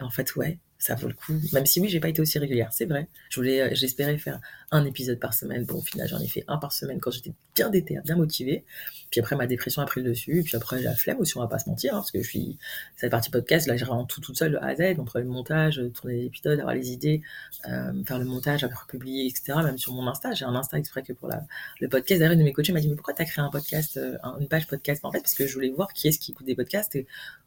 en 0.00 0.10
fait 0.10 0.36
ouais, 0.36 0.58
ça 0.82 0.96
vaut 0.96 1.06
le 1.06 1.14
coup. 1.14 1.32
Même 1.52 1.64
si 1.64 1.78
oui, 1.78 1.88
j'ai 1.88 2.00
pas 2.00 2.08
été 2.08 2.20
aussi 2.20 2.40
régulière, 2.40 2.72
c'est 2.72 2.86
vrai. 2.86 3.06
Je 3.30 3.36
voulais, 3.38 3.60
euh, 3.60 3.68
j'espérais 3.72 4.18
faire 4.18 4.40
un 4.72 4.84
épisode 4.84 5.20
par 5.20 5.32
semaine. 5.32 5.64
Bon, 5.64 5.76
au 5.76 5.80
final, 5.80 6.08
j'en 6.08 6.18
ai 6.18 6.26
fait 6.26 6.44
un 6.48 6.58
par 6.58 6.72
semaine 6.72 6.98
quand 6.98 7.12
j'étais 7.12 7.32
bien 7.54 7.70
déter, 7.70 8.00
bien 8.04 8.16
motivée. 8.16 8.64
Puis 9.08 9.20
après, 9.20 9.36
ma 9.36 9.46
dépression 9.46 9.80
a 9.80 9.86
pris 9.86 10.02
le 10.02 10.10
dessus. 10.10 10.42
Puis 10.44 10.56
après, 10.56 10.82
la 10.82 10.96
flemme 10.96 11.20
aussi, 11.20 11.36
on 11.36 11.40
va 11.40 11.46
pas 11.46 11.60
se 11.60 11.68
mentir, 11.68 11.94
hein, 11.94 11.98
parce 11.98 12.10
que 12.10 12.20
je 12.20 12.28
suis 12.28 12.58
cette 12.96 13.12
partie 13.12 13.30
podcast, 13.30 13.68
là, 13.68 13.76
j'ai 13.76 13.84
vraiment 13.84 14.06
tout 14.06 14.20
toute 14.20 14.36
seule 14.36 14.52
de 14.52 14.56
A 14.56 14.66
à 14.66 14.74
Z, 14.74 14.98
entre 14.98 15.20
le 15.20 15.26
montage, 15.26 15.80
tourner 15.94 16.16
les 16.16 16.24
épisodes, 16.26 16.58
avoir 16.58 16.74
les 16.74 16.90
idées, 16.90 17.22
euh, 17.68 17.92
faire 18.04 18.18
le 18.18 18.24
montage, 18.24 18.64
après 18.64 18.84
publier, 18.88 19.26
etc. 19.28 19.60
Même 19.62 19.78
sur 19.78 19.92
mon 19.92 20.04
Insta, 20.08 20.32
j'ai 20.32 20.46
un 20.46 20.54
Insta 20.56 20.78
exprès 20.78 21.04
que 21.04 21.12
pour 21.12 21.28
la, 21.28 21.44
le 21.80 21.88
podcast. 21.88 22.18
D'ailleurs, 22.18 22.32
une 22.32 22.40
de 22.40 22.44
mes 22.44 22.52
coachs 22.52 22.68
m'a 22.70 22.80
dit, 22.80 22.88
mais 22.88 22.96
pourquoi 22.96 23.14
t'as 23.14 23.24
créé 23.24 23.44
un 23.44 23.50
podcast, 23.50 23.98
euh, 23.98 24.16
une 24.40 24.48
page 24.48 24.66
podcast? 24.66 25.04
En 25.04 25.12
fait, 25.12 25.20
parce 25.20 25.34
que 25.34 25.46
je 25.46 25.54
voulais 25.54 25.70
voir 25.70 25.92
qui 25.92 26.08
est-ce 26.08 26.18
qui 26.18 26.32
écoute 26.32 26.46
des 26.46 26.56
podcasts 26.56 26.98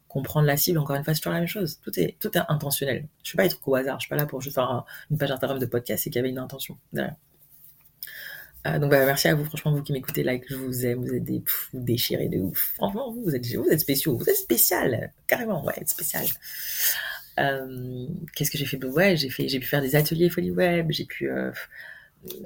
comprendre 0.08 0.46
la 0.46 0.56
cible, 0.56 0.78
encore 0.78 0.96
une 0.96 1.04
fois, 1.04 1.14
c'est 1.14 1.20
toujours 1.20 1.34
la 1.34 1.40
même 1.40 1.48
chose. 1.48 1.80
Tout 1.82 1.98
est, 1.98 2.16
tout 2.20 2.36
est 2.36 2.42
intentionnel. 2.48 3.06
Je 3.18 3.22
ne 3.22 3.26
suis 3.28 3.36
pas 3.36 3.44
être 3.44 3.58
au 3.66 3.74
hasard. 3.74 3.98
Je 3.98 4.04
suis 4.04 4.10
pas 4.10 4.16
là 4.16 4.26
pour 4.26 4.40
juste 4.40 4.54
faire 4.54 4.84
une 5.10 5.18
page 5.18 5.30
Instagram 5.30 5.58
de 5.58 5.66
podcast 5.66 6.04
c'est 6.04 6.10
qu'il 6.10 6.18
y 6.18 6.20
avait 6.20 6.30
une 6.30 6.38
intention. 6.38 6.76
Euh, 8.66 8.78
donc 8.78 8.90
bah, 8.90 9.04
merci 9.04 9.28
à 9.28 9.34
vous, 9.34 9.44
franchement, 9.44 9.72
vous 9.72 9.82
qui 9.82 9.92
m'écoutez, 9.92 10.22
like, 10.22 10.44
je 10.48 10.56
vous 10.56 10.86
aime, 10.86 11.04
vous 11.04 11.14
êtes 11.14 11.24
des 11.24 11.42
de 11.74 12.40
ouf. 12.40 12.72
Franchement, 12.74 13.12
vous, 13.12 13.22
vous 13.22 13.34
êtes, 13.34 13.44
spéciaux, 13.80 14.16
vous 14.16 14.28
êtes 14.28 14.36
spécial, 14.36 15.12
carrément, 15.26 15.64
ouais, 15.64 15.84
spécial. 15.86 16.24
Euh, 17.38 18.06
Qu'est-ce 18.34 18.50
que 18.50 18.58
j'ai 18.58 18.66
fait 18.66 18.82
Ouais, 18.84 19.16
j'ai 19.16 19.28
j'ai 19.28 19.60
pu 19.60 19.66
faire 19.66 19.82
des 19.82 19.94
ateliers 19.94 20.30
folie 20.30 20.50
web, 20.50 20.90
j'ai 20.90 21.04
pu 21.04 21.30
euh, 21.30 21.52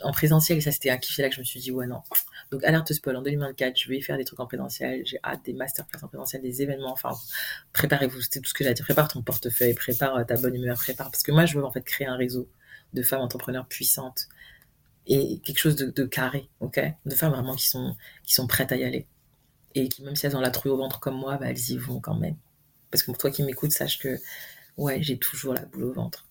en 0.02 0.12
présentiel, 0.12 0.58
et 0.58 0.60
ça 0.60 0.72
c'était 0.72 0.90
un 0.90 0.98
kiff, 0.98 1.18
là 1.18 1.28
que 1.28 1.34
je 1.34 1.40
me 1.40 1.44
suis 1.44 1.60
dit, 1.60 1.70
ouais, 1.70 1.86
non. 1.86 2.02
Donc, 2.50 2.64
alerte 2.64 2.92
spoil, 2.92 3.16
en 3.16 3.22
2024, 3.22 3.76
je 3.78 3.88
vais 3.88 4.00
faire 4.00 4.16
des 4.16 4.24
trucs 4.24 4.40
en 4.40 4.46
présentiel, 4.46 5.02
j'ai 5.04 5.18
hâte 5.24 5.44
des 5.44 5.52
masterclass 5.52 6.02
en 6.02 6.08
présentiel, 6.08 6.42
des 6.42 6.62
événements, 6.62 6.92
enfin, 6.92 7.12
préparez-vous, 7.72 8.20
c'est 8.22 8.40
tout 8.40 8.48
ce 8.48 8.54
que 8.54 8.64
à 8.64 8.72
dire. 8.72 8.84
Prépare 8.84 9.08
ton 9.08 9.22
portefeuille, 9.22 9.74
prépare 9.74 10.16
euh, 10.16 10.24
ta 10.24 10.36
bonne 10.36 10.54
humeur, 10.54 10.76
prépare, 10.76 11.10
parce 11.10 11.22
que 11.22 11.32
moi, 11.32 11.46
je 11.46 11.58
veux 11.58 11.64
en 11.64 11.70
fait 11.70 11.82
créer 11.82 12.06
un 12.06 12.16
réseau 12.16 12.48
de 12.92 13.02
femmes 13.02 13.20
entrepreneurs 13.20 13.66
puissantes 13.66 14.28
et 15.06 15.40
quelque 15.40 15.58
chose 15.58 15.76
de, 15.76 16.04
carré, 16.04 16.48
ok? 16.60 16.80
De 17.06 17.14
femmes 17.14 17.32
vraiment 17.32 17.56
qui 17.56 17.68
sont, 17.68 17.96
qui 18.24 18.34
sont 18.34 18.46
prêtes 18.46 18.72
à 18.72 18.76
y 18.76 18.84
aller. 18.84 19.06
Et 19.74 19.88
qui, 19.88 20.02
même 20.02 20.16
si 20.16 20.26
elles 20.26 20.36
ont 20.36 20.40
la 20.40 20.50
trouille 20.50 20.72
au 20.72 20.76
ventre 20.76 21.00
comme 21.00 21.16
moi, 21.16 21.36
bah, 21.36 21.46
elles 21.50 21.70
y 21.70 21.78
vont 21.78 22.00
quand 22.00 22.14
même. 22.14 22.36
Parce 22.90 23.02
que 23.02 23.06
pour 23.06 23.18
toi 23.18 23.30
qui 23.30 23.42
m'écoutes, 23.42 23.72
sache 23.72 23.98
que, 23.98 24.18
ouais, 24.76 25.02
j'ai 25.02 25.18
toujours 25.18 25.54
la 25.54 25.64
boule 25.64 25.84
au 25.84 25.92
ventre. 25.92 26.26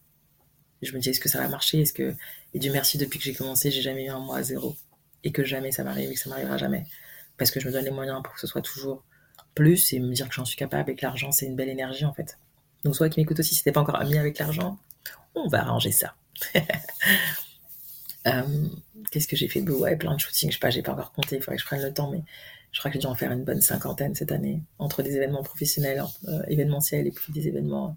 Je 0.82 0.94
me 0.94 1.00
dis, 1.00 1.10
est-ce 1.10 1.20
que 1.20 1.30
ça 1.30 1.40
va 1.40 1.48
marcher? 1.48 1.82
Est-ce 1.82 1.94
que 1.94 2.16
et 2.54 2.60
Dieu 2.60 2.72
merci, 2.72 2.98
depuis 2.98 3.20
que 3.20 3.26
j'ai 3.26 3.34
commencé, 3.34 3.72
j'ai 3.72 3.82
jamais 3.82 4.06
eu 4.06 4.10
un 4.10 4.20
mois 4.20 4.38
à 4.38 4.44
zéro. 4.44 4.76
Et 5.24 5.32
que 5.32 5.44
jamais 5.44 5.72
ça 5.72 5.84
m'arrive 5.84 6.10
et 6.10 6.14
que 6.14 6.20
ça 6.20 6.30
m'arrivera 6.30 6.58
jamais. 6.58 6.86
Parce 7.38 7.52
que 7.52 7.60
je 7.60 7.68
me 7.68 7.74
donne 7.74 7.86
les 7.86 7.92
moyens 7.92 8.22
pour 8.24 8.34
que 8.34 8.40
ce 8.40 8.48
soit 8.48 8.62
toujours 8.62 9.04
plus 9.54 9.94
et 9.94 10.00
me 10.00 10.14
dire 10.14 10.30
que 10.30 10.34
j'en 10.34 10.46
suis 10.46 10.58
capable 10.58 10.92
et 10.92 10.96
que 10.96 11.06
l'argent, 11.06 11.32
c'est 11.32 11.46
une 11.46 11.56
belle 11.56 11.70
énergie, 11.70 12.06
en 12.06 12.14
fait. 12.14 12.38
Donc, 12.84 12.96
soit 12.96 13.10
qui 13.10 13.20
m'écoute 13.20 13.40
aussi, 13.40 13.56
si 13.56 13.64
t'es 13.64 13.72
pas 13.72 13.82
encore 13.82 14.00
ami 14.00 14.18
avec 14.18 14.40
l'argent, 14.40 14.80
on 15.36 15.48
va 15.48 15.62
arranger 15.62 15.92
ça. 15.92 16.16
Euh, 18.28 18.68
qu'est-ce 19.12 19.30
que 19.30 19.38
j'ai 19.38 19.48
fait 19.48 19.62
Ouais, 19.62 19.96
plein 19.96 20.14
de 20.14 20.20
shootings. 20.20 20.50
Je 20.50 20.56
sais 20.56 20.60
pas, 20.60 20.70
j'ai 20.70 20.82
pas 20.82 20.92
encore 20.92 21.14
compté. 21.14 21.38
Il 21.38 21.42
faudrait 21.42 21.56
que 21.56 21.62
je 21.62 21.66
prenne 21.66 21.82
le 21.82 21.94
temps, 21.94 22.12
mais 22.12 22.22
je 22.74 22.80
crois 22.80 22.92
que 22.92 22.96
j'ai 22.96 23.00
dû 23.00 23.06
en 23.06 23.16
faire 23.16 23.32
une 23.32 23.46
bonne 23.46 23.62
cinquantaine 23.62 24.14
cette 24.14 24.34
année. 24.34 24.62
Entre 24.78 25.04
des 25.04 25.16
événements 25.16 25.42
professionnels, 25.42 26.04
euh, 26.28 26.44
événementiels 26.50 27.08
et 27.08 27.12
puis 27.12 27.32
des 27.32 27.48
événements 27.48 27.96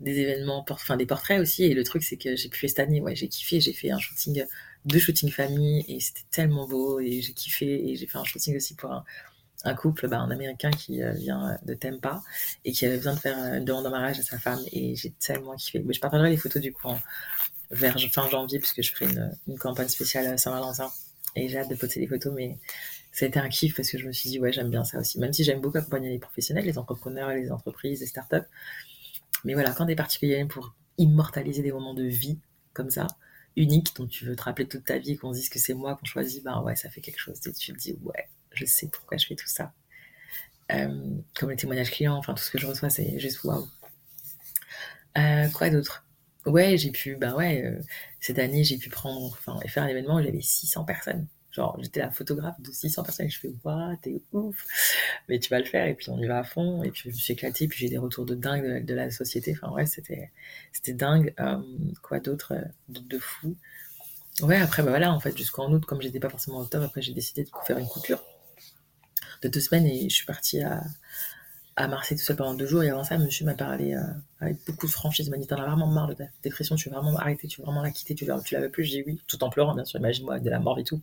des 0.00 0.18
événements, 0.18 0.64
enfin 0.70 0.96
des 0.96 1.06
portraits 1.06 1.40
aussi. 1.40 1.64
Et 1.64 1.74
le 1.74 1.84
truc, 1.84 2.02
c'est 2.02 2.16
que 2.16 2.36
j'ai 2.36 2.48
pu 2.48 2.68
cette 2.68 2.78
année, 2.78 3.00
ouais, 3.00 3.16
j'ai 3.16 3.28
kiffé. 3.28 3.60
J'ai 3.60 3.72
fait 3.72 3.90
un 3.90 3.98
shooting, 3.98 4.44
deux 4.84 4.98
shootings 4.98 5.30
famille 5.30 5.84
et 5.88 6.00
c'était 6.00 6.26
tellement 6.30 6.66
beau 6.66 7.00
et 7.00 7.20
j'ai 7.20 7.32
kiffé. 7.32 7.90
Et 7.90 7.96
j'ai 7.96 8.06
fait 8.06 8.18
un 8.18 8.24
shooting 8.24 8.56
aussi 8.56 8.74
pour 8.74 8.92
un, 9.64 9.74
couple, 9.74 10.08
bah, 10.08 10.18
un 10.18 10.30
américain 10.30 10.70
qui 10.70 11.02
euh, 11.02 11.12
vient 11.12 11.58
de 11.64 11.74
Tampa 11.74 12.22
et 12.64 12.72
qui 12.72 12.86
avait 12.86 12.96
besoin 12.96 13.14
de 13.14 13.20
faire 13.20 13.38
une 13.54 13.64
demande 13.64 13.86
en 13.86 13.90
mariage 13.90 14.18
à 14.20 14.22
sa 14.22 14.38
femme 14.38 14.60
et 14.72 14.94
j'ai 14.94 15.10
tellement 15.10 15.56
kiffé. 15.56 15.80
Mais 15.80 15.94
je 15.94 16.00
partagerai 16.00 16.30
les 16.30 16.36
photos 16.36 16.62
du 16.62 16.72
coup 16.72 16.88
vers 17.70 17.96
fin 18.12 18.28
janvier 18.30 18.58
puisque 18.60 18.82
je 18.82 18.92
ferai 18.92 19.06
une, 19.06 19.36
une 19.46 19.58
campagne 19.58 19.88
spéciale 19.88 20.38
Saint-Valentin 20.38 20.90
et 21.36 21.48
j'ai 21.48 21.58
hâte 21.58 21.68
de 21.68 21.74
poster 21.74 22.00
les 22.00 22.06
photos. 22.06 22.32
Mais 22.34 22.56
ça 23.12 23.24
a 23.24 23.28
été 23.28 23.38
un 23.40 23.48
kiff 23.48 23.74
parce 23.74 23.90
que 23.90 23.98
je 23.98 24.06
me 24.06 24.12
suis 24.12 24.30
dit, 24.30 24.38
ouais, 24.38 24.52
j'aime 24.52 24.70
bien 24.70 24.84
ça 24.84 24.98
aussi. 25.00 25.18
Même 25.18 25.32
si 25.32 25.42
j'aime 25.44 25.60
beaucoup 25.60 25.78
accompagner 25.78 26.10
les 26.10 26.18
professionnels, 26.18 26.64
les 26.64 26.78
entrepreneurs, 26.78 27.30
les 27.30 27.50
entreprises, 27.50 28.00
les 28.00 28.06
startups. 28.06 28.46
Mais 29.44 29.54
voilà, 29.54 29.72
quand 29.72 29.84
des 29.84 29.96
particuliers 29.96 30.44
pour 30.44 30.74
immortaliser 30.98 31.62
des 31.62 31.72
moments 31.72 31.94
de 31.94 32.04
vie 32.04 32.38
comme 32.72 32.90
ça, 32.90 33.06
uniques, 33.56 33.94
dont 33.96 34.06
tu 34.06 34.24
veux 34.24 34.36
te 34.36 34.42
rappeler 34.42 34.66
toute 34.68 34.84
ta 34.84 34.98
vie, 34.98 35.16
qu'on 35.16 35.32
dise 35.32 35.48
que 35.48 35.58
c'est 35.58 35.74
moi 35.74 35.96
qu'on 35.96 36.06
choisit, 36.06 36.42
ben 36.44 36.62
ouais, 36.62 36.76
ça 36.76 36.90
fait 36.90 37.00
quelque 37.00 37.18
chose. 37.18 37.38
Et 37.46 37.52
tu 37.52 37.72
te 37.72 37.78
dis, 37.78 37.98
ouais, 38.02 38.28
je 38.52 38.64
sais 38.64 38.88
pourquoi 38.88 39.16
je 39.18 39.26
fais 39.26 39.34
tout 39.34 39.48
ça. 39.48 39.72
Euh, 40.72 41.16
comme 41.34 41.50
les 41.50 41.56
témoignages 41.56 41.90
clients, 41.90 42.16
enfin 42.16 42.34
tout 42.34 42.42
ce 42.42 42.50
que 42.50 42.58
je 42.58 42.66
reçois, 42.66 42.90
c'est 42.90 43.18
juste 43.18 43.42
waouh. 43.44 43.66
Euh, 45.16 45.48
quoi 45.50 45.70
d'autre? 45.70 46.04
Ouais, 46.46 46.76
j'ai 46.76 46.90
pu, 46.90 47.16
ben 47.16 47.34
ouais, 47.34 47.64
euh, 47.64 47.80
cette 48.20 48.38
année, 48.38 48.64
j'ai 48.64 48.78
pu 48.78 48.90
prendre, 48.90 49.32
enfin, 49.32 49.58
faire 49.66 49.82
un 49.82 49.88
événement 49.88 50.16
où 50.16 50.22
j'avais 50.22 50.40
600 50.40 50.84
personnes. 50.84 51.26
Genre, 51.58 51.76
j'étais 51.82 51.98
la 51.98 52.12
photographe 52.12 52.54
de 52.60 52.70
600 52.70 53.02
personnes 53.02 53.26
et 53.26 53.30
je 53.30 53.40
fais, 53.40 53.50
waouh, 53.64 53.96
t'es 54.00 54.22
ouf, 54.32 54.64
mais 55.28 55.40
tu 55.40 55.50
vas 55.50 55.58
le 55.58 55.64
faire. 55.64 55.86
Et 55.86 55.94
puis 55.94 56.08
on 56.08 56.18
y 56.18 56.26
va 56.26 56.38
à 56.38 56.44
fond. 56.44 56.84
Et 56.84 56.92
puis 56.92 57.02
je 57.06 57.08
me 57.08 57.14
suis 57.14 57.32
éclatée. 57.32 57.66
Puis 57.66 57.80
j'ai 57.80 57.88
des 57.88 57.98
retours 57.98 58.24
de 58.24 58.36
dingue 58.36 58.84
de, 58.84 58.94
la 58.94 59.10
société. 59.10 59.56
Enfin, 59.60 59.72
ouais, 59.72 59.84
c'était, 59.84 60.30
c'était 60.72 60.92
dingue. 60.92 61.34
Euh, 61.40 61.58
quoi 62.00 62.20
d'autre 62.20 62.54
euh, 62.54 62.62
de, 62.88 63.18
fou? 63.18 63.56
Ouais, 64.40 64.58
après, 64.60 64.84
bah 64.84 64.90
voilà, 64.90 65.12
en 65.12 65.18
fait, 65.18 65.36
jusqu'en 65.36 65.72
août, 65.72 65.84
comme 65.84 66.00
j'étais 66.00 66.20
pas 66.20 66.28
forcément 66.30 66.58
au 66.58 66.64
top, 66.64 66.84
après 66.84 67.02
j'ai 67.02 67.12
décidé 67.12 67.42
de 67.42 67.50
faire 67.66 67.78
une 67.78 67.88
coupure 67.88 68.22
de 69.42 69.48
deux 69.48 69.60
semaines 69.60 69.86
et 69.86 70.08
je 70.08 70.14
suis 70.14 70.26
partie 70.26 70.62
à, 70.62 70.84
à 71.78 71.86
Marseille 71.86 72.18
tout 72.18 72.24
seul 72.24 72.34
pendant 72.34 72.54
deux 72.54 72.66
jours. 72.66 72.82
Et 72.82 72.90
avant 72.90 73.04
ça, 73.04 73.16
monsieur 73.18 73.44
m'a 73.44 73.54
parlé 73.54 73.94
euh, 73.94 74.02
avec 74.40 74.58
beaucoup 74.66 74.86
de 74.86 74.90
franchise. 74.90 75.26
Il 75.26 75.30
m'a 75.30 75.36
dit 75.36 75.46
T'en 75.46 75.56
as 75.56 75.66
vraiment 75.66 75.86
marre 75.86 76.08
de 76.08 76.14
ta 76.14 76.24
dépression, 76.42 76.74
tu 76.74 76.88
veux 76.88 76.94
vraiment 76.94 77.16
arrêter, 77.16 77.46
tu 77.46 77.60
veux 77.60 77.64
vraiment 77.64 77.82
la 77.82 77.92
quitter, 77.92 78.16
tu, 78.16 78.24
veux, 78.24 78.34
tu 78.44 78.54
la 78.54 78.60
veux 78.60 78.70
plus? 78.70 78.84
J'ai 78.84 79.02
dit 79.02 79.04
oui, 79.06 79.20
tout 79.28 79.42
en 79.44 79.48
pleurant, 79.48 79.74
bien 79.74 79.84
sûr. 79.84 80.00
Imagine-moi, 80.00 80.40
de 80.40 80.50
la 80.50 80.58
mort 80.58 80.78
et 80.78 80.84
tout. 80.84 81.00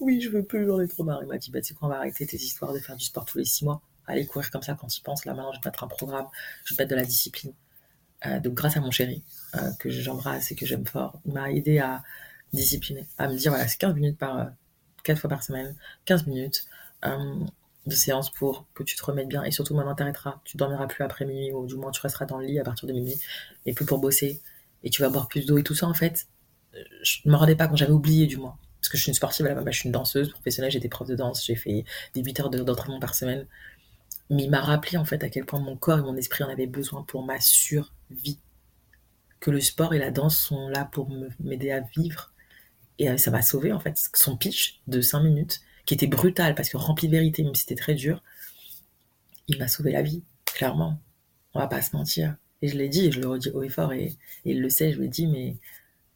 Oui, 0.00 0.20
je 0.20 0.28
veux 0.28 0.42
plus, 0.42 0.66
j'en 0.66 0.80
ai 0.80 0.88
trop 0.88 1.04
marre. 1.04 1.20
Il 1.22 1.28
m'a 1.28 1.38
dit 1.38 1.50
Bah, 1.52 1.60
tu 1.60 1.68
sais 1.68 1.74
quoi, 1.74 1.88
on 1.88 1.90
va 1.92 1.98
arrêter 1.98 2.26
tes 2.26 2.36
histoires 2.36 2.72
de 2.72 2.80
faire 2.80 2.96
du 2.96 3.04
sport 3.04 3.24
tous 3.24 3.38
les 3.38 3.44
six 3.44 3.64
mois. 3.64 3.80
Allez 4.08 4.26
courir 4.26 4.50
comme 4.50 4.62
ça 4.62 4.74
quand 4.74 4.88
tu 4.88 5.00
penses. 5.00 5.24
Là, 5.24 5.32
maintenant, 5.32 5.52
je 5.52 5.58
vais 5.58 5.62
te 5.62 5.68
mettre 5.68 5.84
un 5.84 5.88
programme, 5.88 6.26
je 6.64 6.74
vais 6.74 6.82
mettre 6.82 6.90
de 6.90 6.96
la 6.96 7.04
discipline. 7.04 7.52
Euh, 8.26 8.40
donc, 8.40 8.54
grâce 8.54 8.76
à 8.76 8.80
mon 8.80 8.90
chéri, 8.90 9.22
euh, 9.54 9.70
que 9.78 9.90
j'embrasse 9.90 10.50
et 10.50 10.56
que 10.56 10.66
j'aime 10.66 10.86
fort, 10.86 11.20
il 11.24 11.34
m'a 11.34 11.52
aidé 11.52 11.78
à 11.78 12.02
discipliner, 12.52 13.06
à 13.18 13.28
me 13.28 13.36
dire 13.36 13.52
Voilà, 13.52 13.68
c'est 13.68 13.78
15 13.78 13.94
minutes 13.94 14.18
par. 14.18 14.50
4 15.04 15.20
fois 15.20 15.30
par 15.30 15.44
semaine, 15.44 15.76
15 16.06 16.26
minutes 16.26 16.66
de 17.86 17.94
séance 17.94 18.30
pour 18.30 18.66
que 18.74 18.82
tu 18.82 18.96
te 18.96 19.04
remettes 19.04 19.28
bien 19.28 19.44
et 19.44 19.50
surtout 19.50 19.74
maintenant 19.74 19.94
t'arrêteras. 19.94 20.40
Tu 20.44 20.56
dormiras 20.56 20.86
plus 20.86 21.04
après 21.04 21.24
minuit 21.24 21.52
ou 21.52 21.66
du 21.66 21.76
moins 21.76 21.90
tu 21.90 22.00
resteras 22.00 22.26
dans 22.26 22.38
le 22.38 22.46
lit 22.46 22.58
à 22.58 22.64
partir 22.64 22.88
de 22.88 22.92
minuit 22.92 23.20
et 23.64 23.72
plus 23.72 23.86
pour 23.86 23.98
bosser 23.98 24.40
et 24.82 24.90
tu 24.90 25.02
vas 25.02 25.08
boire 25.08 25.28
plus 25.28 25.46
d'eau 25.46 25.58
et 25.58 25.62
tout 25.62 25.74
ça 25.74 25.86
en 25.86 25.94
fait. 25.94 26.26
Je 27.02 27.20
ne 27.24 27.32
me 27.32 27.36
rendais 27.36 27.56
pas 27.56 27.68
quand 27.68 27.76
j'avais 27.76 27.92
oublié 27.92 28.26
du 28.26 28.36
moins. 28.36 28.56
Parce 28.80 28.90
que 28.90 28.98
je 28.98 29.02
suis 29.02 29.10
une 29.10 29.14
sportive 29.14 29.46
à 29.46 29.48
la 29.48 29.54
base, 29.54 29.64
je 29.72 29.78
suis 29.80 29.86
une 29.88 29.92
danseuse 29.92 30.30
professionnelle, 30.30 30.70
j'étais 30.70 30.88
prof 30.88 31.08
de 31.08 31.16
danse, 31.16 31.44
j'ai 31.44 31.56
fait 31.56 31.84
des 32.14 32.22
8 32.22 32.40
heures 32.40 32.50
d'entraînement 32.50 33.00
par 33.00 33.14
semaine. 33.14 33.46
Mais 34.30 34.44
il 34.44 34.50
m'a 34.50 34.60
rappelé 34.60 34.96
en 34.96 35.04
fait 35.04 35.24
à 35.24 35.28
quel 35.28 35.44
point 35.44 35.60
mon 35.60 35.76
corps 35.76 35.98
et 35.98 36.02
mon 36.02 36.16
esprit 36.16 36.44
en 36.44 36.48
avaient 36.48 36.66
besoin 36.66 37.02
pour 37.02 37.24
ma 37.24 37.40
survie. 37.40 38.38
Que 39.40 39.50
le 39.50 39.60
sport 39.60 39.94
et 39.94 39.98
la 39.98 40.10
danse 40.10 40.38
sont 40.38 40.68
là 40.68 40.84
pour 40.84 41.10
m'aider 41.40 41.70
à 41.70 41.80
vivre. 41.80 42.32
Et 42.98 43.10
euh, 43.10 43.16
ça 43.16 43.30
m'a 43.30 43.42
sauvé 43.42 43.72
en 43.72 43.80
fait. 43.80 43.98
Son 44.14 44.36
pitch 44.36 44.80
de 44.86 45.00
5 45.00 45.20
minutes, 45.20 45.60
qui 45.86 45.94
était 45.94 46.06
brutal 46.06 46.54
parce 46.54 46.68
que 46.68 46.76
rempli 46.76 47.08
de 47.08 47.12
vérité, 47.12 47.42
même 47.42 47.54
si 47.54 47.62
c'était 47.62 47.80
très 47.80 47.94
dur, 47.94 48.22
il 49.48 49.58
m'a 49.58 49.68
sauvé 49.68 49.92
la 49.92 50.02
vie, 50.02 50.22
clairement. 50.44 51.00
On 51.54 51.60
va 51.60 51.68
pas 51.68 51.80
se 51.80 51.96
mentir. 51.96 52.36
Et 52.62 52.68
je 52.68 52.76
l'ai 52.76 52.88
dit, 52.88 53.06
et 53.06 53.12
je 53.12 53.20
le 53.20 53.28
redis 53.28 53.50
haut 53.50 53.62
et 53.62 53.68
fort, 53.68 53.92
et, 53.92 54.16
il 54.44 54.60
le 54.60 54.68
sait, 54.68 54.92
je 54.92 54.98
lui 54.98 55.06
ai 55.06 55.08
dit, 55.08 55.26
mais, 55.26 55.56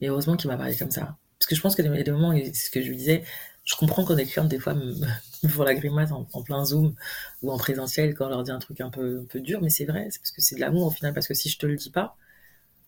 heureusement 0.02 0.36
qu'il 0.36 0.50
m'a 0.50 0.56
parlé 0.56 0.76
comme 0.76 0.90
ça. 0.90 1.16
Parce 1.38 1.46
que 1.48 1.54
je 1.54 1.60
pense 1.60 1.78
y 1.78 1.80
a 1.80 2.02
des 2.02 2.10
moments, 2.10 2.34
ce 2.52 2.70
que 2.70 2.82
je 2.82 2.88
lui 2.88 2.96
disais, 2.96 3.24
je 3.64 3.76
comprends 3.76 4.04
quand 4.04 4.14
des 4.14 4.26
clients, 4.26 4.44
des 4.44 4.58
fois, 4.58 4.74
me, 4.74 4.94
font 5.48 5.62
la 5.62 5.74
grimace 5.74 6.10
en, 6.12 6.24
plein 6.42 6.64
Zoom 6.64 6.94
ou 7.42 7.52
en 7.52 7.58
présentiel 7.58 8.14
quand 8.14 8.26
on 8.26 8.30
leur 8.30 8.42
dit 8.42 8.50
un 8.50 8.58
truc 8.58 8.80
un 8.80 8.90
peu, 8.90 9.20
un 9.22 9.26
peu 9.26 9.40
dur, 9.40 9.60
mais 9.62 9.70
c'est 9.70 9.84
vrai, 9.84 10.08
c'est 10.10 10.20
parce 10.20 10.32
que 10.32 10.42
c'est 10.42 10.56
de 10.56 10.60
l'amour 10.60 10.86
au 10.86 10.90
final, 10.90 11.14
parce 11.14 11.28
que 11.28 11.34
si 11.34 11.48
je 11.48 11.58
te 11.58 11.66
le 11.66 11.76
dis 11.76 11.90
pas, 11.90 12.16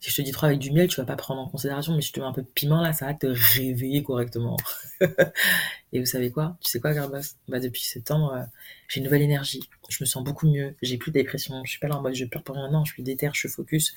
si 0.03 0.11
je 0.11 0.17
te 0.17 0.23
dis 0.23 0.33
trop 0.33 0.47
avec 0.47 0.59
du 0.59 0.73
miel, 0.73 0.89
tu 0.89 0.97
vas 0.97 1.07
pas 1.07 1.15
prendre 1.15 1.41
en 1.41 1.49
considération, 1.49 1.95
mais 1.95 2.03
si 2.03 2.09
je 2.09 2.15
te 2.15 2.19
mets 2.19 2.27
un 2.27 2.33
peu 2.33 2.43
de 2.43 2.49
piment 2.49 2.81
là, 2.81 2.93
ça 2.93 3.07
va 3.07 3.15
te 3.15 3.29
réveiller 3.29 4.03
correctement. 4.03 4.57
et 5.93 6.01
vous 6.01 6.07
savez 6.07 6.33
quoi? 6.33 6.57
Tu 6.61 6.69
sais 6.69 6.81
quoi, 6.81 6.93
Garbas 6.93 7.37
Bah 7.47 7.61
depuis 7.61 7.83
septembre, 7.83 8.35
euh, 8.35 8.43
j'ai 8.89 8.99
une 8.99 9.05
nouvelle 9.05 9.23
énergie. 9.23 9.61
Je 9.89 10.03
me 10.03 10.07
sens 10.07 10.25
beaucoup 10.25 10.51
mieux. 10.51 10.75
J'ai 10.83 10.99
plus 10.99 11.13
de 11.13 11.21
dépression. 11.21 11.63
Je 11.65 11.71
suis 11.71 11.79
pas 11.79 11.87
là 11.87 11.99
en 11.99 12.03
mode 12.03 12.15
je 12.15 12.25
pleure 12.25 12.43
pour 12.43 12.57
rien. 12.57 12.69
Non, 12.69 12.85
je 12.85 12.95
suis 12.95 13.05
déter, 13.05 13.31
je 13.33 13.39
suis 13.39 13.49
focus. 13.49 13.95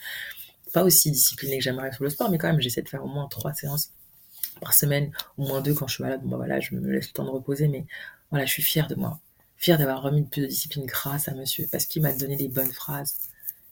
Pas 0.74 0.84
aussi 0.84 1.10
discipliné 1.10 1.58
que 1.58 1.64
j'aimerais 1.64 1.92
sur 1.92 2.04
le 2.04 2.12
sport, 2.12 2.30
mais 2.30 2.38
quand 2.38 2.50
même, 2.50 2.62
j'essaie 2.62 2.84
de 2.84 2.90
faire 2.90 3.04
au 3.04 3.08
moins 3.08 3.28
trois 3.28 3.54
séances 3.54 3.92
par 4.62 4.76
semaine, 4.76 5.12
au 5.40 5.48
moins 5.48 5.62
deux 5.62 5.74
quand 5.74 5.88
je 5.88 5.96
suis 5.96 6.04
malade. 6.04 6.22
Bon 6.22 6.30
bah 6.30 6.38
voilà, 6.38 6.60
je 6.60 6.76
me 6.76 6.88
laisse 6.88 7.08
le 7.08 7.14
temps 7.14 7.26
de 7.26 7.32
reposer, 7.32 7.68
mais 7.68 7.84
voilà, 8.30 8.46
je 8.46 8.52
suis 8.52 8.64
fière 8.64 8.88
de 8.88 8.94
moi. 8.94 9.20
Fière 9.58 9.80
d'avoir 9.80 10.04
remis 10.04 10.24
plus 10.24 10.44
de 10.44 10.48
discipline 10.48 10.86
grâce 10.86 11.30
à 11.30 11.34
monsieur, 11.34 11.68
parce 11.72 11.88
qu'il 11.88 12.04
m'a 12.04 12.14
donné 12.14 12.36
des 12.36 12.48
bonnes 12.48 12.72
phrases 12.72 13.18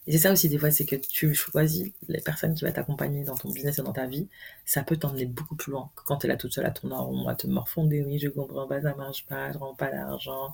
et 0.06 0.12
c'est 0.12 0.18
ça 0.18 0.32
aussi, 0.34 0.50
des 0.50 0.58
fois, 0.58 0.70
c'est 0.70 0.86
que 0.86 0.98
tu 0.98 1.34
choisis 1.34 1.92
les 2.10 2.20
personnes 2.20 2.54
qui 2.54 2.66
vont 2.66 2.72
t'accompagner 2.72 3.24
dans 3.24 3.38
ton 3.38 3.50
business 3.50 3.80
et 3.80 3.84
dans 3.84 3.94
ta 3.94 4.06
vie. 4.06 4.28
Ça 4.66 4.84
peut 4.84 4.98
t'emmener 4.98 5.26
beaucoup 5.26 5.56
plus 5.56 5.72
loin 5.72 5.92
que 5.96 6.04
quand 6.04 6.18
tu 6.18 6.28
es 6.28 6.30
là 6.30 6.36
toute 6.36 6.54
seule 6.54 6.66
à 6.66 6.72
ton 6.72 6.90
rond, 6.90 7.28
à 7.30 7.36
te 7.36 7.48
morfonder. 7.48 8.04
Oui, 8.04 8.20
je 8.20 8.28
comprends 8.28 8.68
pas, 8.68 8.82
ça 8.82 8.96
marche 8.96 9.26
pas, 9.28 9.54
je 9.54 9.58
rends 9.58 9.76
pas 9.76 9.90
l'argent. 9.92 10.52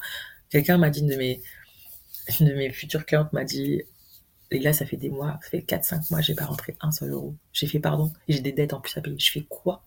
Quelqu'un 0.50 0.78
m'a 0.78 0.92
dit, 0.92 1.02
une 1.02 1.08
de 1.08 1.16
mes, 2.54 2.72
futures 2.72 3.06
clientes 3.06 3.34
m'a 3.34 3.44
dit, 3.44 3.82
Et 4.52 4.60
là, 4.60 4.74
ça 4.74 4.86
fait 4.86 4.98
des 4.98 5.10
mois, 5.10 5.40
ça 5.44 5.50
fait 5.50 5.60
4-5 5.62 6.12
mois, 6.12 6.22
j'ai 6.22 6.36
pas 6.36 6.46
rentré 6.46 6.76
un 6.82 6.92
seul 6.92 7.12
euro. 7.12 7.36
J'ai 7.54 7.68
fait 7.68 7.80
pardon, 7.80 8.14
j'ai 8.28 8.42
des 8.42 8.52
dettes 8.52 8.74
en 8.74 8.82
plus 8.82 8.96
à 8.98 9.02
payer. 9.02 9.18
Je 9.20 9.32
fais 9.32 9.44
quoi? 9.50 9.84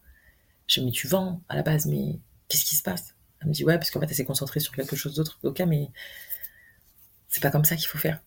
Je 0.66 0.80
me 0.80 0.86
dis, 0.86 0.92
tu 0.92 1.08
vends 1.08 1.40
à 1.48 1.56
la 1.56 1.62
base, 1.62 1.86
mais 1.86 2.18
qu'est-ce 2.48 2.64
qui 2.64 2.76
se 2.76 2.82
passe? 2.82 3.14
Elle 3.40 3.48
me 3.48 3.52
dit, 3.52 3.64
ouais, 3.64 3.78
parce 3.78 3.90
qu'en 3.90 4.00
fait, 4.00 4.06
elle 4.08 4.14
s'est 4.16 4.24
concentrée 4.24 4.60
sur 4.60 4.74
quelque 4.74 4.96
chose 4.96 5.14
d'autre. 5.14 5.38
Ok, 5.44 5.60
mais 5.60 5.90
c'est 7.28 7.42
pas 7.42 7.50
comme 7.50 7.64
ça 7.64 7.76
qu'il 7.76 7.86
faut 7.86 7.98
faire. 7.98 8.20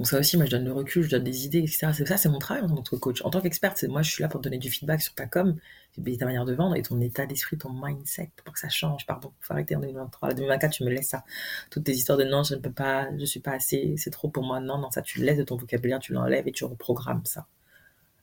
Donc 0.00 0.06
ça 0.06 0.18
aussi, 0.18 0.38
moi, 0.38 0.46
je 0.46 0.50
donne 0.52 0.64
le 0.64 0.72
recul, 0.72 1.02
je 1.02 1.10
donne 1.10 1.24
des 1.24 1.44
idées, 1.44 1.58
etc. 1.58 1.88
C'est 1.92 2.08
ça, 2.08 2.16
c'est 2.16 2.30
mon 2.30 2.38
travail 2.38 2.62
en 2.62 2.68
tant 2.74 2.82
que 2.82 2.96
coach. 2.96 3.20
En 3.20 3.28
tant 3.28 3.42
qu'experte, 3.42 3.84
moi, 3.84 4.00
je 4.00 4.10
suis 4.10 4.22
là 4.22 4.30
pour 4.30 4.40
te 4.40 4.44
donner 4.44 4.56
du 4.56 4.70
feedback 4.70 5.02
sur 5.02 5.12
ta 5.12 5.26
com, 5.26 5.58
ta 5.94 6.24
manière 6.24 6.46
de 6.46 6.54
vendre 6.54 6.74
et 6.74 6.80
ton 6.80 6.98
état 7.02 7.26
d'esprit, 7.26 7.58
ton 7.58 7.68
mindset, 7.70 8.30
pour 8.42 8.54
que 8.54 8.58
ça 8.58 8.70
change. 8.70 9.04
Pardon, 9.04 9.30
faut 9.40 9.52
arrêter 9.52 9.76
en 9.76 9.80
2023. 9.80 10.30
En 10.30 10.32
2024, 10.32 10.72
tu 10.72 10.84
me 10.84 10.88
laisses 10.88 11.10
ça. 11.10 11.22
Toutes 11.70 11.84
tes 11.84 11.92
histoires 11.92 12.16
de 12.16 12.24
non, 12.24 12.42
je 12.44 12.54
ne 12.54 12.60
peux 12.60 12.72
pas, 12.72 13.10
je 13.18 13.26
suis 13.26 13.40
pas 13.40 13.50
assez, 13.50 13.94
c'est 13.98 14.08
trop 14.08 14.30
pour 14.30 14.42
moi. 14.42 14.58
Non, 14.58 14.78
non, 14.78 14.90
ça, 14.90 15.02
tu 15.02 15.18
le 15.18 15.26
laisses 15.26 15.36
de 15.36 15.42
ton 15.42 15.56
vocabulaire, 15.56 15.98
tu 15.98 16.14
l'enlèves 16.14 16.48
et 16.48 16.52
tu 16.52 16.64
reprogrammes 16.64 17.26
ça. 17.26 17.46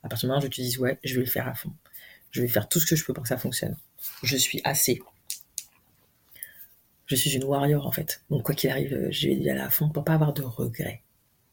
À 0.01 0.09
partir 0.09 0.25
du 0.25 0.31
moment 0.31 0.39
où 0.39 0.45
je 0.45 0.47
te 0.47 0.59
dis, 0.59 0.79
ouais, 0.79 0.97
je 1.03 1.13
vais 1.13 1.25
le 1.25 1.27
faire 1.27 1.47
à 1.47 1.53
fond. 1.53 1.71
Je 2.31 2.41
vais 2.41 2.47
faire 2.47 2.67
tout 2.67 2.79
ce 2.79 2.87
que 2.87 2.95
je 2.95 3.05
peux 3.05 3.13
pour 3.13 3.21
que 3.21 3.29
ça 3.29 3.37
fonctionne. 3.37 3.77
Je 4.23 4.35
suis 4.35 4.61
assez. 4.63 4.99
Je 7.05 7.15
suis 7.15 7.35
une 7.35 7.43
warrior, 7.43 7.85
en 7.85 7.91
fait. 7.91 8.23
Donc, 8.31 8.41
quoi 8.41 8.55
qu'il 8.55 8.71
arrive, 8.71 9.09
je 9.11 9.27
vais 9.27 9.35
y 9.35 9.47
aller 9.51 9.59
à 9.59 9.69
fond 9.69 9.89
pour 9.89 10.03
pas 10.03 10.15
avoir 10.15 10.33
de 10.33 10.41
regrets 10.41 11.03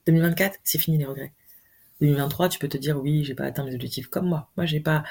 2024, 0.07 0.59
c'est 0.65 0.79
fini 0.79 0.99
les 0.99 1.05
regrets. 1.05 1.33
2023, 2.01 2.49
tu 2.49 2.59
peux 2.59 2.69
te 2.69 2.77
dire 2.77 2.99
oui, 3.01 3.25
j'ai 3.25 3.35
pas 3.35 3.45
atteint 3.45 3.65
mes 3.65 3.75
objectifs 3.75 4.09
comme 4.09 4.27
moi. 4.27 4.51
Moi, 4.57 4.67
j'ai 4.67 4.81
pas. 4.81 5.05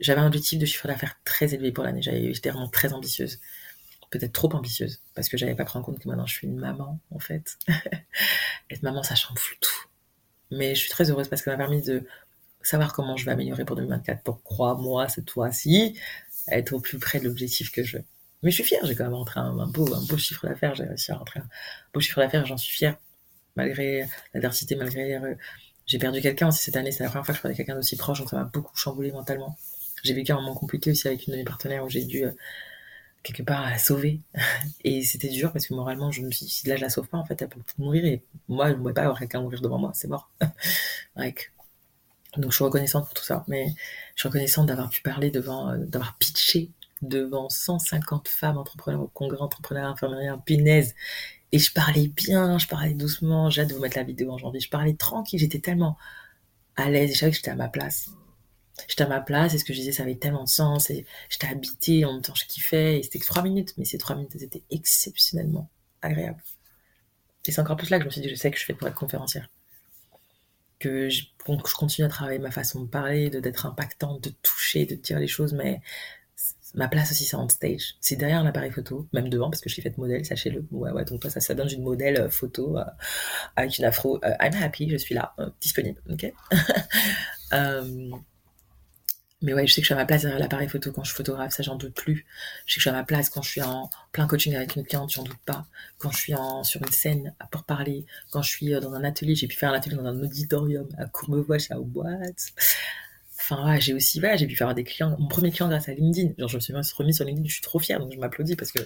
J'avais 0.00 0.20
un 0.20 0.26
objectif 0.26 0.58
de 0.58 0.66
chiffre 0.66 0.86
d'affaires 0.86 1.16
très 1.24 1.54
élevé 1.54 1.72
pour 1.72 1.84
l'année. 1.84 2.02
J'étais 2.02 2.50
vraiment 2.50 2.68
très 2.68 2.92
ambitieuse. 2.92 3.40
Peut-être 4.10 4.32
trop 4.32 4.52
ambitieuse. 4.54 5.00
Parce 5.14 5.28
que 5.28 5.36
j'avais 5.36 5.54
pas 5.54 5.64
pris 5.64 5.78
en 5.78 5.82
compte 5.82 5.98
que 5.98 6.08
maintenant 6.08 6.26
je 6.26 6.34
suis 6.34 6.46
une 6.46 6.58
maman, 6.58 7.00
en 7.10 7.18
fait. 7.18 7.58
Être 8.70 8.82
maman, 8.82 9.02
ça 9.02 9.14
chamboule 9.14 9.42
tout. 9.60 9.86
Mais 10.50 10.74
je 10.74 10.80
suis 10.80 10.90
très 10.90 11.10
heureuse 11.10 11.28
parce 11.28 11.40
que 11.40 11.50
ça 11.50 11.56
m'a 11.56 11.56
permis 11.56 11.82
de 11.82 12.04
savoir 12.62 12.92
comment 12.92 13.16
je 13.16 13.24
vais 13.24 13.32
améliorer 13.32 13.64
pour 13.64 13.76
2024 13.76 14.22
pour, 14.22 14.42
crois-moi, 14.42 15.08
cette 15.08 15.30
fois-ci, 15.30 15.98
être 16.48 16.74
au 16.74 16.80
plus 16.80 16.98
près 16.98 17.20
de 17.20 17.24
l'objectif 17.24 17.70
que 17.72 17.82
je 17.82 17.98
veux. 17.98 18.04
Mais 18.42 18.50
je 18.50 18.56
suis 18.56 18.64
fière, 18.64 18.84
j'ai 18.84 18.94
quand 18.94 19.04
même 19.04 19.14
rentré 19.14 19.40
beau, 19.72 19.94
un 19.94 20.04
beau 20.04 20.16
chiffre 20.16 20.46
d'affaires, 20.46 20.74
j'ai 20.74 20.84
réussi 20.84 21.12
à 21.12 21.16
rentrer 21.16 21.40
un 21.40 21.48
beau 21.94 22.00
chiffre 22.00 22.20
d'affaires, 22.20 22.44
j'en 22.44 22.56
suis 22.56 22.72
fière 22.72 22.96
malgré 23.56 24.06
l'adversité, 24.34 24.76
malgré. 24.76 25.14
Euh, 25.14 25.34
j'ai 25.86 25.98
perdu 25.98 26.20
quelqu'un 26.20 26.48
aussi 26.48 26.62
cette 26.62 26.76
année, 26.76 26.92
c'est 26.92 27.02
la 27.02 27.10
première 27.10 27.26
fois 27.26 27.34
que 27.34 27.38
je 27.38 27.42
perdais 27.42 27.56
quelqu'un 27.56 27.74
d'aussi 27.74 27.96
proche, 27.96 28.20
donc 28.20 28.30
ça 28.30 28.36
m'a 28.36 28.44
beaucoup 28.44 28.76
chamboulé 28.76 29.10
mentalement. 29.10 29.56
J'ai 30.04 30.14
vécu 30.14 30.32
un 30.32 30.36
moment 30.36 30.54
compliqué 30.54 30.90
aussi 30.92 31.08
avec 31.08 31.26
une 31.26 31.32
de 31.32 31.38
mes 31.38 31.44
partenaires 31.44 31.84
où 31.84 31.88
j'ai 31.88 32.04
dû 32.04 32.24
euh, 32.24 32.32
quelque 33.22 33.42
part 33.42 33.68
la 33.68 33.78
sauver. 33.78 34.20
et 34.84 35.02
c'était 35.02 35.28
dur 35.28 35.52
parce 35.52 35.66
que 35.66 35.74
moralement, 35.74 36.10
je 36.10 36.22
me 36.22 36.30
suis 36.30 36.46
dit, 36.46 36.52
si 36.52 36.68
là 36.68 36.76
je 36.76 36.82
la 36.82 36.88
sauve 36.88 37.08
pas, 37.08 37.18
en 37.18 37.24
fait, 37.24 37.40
elle 37.42 37.48
peut 37.48 37.60
mourir. 37.78 38.04
Et 38.04 38.22
moi, 38.48 38.68
je 38.68 38.74
ne 38.74 38.78
pouvais 38.78 38.92
pas 38.92 39.02
avoir 39.02 39.18
quelqu'un 39.18 39.40
mourir 39.40 39.60
devant 39.60 39.78
moi, 39.78 39.92
c'est 39.94 40.08
mort. 40.08 40.30
Donc 42.36 42.50
je 42.50 42.56
suis 42.56 42.64
reconnaissante 42.64 43.04
pour 43.04 43.14
tout 43.14 43.24
ça. 43.24 43.44
Mais 43.48 43.66
je 44.14 44.20
suis 44.20 44.28
reconnaissante 44.28 44.66
d'avoir 44.66 44.90
pu 44.90 45.02
parler 45.02 45.30
devant, 45.30 45.70
euh, 45.70 45.76
d'avoir 45.78 46.16
pitché 46.18 46.70
devant 47.02 47.48
150 47.48 48.28
femmes 48.28 48.58
entrepreneurs 48.58 49.02
au 49.02 49.08
congrès 49.08 49.40
entrepreneurs 49.40 49.90
infirmières, 49.90 50.40
punaise. 50.42 50.94
Et 51.52 51.58
je 51.58 51.72
parlais 51.72 52.08
bien, 52.08 52.58
je 52.58 52.66
parlais 52.66 52.94
doucement. 52.94 53.50
J'ai 53.50 53.62
hâte 53.62 53.68
de 53.68 53.74
vous 53.74 53.80
mettre 53.80 53.96
la 53.98 54.04
vidéo 54.04 54.30
en 54.32 54.38
janvier. 54.38 54.60
Je 54.60 54.70
parlais 54.70 54.94
tranquille, 54.94 55.38
j'étais 55.38 55.60
tellement 55.60 55.98
à 56.76 56.90
l'aise. 56.90 57.12
Je 57.14 57.18
savais 57.18 57.30
que 57.30 57.36
j'étais 57.36 57.50
à 57.50 57.56
ma 57.56 57.68
place. 57.68 58.10
J'étais 58.88 59.04
à 59.04 59.08
ma 59.08 59.20
place 59.20 59.54
et 59.54 59.58
ce 59.58 59.64
que 59.64 59.72
je 59.72 59.78
disais, 59.80 59.92
ça 59.92 60.02
avait 60.04 60.16
tellement 60.16 60.44
de 60.44 60.48
sens. 60.48 60.90
Et 60.90 61.06
j'étais 61.28 61.48
habitée, 61.48 62.04
en 62.04 62.14
même 62.14 62.22
temps, 62.22 62.34
je 62.34 62.46
kiffais. 62.46 62.98
Et 62.98 63.02
c'était 63.02 63.18
que 63.18 63.26
trois 63.26 63.42
minutes, 63.42 63.74
mais 63.76 63.84
ces 63.84 63.98
trois 63.98 64.16
minutes, 64.16 64.32
elles 64.34 64.44
étaient 64.44 64.64
exceptionnellement 64.70 65.70
agréables. 66.02 66.42
Et 67.46 67.52
c'est 67.52 67.60
encore 67.60 67.76
plus 67.76 67.90
là 67.90 67.98
que 67.98 68.04
je 68.04 68.06
me 68.06 68.12
suis 68.12 68.20
dit, 68.20 68.28
je 68.28 68.34
sais 68.34 68.50
que 68.50 68.58
je 68.58 68.64
fais 68.64 68.74
pour 68.74 68.88
être 68.88 68.94
conférencière. 68.94 69.48
Que 70.78 71.08
je, 71.08 71.22
je 71.46 71.74
continue 71.74 72.06
à 72.06 72.08
travailler 72.08 72.38
ma 72.40 72.50
façon 72.50 72.82
de 72.82 72.88
parler, 72.88 73.30
d'être 73.30 73.66
impactante, 73.66 74.22
de 74.24 74.30
toucher, 74.42 74.84
de 74.84 74.96
dire 74.96 75.18
les 75.20 75.28
choses, 75.28 75.52
mais 75.52 75.80
Ma 76.74 76.88
place 76.88 77.10
aussi, 77.10 77.24
c'est 77.24 77.36
on 77.36 77.48
stage. 77.48 77.96
C'est 78.00 78.16
derrière 78.16 78.42
l'appareil 78.42 78.70
photo, 78.70 79.06
même 79.12 79.28
devant, 79.28 79.50
parce 79.50 79.60
que 79.60 79.68
je 79.68 79.74
suis 79.74 79.82
faite 79.82 79.98
modèle, 79.98 80.24
sachez-le. 80.24 80.64
Ouais, 80.70 80.90
ouais, 80.90 81.04
donc 81.04 81.20
toi, 81.20 81.30
ça, 81.30 81.54
donne 81.54 81.70
une 81.70 81.82
modèle 81.82 82.16
euh, 82.18 82.30
photo 82.30 82.78
euh, 82.78 82.84
avec 83.56 83.78
une 83.78 83.84
afro. 83.84 84.18
Euh, 84.24 84.34
I'm 84.40 84.54
happy, 84.54 84.88
je 84.88 84.96
suis 84.96 85.14
là, 85.14 85.34
disponible, 85.60 86.00
ok? 86.10 86.32
Mais 89.44 89.54
ouais, 89.54 89.66
je 89.66 89.72
sais 89.72 89.80
que 89.80 89.84
je 89.84 89.86
suis 89.86 89.94
à 89.94 89.96
ma 89.96 90.04
place 90.06 90.22
derrière 90.22 90.38
l'appareil 90.38 90.68
photo 90.68 90.92
quand 90.92 91.02
je 91.02 91.12
photographe, 91.12 91.52
ça 91.52 91.64
j'en 91.64 91.74
doute 91.74 91.94
plus. 91.94 92.24
Je 92.64 92.74
sais 92.74 92.76
que 92.76 92.80
je 92.80 92.80
suis 92.82 92.90
à 92.90 92.92
ma 92.92 93.02
place 93.02 93.28
quand 93.28 93.42
je 93.42 93.50
suis 93.50 93.60
en 93.60 93.90
plein 94.12 94.28
coaching 94.28 94.54
avec 94.54 94.76
une 94.76 94.84
cliente, 94.84 95.10
j'en 95.12 95.24
doute 95.24 95.40
pas. 95.44 95.66
Quand 95.98 96.12
je 96.12 96.16
suis 96.16 96.34
en, 96.36 96.62
sur 96.62 96.80
une 96.80 96.92
scène 96.92 97.34
pour 97.50 97.64
parler, 97.64 98.06
quand 98.30 98.40
je 98.40 98.50
suis 98.50 98.70
dans 98.70 98.94
un 98.94 99.02
atelier, 99.02 99.34
j'ai 99.34 99.48
pu 99.48 99.56
faire 99.56 99.72
un 99.72 99.74
atelier 99.74 99.96
dans 99.96 100.06
un 100.06 100.22
auditorium 100.22 100.88
à 100.96 101.06
Courbevoie, 101.06 101.58
je 101.58 101.64
suis 101.64 101.74
à 101.74 101.80
What 101.80 102.20
Enfin, 103.42 103.78
j'ai 103.80 103.92
aussi, 103.92 104.20
j'ai 104.36 104.46
pu 104.46 104.54
faire 104.54 104.72
des 104.74 104.84
clients. 104.84 105.16
Mon 105.18 105.26
premier 105.26 105.50
client 105.50 105.68
grâce 105.68 105.88
à 105.88 105.94
LinkedIn. 105.94 106.34
Genre, 106.38 106.48
je 106.48 106.56
me 106.56 106.60
suis 106.60 106.72
remis 106.94 107.12
sur 107.12 107.24
LinkedIn, 107.24 107.48
je 107.48 107.54
suis 107.54 107.62
trop 107.62 107.80
fière, 107.80 107.98
donc 107.98 108.12
je 108.12 108.18
m'applaudis 108.18 108.54
parce 108.54 108.70
que 108.70 108.78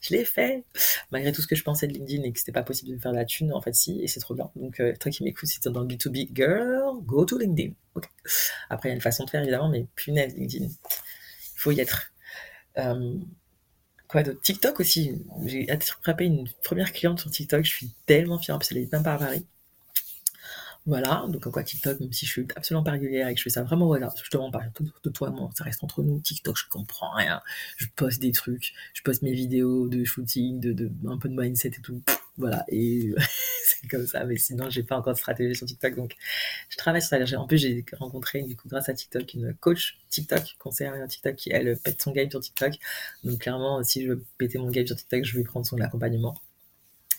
je 0.00 0.14
l'ai 0.14 0.24
fait. 0.24 0.64
Malgré 1.10 1.30
tout 1.30 1.42
ce 1.42 1.46
que 1.46 1.56
je 1.56 1.62
pensais 1.62 1.86
de 1.86 1.92
LinkedIn 1.92 2.22
et 2.22 2.32
que 2.32 2.38
c'était 2.38 2.52
pas 2.52 2.62
possible 2.62 2.96
de 2.96 3.00
faire 3.00 3.12
de 3.12 3.16
la 3.16 3.26
thune, 3.26 3.52
en 3.52 3.60
fait, 3.60 3.74
si, 3.74 4.00
et 4.02 4.08
c'est 4.08 4.20
trop 4.20 4.34
bien. 4.34 4.50
Donc, 4.56 4.80
euh, 4.80 4.94
toi 4.98 5.10
qui 5.12 5.22
m'écoutes, 5.24 5.48
si 5.48 5.60
dans 5.60 5.80
le 5.80 5.86
B2B, 5.86 6.30
girl, 6.34 7.02
go 7.02 7.24
to 7.26 7.36
LinkedIn. 7.36 7.74
Après, 8.70 8.88
il 8.88 8.90
y 8.90 8.92
a 8.92 8.94
une 8.94 9.02
façon 9.02 9.24
de 9.24 9.30
faire, 9.30 9.42
évidemment, 9.42 9.68
mais 9.68 9.86
punaise, 9.94 10.34
LinkedIn. 10.34 10.66
Il 10.66 11.58
faut 11.58 11.70
y 11.70 11.80
être. 11.80 12.12
Euh, 12.78 13.14
quoi 14.08 14.22
d'autre? 14.22 14.40
TikTok 14.40 14.80
aussi. 14.80 15.22
J'ai 15.44 15.68
attrapé 15.70 16.24
une 16.24 16.48
première 16.64 16.92
cliente 16.92 17.20
sur 17.20 17.30
TikTok. 17.30 17.64
Je 17.64 17.70
suis 17.70 17.94
tellement 18.06 18.38
fière 18.38 18.58
parce 18.58 18.70
qu'elle 18.70 18.78
est 18.78 18.92
même 18.92 19.02
pas 19.02 19.18
Paris. 19.18 19.46
Voilà, 20.86 21.26
donc 21.28 21.50
quoi 21.50 21.64
TikTok, 21.64 21.98
même 21.98 22.12
si 22.12 22.26
je 22.26 22.30
suis 22.30 22.46
absolument 22.54 22.84
pas 22.84 22.92
régulière 22.92 23.26
et 23.26 23.34
que 23.34 23.38
je 23.38 23.42
fais 23.42 23.50
ça 23.50 23.64
vraiment 23.64 23.92
hasard, 23.92 24.14
je 24.22 24.30
te 24.30 24.36
rends 24.36 24.52
pas 24.52 24.62
de 25.02 25.10
toi, 25.10 25.30
moi, 25.30 25.50
ça 25.52 25.64
reste 25.64 25.82
entre 25.82 26.04
nous. 26.04 26.20
TikTok, 26.20 26.56
je 26.56 26.68
comprends 26.68 27.12
rien. 27.12 27.42
Je 27.76 27.86
poste 27.96 28.22
des 28.22 28.30
trucs, 28.30 28.72
je 28.94 29.02
poste 29.02 29.22
mes 29.22 29.32
vidéos 29.32 29.88
de 29.88 30.04
shooting, 30.04 30.60
de, 30.60 30.72
de 30.72 30.90
un 31.08 31.18
peu 31.18 31.28
de 31.28 31.34
mindset 31.34 31.72
et 31.76 31.82
tout. 31.82 32.00
Voilà, 32.38 32.64
et 32.68 33.12
c'est 33.64 33.88
comme 33.88 34.06
ça, 34.06 34.24
mais 34.24 34.36
sinon, 34.36 34.70
j'ai 34.70 34.84
pas 34.84 34.96
encore 34.96 35.14
de 35.14 35.18
stratégie 35.18 35.56
sur 35.56 35.66
TikTok, 35.66 35.96
donc 35.96 36.14
je 36.68 36.76
travaille 36.76 37.02
sur 37.02 37.10
ça. 37.10 37.40
En 37.40 37.48
plus, 37.48 37.58
j'ai 37.58 37.84
rencontré, 37.98 38.42
du 38.42 38.54
coup, 38.54 38.68
grâce 38.68 38.88
à 38.88 38.94
TikTok, 38.94 39.34
une 39.34 39.54
coach 39.54 39.98
TikTok, 40.10 40.54
conseillère 40.60 40.94
TikTok, 41.08 41.34
qui, 41.34 41.50
elle, 41.50 41.76
pète 41.78 42.00
son 42.00 42.12
game 42.12 42.30
sur 42.30 42.38
TikTok. 42.38 42.74
Donc, 43.24 43.40
clairement, 43.40 43.82
si 43.82 44.04
je 44.04 44.12
veux 44.12 44.24
péter 44.38 44.58
mon 44.58 44.70
game 44.70 44.86
sur 44.86 44.94
TikTok, 44.94 45.24
je 45.24 45.36
vais 45.36 45.42
prendre 45.42 45.66
son 45.66 45.80
accompagnement. 45.80 46.40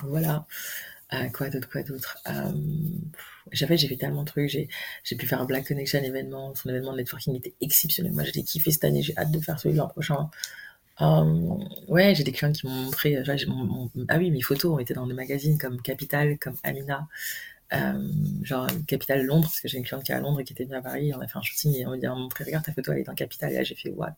Voilà. 0.04 0.46
Euh, 1.14 1.30
quoi 1.30 1.50
d'autre, 1.50 1.70
quoi 1.70 1.84
d'autre? 1.84 2.18
Euh, 2.28 2.52
J'avais, 3.52 3.78
j'ai 3.78 3.88
fait 3.88 3.96
tellement 3.96 4.24
de 4.24 4.28
trucs. 4.28 4.50
J'ai, 4.50 4.68
j'ai 5.04 5.16
pu 5.16 5.26
faire 5.26 5.42
un 5.42 5.46
Black 5.46 5.68
Connection 5.68 6.02
événement. 6.04 6.54
Son 6.56 6.70
événement 6.70 6.92
de 6.92 6.98
networking 6.98 7.36
était 7.36 7.54
exceptionnel. 7.62 8.12
Moi, 8.14 8.24
j'ai 8.24 8.44
kiffé 8.44 8.72
cette 8.72 8.84
année. 8.84 9.02
J'ai 9.02 9.18
hâte 9.18 9.32
de 9.32 9.40
faire 9.40 9.60
celui 9.60 9.76
l'an 9.76 9.88
prochain. 9.88 10.30
Euh, 11.02 11.56
ouais, 11.88 12.16
j'ai 12.16 12.24
des 12.24 12.32
clients 12.32 12.52
qui 12.52 12.68
m'ont 12.68 12.74
montré. 12.74 13.18
ah 14.10 14.18
oui, 14.18 14.32
mes 14.32 14.42
photos 14.42 14.74
ont 14.74 14.80
été 14.80 14.94
dans 14.94 15.08
des 15.08 15.14
magazines 15.14 15.58
comme 15.58 15.82
Capital, 15.82 16.38
comme 16.40 16.56
Amina. 16.64 17.08
Euh, 17.74 18.02
genre 18.44 18.66
capitale 18.88 19.26
Londres 19.26 19.44
parce 19.48 19.60
que 19.60 19.68
j'ai 19.68 19.78
une 19.78 19.84
cliente 19.84 20.02
qui 20.06 20.14
est 20.14 20.16
à 20.16 20.22
Londres 20.22 20.40
et 20.40 20.46
qui 20.46 20.54
était 20.54 20.64
venue 20.64 20.78
à 20.78 20.82
Paris 20.82 21.12
on 21.14 21.20
a 21.20 21.28
fait 21.28 21.38
un 21.38 21.42
shooting 21.42 21.76
et 21.76 21.86
on 21.86 21.90
m'a 21.90 21.98
dit 21.98 22.08
montré 22.08 22.46
regarde 22.46 22.64
ta 22.64 22.72
photo 22.72 22.94
elle 22.94 23.00
est 23.00 23.10
en 23.10 23.14
capitale. 23.14 23.52
Et 23.52 23.56
là 23.56 23.64
j'ai 23.64 23.76
fait 23.76 23.90
what? 23.90 24.16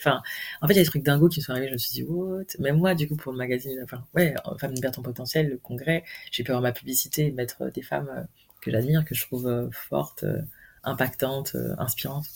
Enfin 0.00 0.20
en 0.60 0.66
fait 0.66 0.74
il 0.74 0.76
y 0.78 0.80
a 0.80 0.82
des 0.82 0.88
trucs 0.88 1.04
dingos 1.04 1.28
qui 1.28 1.38
me 1.38 1.44
sont 1.44 1.52
arrivés 1.52 1.68
je 1.68 1.74
me 1.74 1.78
suis 1.78 1.92
dit 1.92 2.02
what? 2.02 2.42
Même 2.58 2.76
moi 2.78 2.96
du 2.96 3.06
coup 3.06 3.14
pour 3.14 3.30
le 3.30 3.38
magazine 3.38 3.80
enfin 3.84 4.04
ouais 4.14 4.34
femme 4.58 4.72
libère 4.72 4.90
ton 4.90 5.02
potentiel 5.02 5.48
le 5.48 5.58
congrès 5.58 6.02
j'ai 6.32 6.42
pu 6.42 6.50
avoir 6.50 6.62
ma 6.62 6.72
publicité 6.72 7.30
mettre 7.30 7.70
des 7.70 7.82
femmes 7.82 8.08
euh, 8.12 8.22
que 8.60 8.72
j'admire 8.72 9.04
que 9.04 9.14
je 9.14 9.24
trouve 9.24 9.46
euh, 9.46 9.68
fortes 9.70 10.24
impactantes 10.82 11.56
inspirantes. 11.78 12.26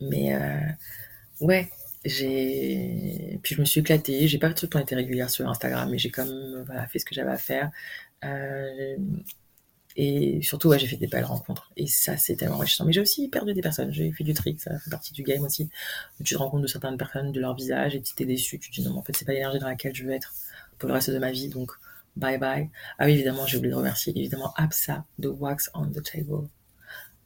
Mais 0.00 0.34
ouais 1.40 1.68
j'ai 2.04 3.38
puis 3.42 3.54
je 3.54 3.60
me 3.60 3.66
suis 3.66 3.80
éclatée 3.80 4.26
j'ai 4.26 4.38
pas 4.38 4.52
tout 4.54 4.66
le 4.66 4.70
temps 4.70 4.78
été 4.78 4.94
régulière 4.94 5.28
sur 5.30 5.48
Instagram 5.48 5.90
mais 5.90 5.98
j'ai 5.98 6.10
quand 6.10 6.24
même 6.24 6.64
fait 6.90 6.98
ce 6.98 7.04
que 7.04 7.14
j'avais 7.14 7.30
à 7.30 7.36
faire. 7.36 7.66
euh, 7.66 8.09
et 9.96 10.40
surtout, 10.42 10.72
j'ai 10.76 10.86
fait 10.86 10.96
des 10.96 11.08
belles 11.08 11.24
rencontres. 11.24 11.70
Et 11.76 11.86
ça, 11.86 12.16
c'est 12.16 12.36
tellement 12.36 12.56
enrichissant. 12.56 12.84
Mais 12.84 12.92
j'ai 12.92 13.00
aussi 13.00 13.28
perdu 13.28 13.54
des 13.54 13.60
personnes. 13.60 13.92
J'ai 13.92 14.12
fait 14.12 14.24
du 14.24 14.34
trick, 14.34 14.60
ça 14.60 14.78
fait 14.78 14.90
partie 14.90 15.12
du 15.12 15.22
game 15.22 15.42
aussi. 15.42 15.68
Tu 16.24 16.34
te 16.34 16.38
rends 16.38 16.48
compte 16.48 16.62
de 16.62 16.66
certaines 16.68 16.96
personnes, 16.96 17.32
de 17.32 17.40
leur 17.40 17.54
visage, 17.54 17.94
et 17.96 18.00
tu 18.00 18.14
t'es 18.14 18.24
déçu. 18.24 18.58
Tu 18.58 18.70
te 18.70 18.80
dis 18.80 18.86
non, 18.88 18.96
en 18.96 19.02
fait, 19.02 19.16
c'est 19.16 19.24
pas 19.24 19.32
l'énergie 19.32 19.58
dans 19.58 19.66
laquelle 19.66 19.94
je 19.94 20.04
veux 20.04 20.12
être 20.12 20.32
pour 20.78 20.88
le 20.88 20.94
reste 20.94 21.10
de 21.10 21.18
ma 21.18 21.32
vie. 21.32 21.48
Donc, 21.48 21.72
bye 22.16 22.38
bye. 22.38 22.70
Ah 22.98 23.06
oui, 23.06 23.12
évidemment, 23.12 23.46
j'ai 23.46 23.58
oublié 23.58 23.72
de 23.72 23.76
remercier 23.76 24.16
évidemment 24.16 24.52
Absa 24.56 25.04
de 25.18 25.28
Wax 25.28 25.70
on 25.74 25.86
the 25.86 26.02
Table. 26.02 26.48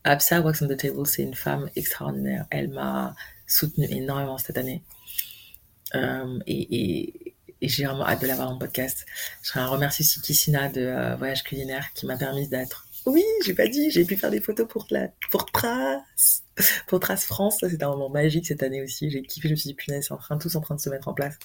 Absa 0.05 0.40
Wax 0.40 0.62
on 0.62 0.68
the 0.68 0.76
Table, 0.76 1.07
c'est 1.07 1.22
une 1.22 1.34
femme 1.34 1.70
extraordinaire. 1.76 2.47
Elle 2.51 2.68
m'a 2.68 3.14
soutenue 3.47 3.86
énormément 3.90 4.38
cette 4.38 4.59
année. 4.59 4.82
Euh, 5.95 6.40
et 6.47 7.24
j'ai 7.68 7.84
vraiment 7.84 8.06
hâte 8.06 8.22
de 8.22 8.26
l'avoir 8.26 8.52
le 8.52 8.58
podcast. 8.58 9.06
Je 9.42 9.86
aussi 9.86 10.20
Kissina 10.20 10.68
de 10.68 10.80
euh, 10.80 11.16
Voyage 11.16 11.42
Culinaire 11.42 11.92
qui 11.94 12.06
m'a 12.06 12.16
permis 12.16 12.48
d'être. 12.48 12.86
Oui, 13.06 13.24
j'ai 13.44 13.54
pas 13.54 13.68
dit, 13.68 13.90
j'ai 13.90 14.04
pu 14.04 14.16
faire 14.16 14.30
des 14.30 14.40
photos 14.40 14.66
pour 14.66 14.86
la, 14.90 15.08
pour 15.30 15.50
Trace, 15.52 16.42
pour 16.86 17.00
Trace 17.00 17.24
France. 17.24 17.58
C'était 17.60 17.84
un 17.84 17.90
moment 17.90 18.08
magique 18.08 18.46
cette 18.46 18.62
année 18.62 18.82
aussi. 18.82 19.10
J'ai 19.10 19.22
kiffé, 19.22 19.48
je 19.48 19.54
me 19.54 19.56
suis 19.56 19.68
dit, 19.68 19.74
punaise, 19.74 20.06
c'est 20.06 20.14
en 20.14 20.16
train, 20.16 20.38
tous 20.38 20.56
en 20.56 20.60
train 20.60 20.74
de 20.74 20.80
se 20.80 20.88
mettre 20.88 21.08
en 21.08 21.14
place. 21.14 21.38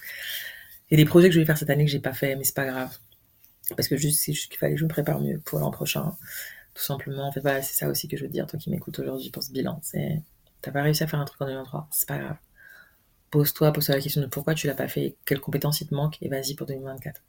A 0.92 0.96
des 0.96 1.06
projets 1.06 1.28
que 1.28 1.36
je 1.36 1.40
vais 1.40 1.46
faire 1.46 1.58
cette 1.58 1.70
année 1.70 1.86
que 1.86 1.92
j'ai 1.92 2.00
pas 2.00 2.14
fait, 2.14 2.36
mais 2.36 2.44
c'est 2.44 2.56
pas 2.56 2.66
grave. 2.66 2.98
Parce 3.76 3.88
que 3.88 3.98
juste, 3.98 4.22
c'est 4.22 4.34
juste 4.34 4.50
qu'il 4.50 4.58
fallait 4.58 4.74
que 4.74 4.80
je 4.80 4.86
me 4.86 4.90
prépare 4.90 5.20
mieux 5.20 5.40
pour 5.40 5.60
l'an 5.60 5.70
prochain. 5.70 6.16
Tout 6.74 6.84
simplement. 6.84 7.28
En 7.28 7.32
c'est 7.32 7.64
ça 7.64 7.90
aussi 7.90 8.08
que 8.08 8.18
je 8.18 8.24
veux 8.24 8.30
dire, 8.30 8.48
toi 8.48 8.58
qui 8.58 8.70
m'écoutes 8.70 8.98
aujourd'hui 9.00 9.30
pour 9.30 9.44
ce 9.44 9.52
bilan. 9.52 9.80
C'est, 9.84 10.22
t'as 10.62 10.72
pas 10.72 10.82
réussi 10.82 11.04
à 11.04 11.08
faire 11.08 11.20
un 11.20 11.26
truc 11.26 11.42
en 11.42 11.46
2023, 11.46 11.90
c'est 11.92 12.08
pas 12.08 12.18
grave. 12.18 12.38
Pose-toi, 13.32 13.72
pose-toi 13.72 13.96
la 13.96 14.02
question 14.02 14.22
de 14.22 14.28
pourquoi 14.28 14.56
tu 14.56 14.68
l'as 14.68 14.74
pas 14.74 14.88
fait, 14.88 15.16
quelles 15.26 15.40
compétences 15.40 15.82
il 15.82 15.88
te 15.88 15.94
manquent, 15.94 16.18
et 16.22 16.30
vas-y 16.30 16.56
pour 16.56 16.68
2024. 16.68 17.22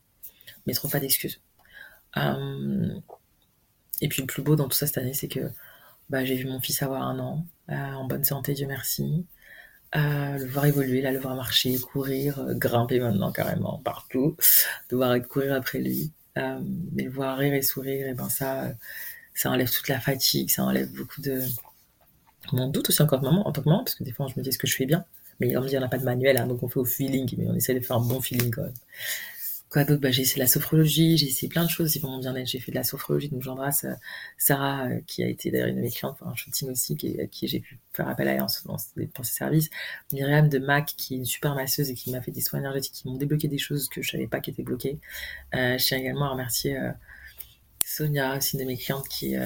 Mais 0.67 0.75
trop 0.75 0.89
pas 0.89 1.01
d'excuses. 1.01 1.41
Euh, 2.17 2.99
et 4.01 4.09
puis 4.09 4.23
le 4.23 4.27
plus 4.27 4.43
beau 4.43 4.57
dans 4.57 4.69
tout 4.69 4.77
ça 4.77 4.87
cette 4.87 4.99
année, 4.99 5.15
c'est 5.15 5.29
que 5.29 5.51
bah, 6.09 6.25
j'ai 6.25 6.35
vu 6.37 6.47
mon 6.47 6.61
fils 6.61 6.83
avoir 6.83 7.03
un 7.03 7.19
an, 7.19 7.47
euh, 7.71 7.75
en 7.75 8.05
bonne 8.07 8.25
santé, 8.25 8.55
Dieu 8.55 8.67
merci. 8.67 9.27
Euh, 9.97 10.39
le 10.39 10.47
voir 10.47 10.67
évoluer, 10.67 11.03
le 11.03 11.19
voir 11.19 11.35
marcher, 11.35 11.77
courir, 11.79 12.45
grimper 12.55 13.01
maintenant 13.01 13.33
carrément 13.33 13.79
partout, 13.79 14.37
devoir 14.91 15.21
courir 15.29 15.55
après 15.55 15.81
lui. 15.81 16.13
mais 16.37 17.05
le 17.05 17.11
voir 17.11 17.37
rire 17.39 17.55
et 17.55 17.63
sourire, 17.63 18.07
et 18.07 18.15
ben 18.15 18.29
ça, 18.29 18.73
ça 19.35 19.51
enlève 19.51 19.71
toute 19.71 19.89
la 19.89 20.01
fatigue, 20.01 20.51
ça 20.51 20.65
enlève 20.65 20.91
beaucoup 20.93 21.21
de 21.21 21.43
mon 22.53 22.69
doute 22.69 22.89
aussi 22.89 23.03
encore 23.03 23.23
maman, 23.23 23.47
en 23.47 23.53
tant 23.53 23.63
que 23.63 23.69
maman, 23.69 23.85
parce 23.85 23.95
que 23.95 24.05
des 24.05 24.13
fois 24.13 24.27
je 24.29 24.39
me 24.39 24.43
dis 24.43 24.49
est-ce 24.49 24.59
que 24.59 24.67
je 24.67 24.77
fais 24.77 24.87
bien, 24.87 25.05
mais 25.41 25.49
me 25.49 25.69
dit 25.69 25.77
on 25.77 25.81
n'a 25.81 25.89
pas 25.89 25.99
de 25.99 26.05
manuel, 26.05 26.37
hein, 26.39 26.47
donc 26.47 26.63
on 26.63 26.69
fait 26.69 26.81
au 26.81 26.85
feeling, 26.85 27.35
mais 27.39 27.47
on 27.49 27.55
essaie 27.55 27.75
de 27.75 27.81
faire 27.81 27.97
un 27.97 28.07
bon 28.07 28.21
feeling 28.21 28.51
quand 28.51 28.63
même. 28.63 28.75
Quoi 29.71 29.85
d'autre? 29.85 30.01
Bah, 30.01 30.11
J'ai 30.11 30.23
essayé 30.23 30.41
la 30.41 30.49
sophrologie, 30.49 31.17
j'ai 31.17 31.29
essayé 31.29 31.49
plein 31.49 31.65
de 31.65 31.71
choses 31.71 31.97
pour 31.99 32.11
mon 32.11 32.19
bien-être. 32.19 32.49
J'ai 32.49 32.59
fait 32.59 32.73
de 32.73 32.77
la 32.77 32.83
sophrologie, 32.83 33.29
donc 33.29 33.43
j'embrasse 33.43 33.85
euh, 33.85 33.95
Sarah, 34.37 34.89
euh, 34.89 35.01
qui 35.07 35.23
a 35.23 35.29
été 35.29 35.53
d'ailleurs 35.53 35.69
une 35.69 35.77
de 35.77 35.81
mes 35.81 35.91
clientes 35.91 36.19
pour 36.19 36.27
un 36.27 36.35
aussi, 36.69 36.97
qui, 36.97 37.21
à 37.21 37.27
qui 37.29 37.47
j'ai 37.47 37.61
pu 37.61 37.79
faire 37.93 38.09
appel 38.09 38.27
à 38.27 38.33
elle 38.33 38.45
pour 39.15 39.25
ses 39.25 39.33
services. 39.33 39.71
Myriam 40.13 40.49
de 40.49 40.59
MAC, 40.59 40.95
qui 40.97 41.15
est 41.15 41.19
une 41.19 41.25
super 41.25 41.55
masseuse 41.55 41.89
et 41.89 41.95
qui 41.95 42.11
m'a 42.11 42.21
fait 42.21 42.33
des 42.33 42.41
soins 42.41 42.59
énergétiques 42.59 42.95
qui 42.95 43.09
m'ont 43.09 43.17
débloqué 43.17 43.47
des 43.47 43.59
choses 43.59 43.89
que 43.89 44.03
je 44.03 44.11
savais 44.11 44.27
pas 44.27 44.41
qui 44.41 44.51
étaient 44.51 44.65
bloquées. 44.65 44.99
Euh, 45.55 45.79
je 45.79 45.87
tiens 45.87 45.99
également 45.99 46.25
à 46.25 46.31
remercier 46.31 46.77
Sonia, 47.85 48.37
aussi 48.39 48.57
une 48.57 48.65
de 48.65 48.69
mes 48.69 48.77
clientes 48.77 49.09
qui, 49.09 49.37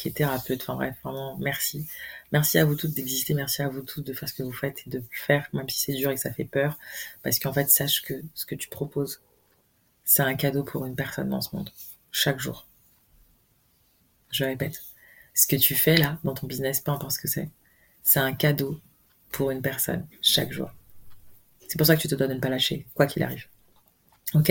qui 0.00 0.08
est 0.08 0.12
thérapeute. 0.12 0.62
Enfin 0.62 0.74
bref, 0.74 0.96
vraiment, 1.04 1.36
merci. 1.38 1.86
Merci 2.32 2.58
à 2.58 2.64
vous 2.64 2.74
toutes 2.74 2.94
d'exister, 2.94 3.34
merci 3.34 3.62
à 3.62 3.68
vous 3.68 3.82
toutes 3.82 4.06
de 4.06 4.12
faire 4.12 4.28
ce 4.28 4.34
que 4.34 4.42
vous 4.42 4.52
faites 4.52 4.86
et 4.86 4.90
de 4.90 5.02
faire, 5.10 5.48
même 5.52 5.68
si 5.68 5.78
c'est 5.78 5.92
dur 5.92 6.10
et 6.10 6.14
que 6.14 6.20
ça 6.20 6.32
fait 6.32 6.44
peur. 6.44 6.78
Parce 7.22 7.38
qu'en 7.38 7.52
fait, 7.52 7.68
sache 7.68 8.02
que 8.02 8.14
ce 8.34 8.46
que 8.46 8.54
tu 8.54 8.68
proposes, 8.68 9.22
c'est 10.04 10.22
un 10.22 10.34
cadeau 10.34 10.64
pour 10.64 10.86
une 10.86 10.96
personne 10.96 11.28
dans 11.28 11.40
ce 11.40 11.54
monde, 11.54 11.70
chaque 12.10 12.40
jour. 12.40 12.66
Je 14.30 14.44
répète, 14.44 14.80
ce 15.34 15.46
que 15.46 15.56
tu 15.56 15.74
fais 15.74 15.96
là, 15.96 16.18
dans 16.24 16.34
ton 16.34 16.46
business, 16.46 16.80
peu 16.80 16.92
importe 16.92 17.12
ce 17.12 17.18
que 17.18 17.28
c'est, 17.28 17.50
c'est 18.02 18.20
un 18.20 18.32
cadeau 18.32 18.80
pour 19.32 19.50
une 19.50 19.60
personne, 19.60 20.06
chaque 20.22 20.52
jour. 20.52 20.70
C'est 21.68 21.76
pour 21.76 21.86
ça 21.86 21.94
que 21.94 22.00
tu 22.00 22.08
te 22.08 22.14
dois 22.14 22.26
de 22.26 22.34
ne 22.34 22.40
pas 22.40 22.48
lâcher, 22.48 22.86
quoi 22.94 23.06
qu'il 23.06 23.22
arrive. 23.22 23.46
Ok? 24.34 24.50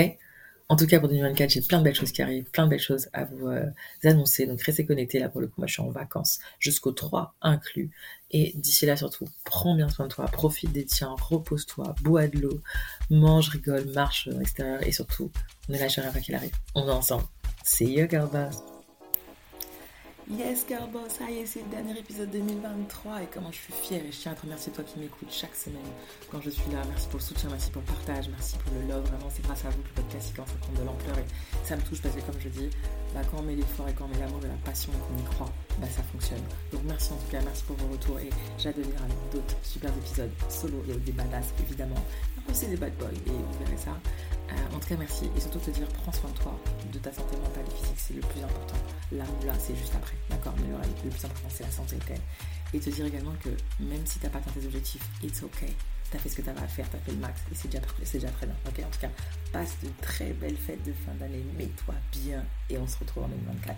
En 0.69 0.75
tout 0.75 0.85
cas, 0.85 0.99
pour 0.99 1.09
2024, 1.09 1.49
j'ai 1.49 1.61
plein 1.61 1.79
de 1.79 1.83
belles 1.83 1.95
choses 1.95 2.11
qui 2.11 2.21
arrivent, 2.21 2.45
plein 2.45 2.65
de 2.65 2.69
belles 2.69 2.79
choses 2.79 3.09
à 3.11 3.25
vous 3.25 3.47
euh, 3.47 3.65
annoncer. 4.03 4.45
Donc, 4.45 4.61
restez 4.61 4.85
connectés. 4.85 5.17
Là, 5.17 5.27
pour 5.27 5.41
le 5.41 5.47
coup, 5.47 5.55
moi, 5.57 5.65
je 5.65 5.73
suis 5.73 5.81
en 5.81 5.89
vacances 5.89 6.39
jusqu'au 6.59 6.91
3 6.91 7.33
inclus. 7.41 7.89
Et 8.29 8.53
d'ici 8.55 8.85
là, 8.85 8.95
surtout, 8.95 9.25
prends 9.43 9.75
bien 9.75 9.89
soin 9.89 10.05
de 10.05 10.13
toi, 10.13 10.25
profite 10.25 10.71
des 10.71 10.85
tiens, 10.85 11.15
repose-toi, 11.19 11.95
bois 12.03 12.27
de 12.27 12.39
l'eau, 12.39 12.61
mange, 13.09 13.49
rigole, 13.49 13.85
marche 13.95 14.27
à 14.27 14.31
l'extérieur. 14.31 14.85
Et 14.85 14.91
surtout, 14.91 15.31
ne 15.69 15.77
lâche 15.79 15.97
rien 15.97 16.11
qu'il 16.11 16.35
arrive. 16.35 16.53
On 16.75 16.87
est 16.87 16.91
ensemble. 16.91 17.23
See 17.63 17.91
you, 17.91 18.07
girl 18.07 18.29
Yes, 20.31 20.63
girl 20.67 20.87
boss, 20.91 21.13
ça 21.17 21.27
y 21.31 21.39
est, 21.39 21.45
c'est 21.47 21.63
le 21.63 21.69
dernier 21.69 21.97
épisode 21.97 22.29
2023 22.29 23.23
et 23.23 23.27
comment 23.33 23.51
je 23.51 23.57
suis 23.57 23.73
fière 23.73 24.05
et 24.05 24.11
je 24.11 24.17
tiens 24.19 24.33
à 24.33 24.35
te 24.35 24.43
remercier 24.43 24.71
toi 24.71 24.83
qui 24.83 24.99
m'écoutes 24.99 25.31
chaque 25.31 25.55
semaine 25.55 25.81
quand 26.29 26.39
je 26.39 26.51
suis 26.51 26.69
là. 26.71 26.83
Merci 26.87 27.07
pour 27.07 27.17
le 27.17 27.25
soutien, 27.25 27.49
merci 27.49 27.71
pour 27.71 27.81
le 27.81 27.87
partage, 27.87 28.29
merci 28.29 28.55
pour 28.57 28.71
le 28.73 28.87
love. 28.87 29.07
Vraiment, 29.07 29.27
c'est 29.33 29.41
grâce 29.41 29.65
à 29.65 29.69
vous 29.71 29.81
que 29.81 29.87
le 29.87 30.03
podcast 30.03 30.35
commence 30.35 30.51
à 30.51 30.57
prendre 30.57 30.79
de 30.81 30.85
l'ampleur 30.85 31.17
et 31.17 31.25
ça 31.65 31.75
me 31.77 31.81
touche 31.81 32.03
parce 32.03 32.13
que 32.13 32.21
comme 32.21 32.39
je 32.39 32.49
dis, 32.49 32.69
bah, 33.15 33.21
quand 33.31 33.39
on 33.39 33.41
met 33.41 33.55
l'effort 33.55 33.89
et 33.89 33.93
quand 33.93 34.05
on 34.05 34.07
met 34.09 34.19
l'amour 34.19 34.45
et 34.45 34.49
la 34.49 34.61
passion 34.63 34.91
et 34.93 34.99
qu'on 34.99 35.19
y 35.19 35.25
croit, 35.33 35.51
bah, 35.79 35.87
ça 35.89 36.03
fonctionne. 36.03 36.43
Donc 36.71 36.81
merci 36.85 37.11
en 37.11 37.17
tout 37.17 37.31
cas, 37.31 37.41
merci 37.41 37.63
pour 37.63 37.77
vos 37.77 37.87
retours 37.91 38.19
et 38.19 38.29
j'ai 38.59 38.69
avec 38.69 38.85
d'autres 39.33 39.57
super 39.63 39.89
épisodes 39.97 40.31
solo 40.47 40.83
et 40.87 40.93
des 40.93 41.11
badass 41.11 41.47
évidemment, 41.59 42.05
aussi 42.47 42.67
des 42.67 42.77
bad 42.77 42.95
boys 42.99 43.09
et 43.25 43.31
vous 43.31 43.65
verrez 43.65 43.77
ça. 43.77 43.97
Euh, 44.51 44.75
en 44.75 44.79
tout 44.79 44.87
cas, 44.87 44.95
merci. 44.97 45.29
Et 45.35 45.39
surtout 45.39 45.59
te 45.59 45.71
dire, 45.71 45.87
prends 45.87 46.11
soin 46.11 46.29
de 46.29 46.37
toi, 46.37 46.59
de 46.91 46.99
ta 46.99 47.11
santé 47.11 47.37
mentale 47.37 47.65
et 47.67 47.75
physique, 47.75 47.97
c'est 47.97 48.13
le 48.13 48.21
plus 48.21 48.41
important. 48.41 48.77
Là 49.11 49.25
là, 49.45 49.53
c'est 49.59 49.75
juste 49.75 49.93
après. 49.95 50.15
D'accord? 50.29 50.53
Mais 50.57 50.67
le 51.03 51.09
plus 51.09 51.25
important, 51.25 51.49
c'est 51.49 51.63
la 51.63 51.71
santé 51.71 51.95
ok 51.97 52.17
Et 52.73 52.79
te 52.79 52.89
dire 52.89 53.05
également 53.05 53.33
que 53.43 53.49
même 53.79 54.05
si 54.05 54.19
tu 54.19 54.25
n'as 54.25 54.31
pas 54.31 54.39
atteint 54.39 54.51
tes 54.51 54.65
objectifs, 54.65 55.05
it's 55.23 55.43
ok. 55.43 55.65
Tu 56.11 56.17
as 56.17 56.19
fait 56.19 56.29
ce 56.29 56.35
que 56.37 56.41
tu 56.41 56.49
avais 56.49 56.61
à 56.61 56.67
faire, 56.67 56.89
tu 56.89 56.95
as 56.95 56.99
fait 56.99 57.11
le 57.11 57.17
max 57.17 57.39
et 57.51 57.55
c'est 57.55 57.67
déjà, 57.67 57.85
déjà 58.11 58.29
très 58.29 58.47
bien. 58.47 58.55
Ok? 58.67 58.79
En 58.79 58.89
tout 58.89 58.99
cas, 58.99 59.09
passe 59.51 59.77
de 59.83 59.89
très 60.01 60.33
belles 60.33 60.57
fêtes 60.57 60.83
de 60.83 60.93
fin 60.93 61.13
d'année, 61.19 61.45
mets-toi 61.57 61.93
bien 62.11 62.43
et 62.69 62.77
on 62.77 62.87
se 62.87 62.97
retrouve 62.97 63.23
en 63.23 63.27
2024 63.27 63.77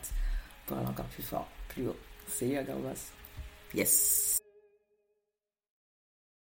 pour 0.65 0.78
aller 0.78 0.88
encore 0.88 1.05
plus 1.07 1.24
fort, 1.24 1.47
plus 1.69 1.88
haut. 1.88 1.97
See 2.28 2.53
you, 2.53 2.63
girl 2.65 2.82
boss. 2.82 3.11
Yes 3.74 4.40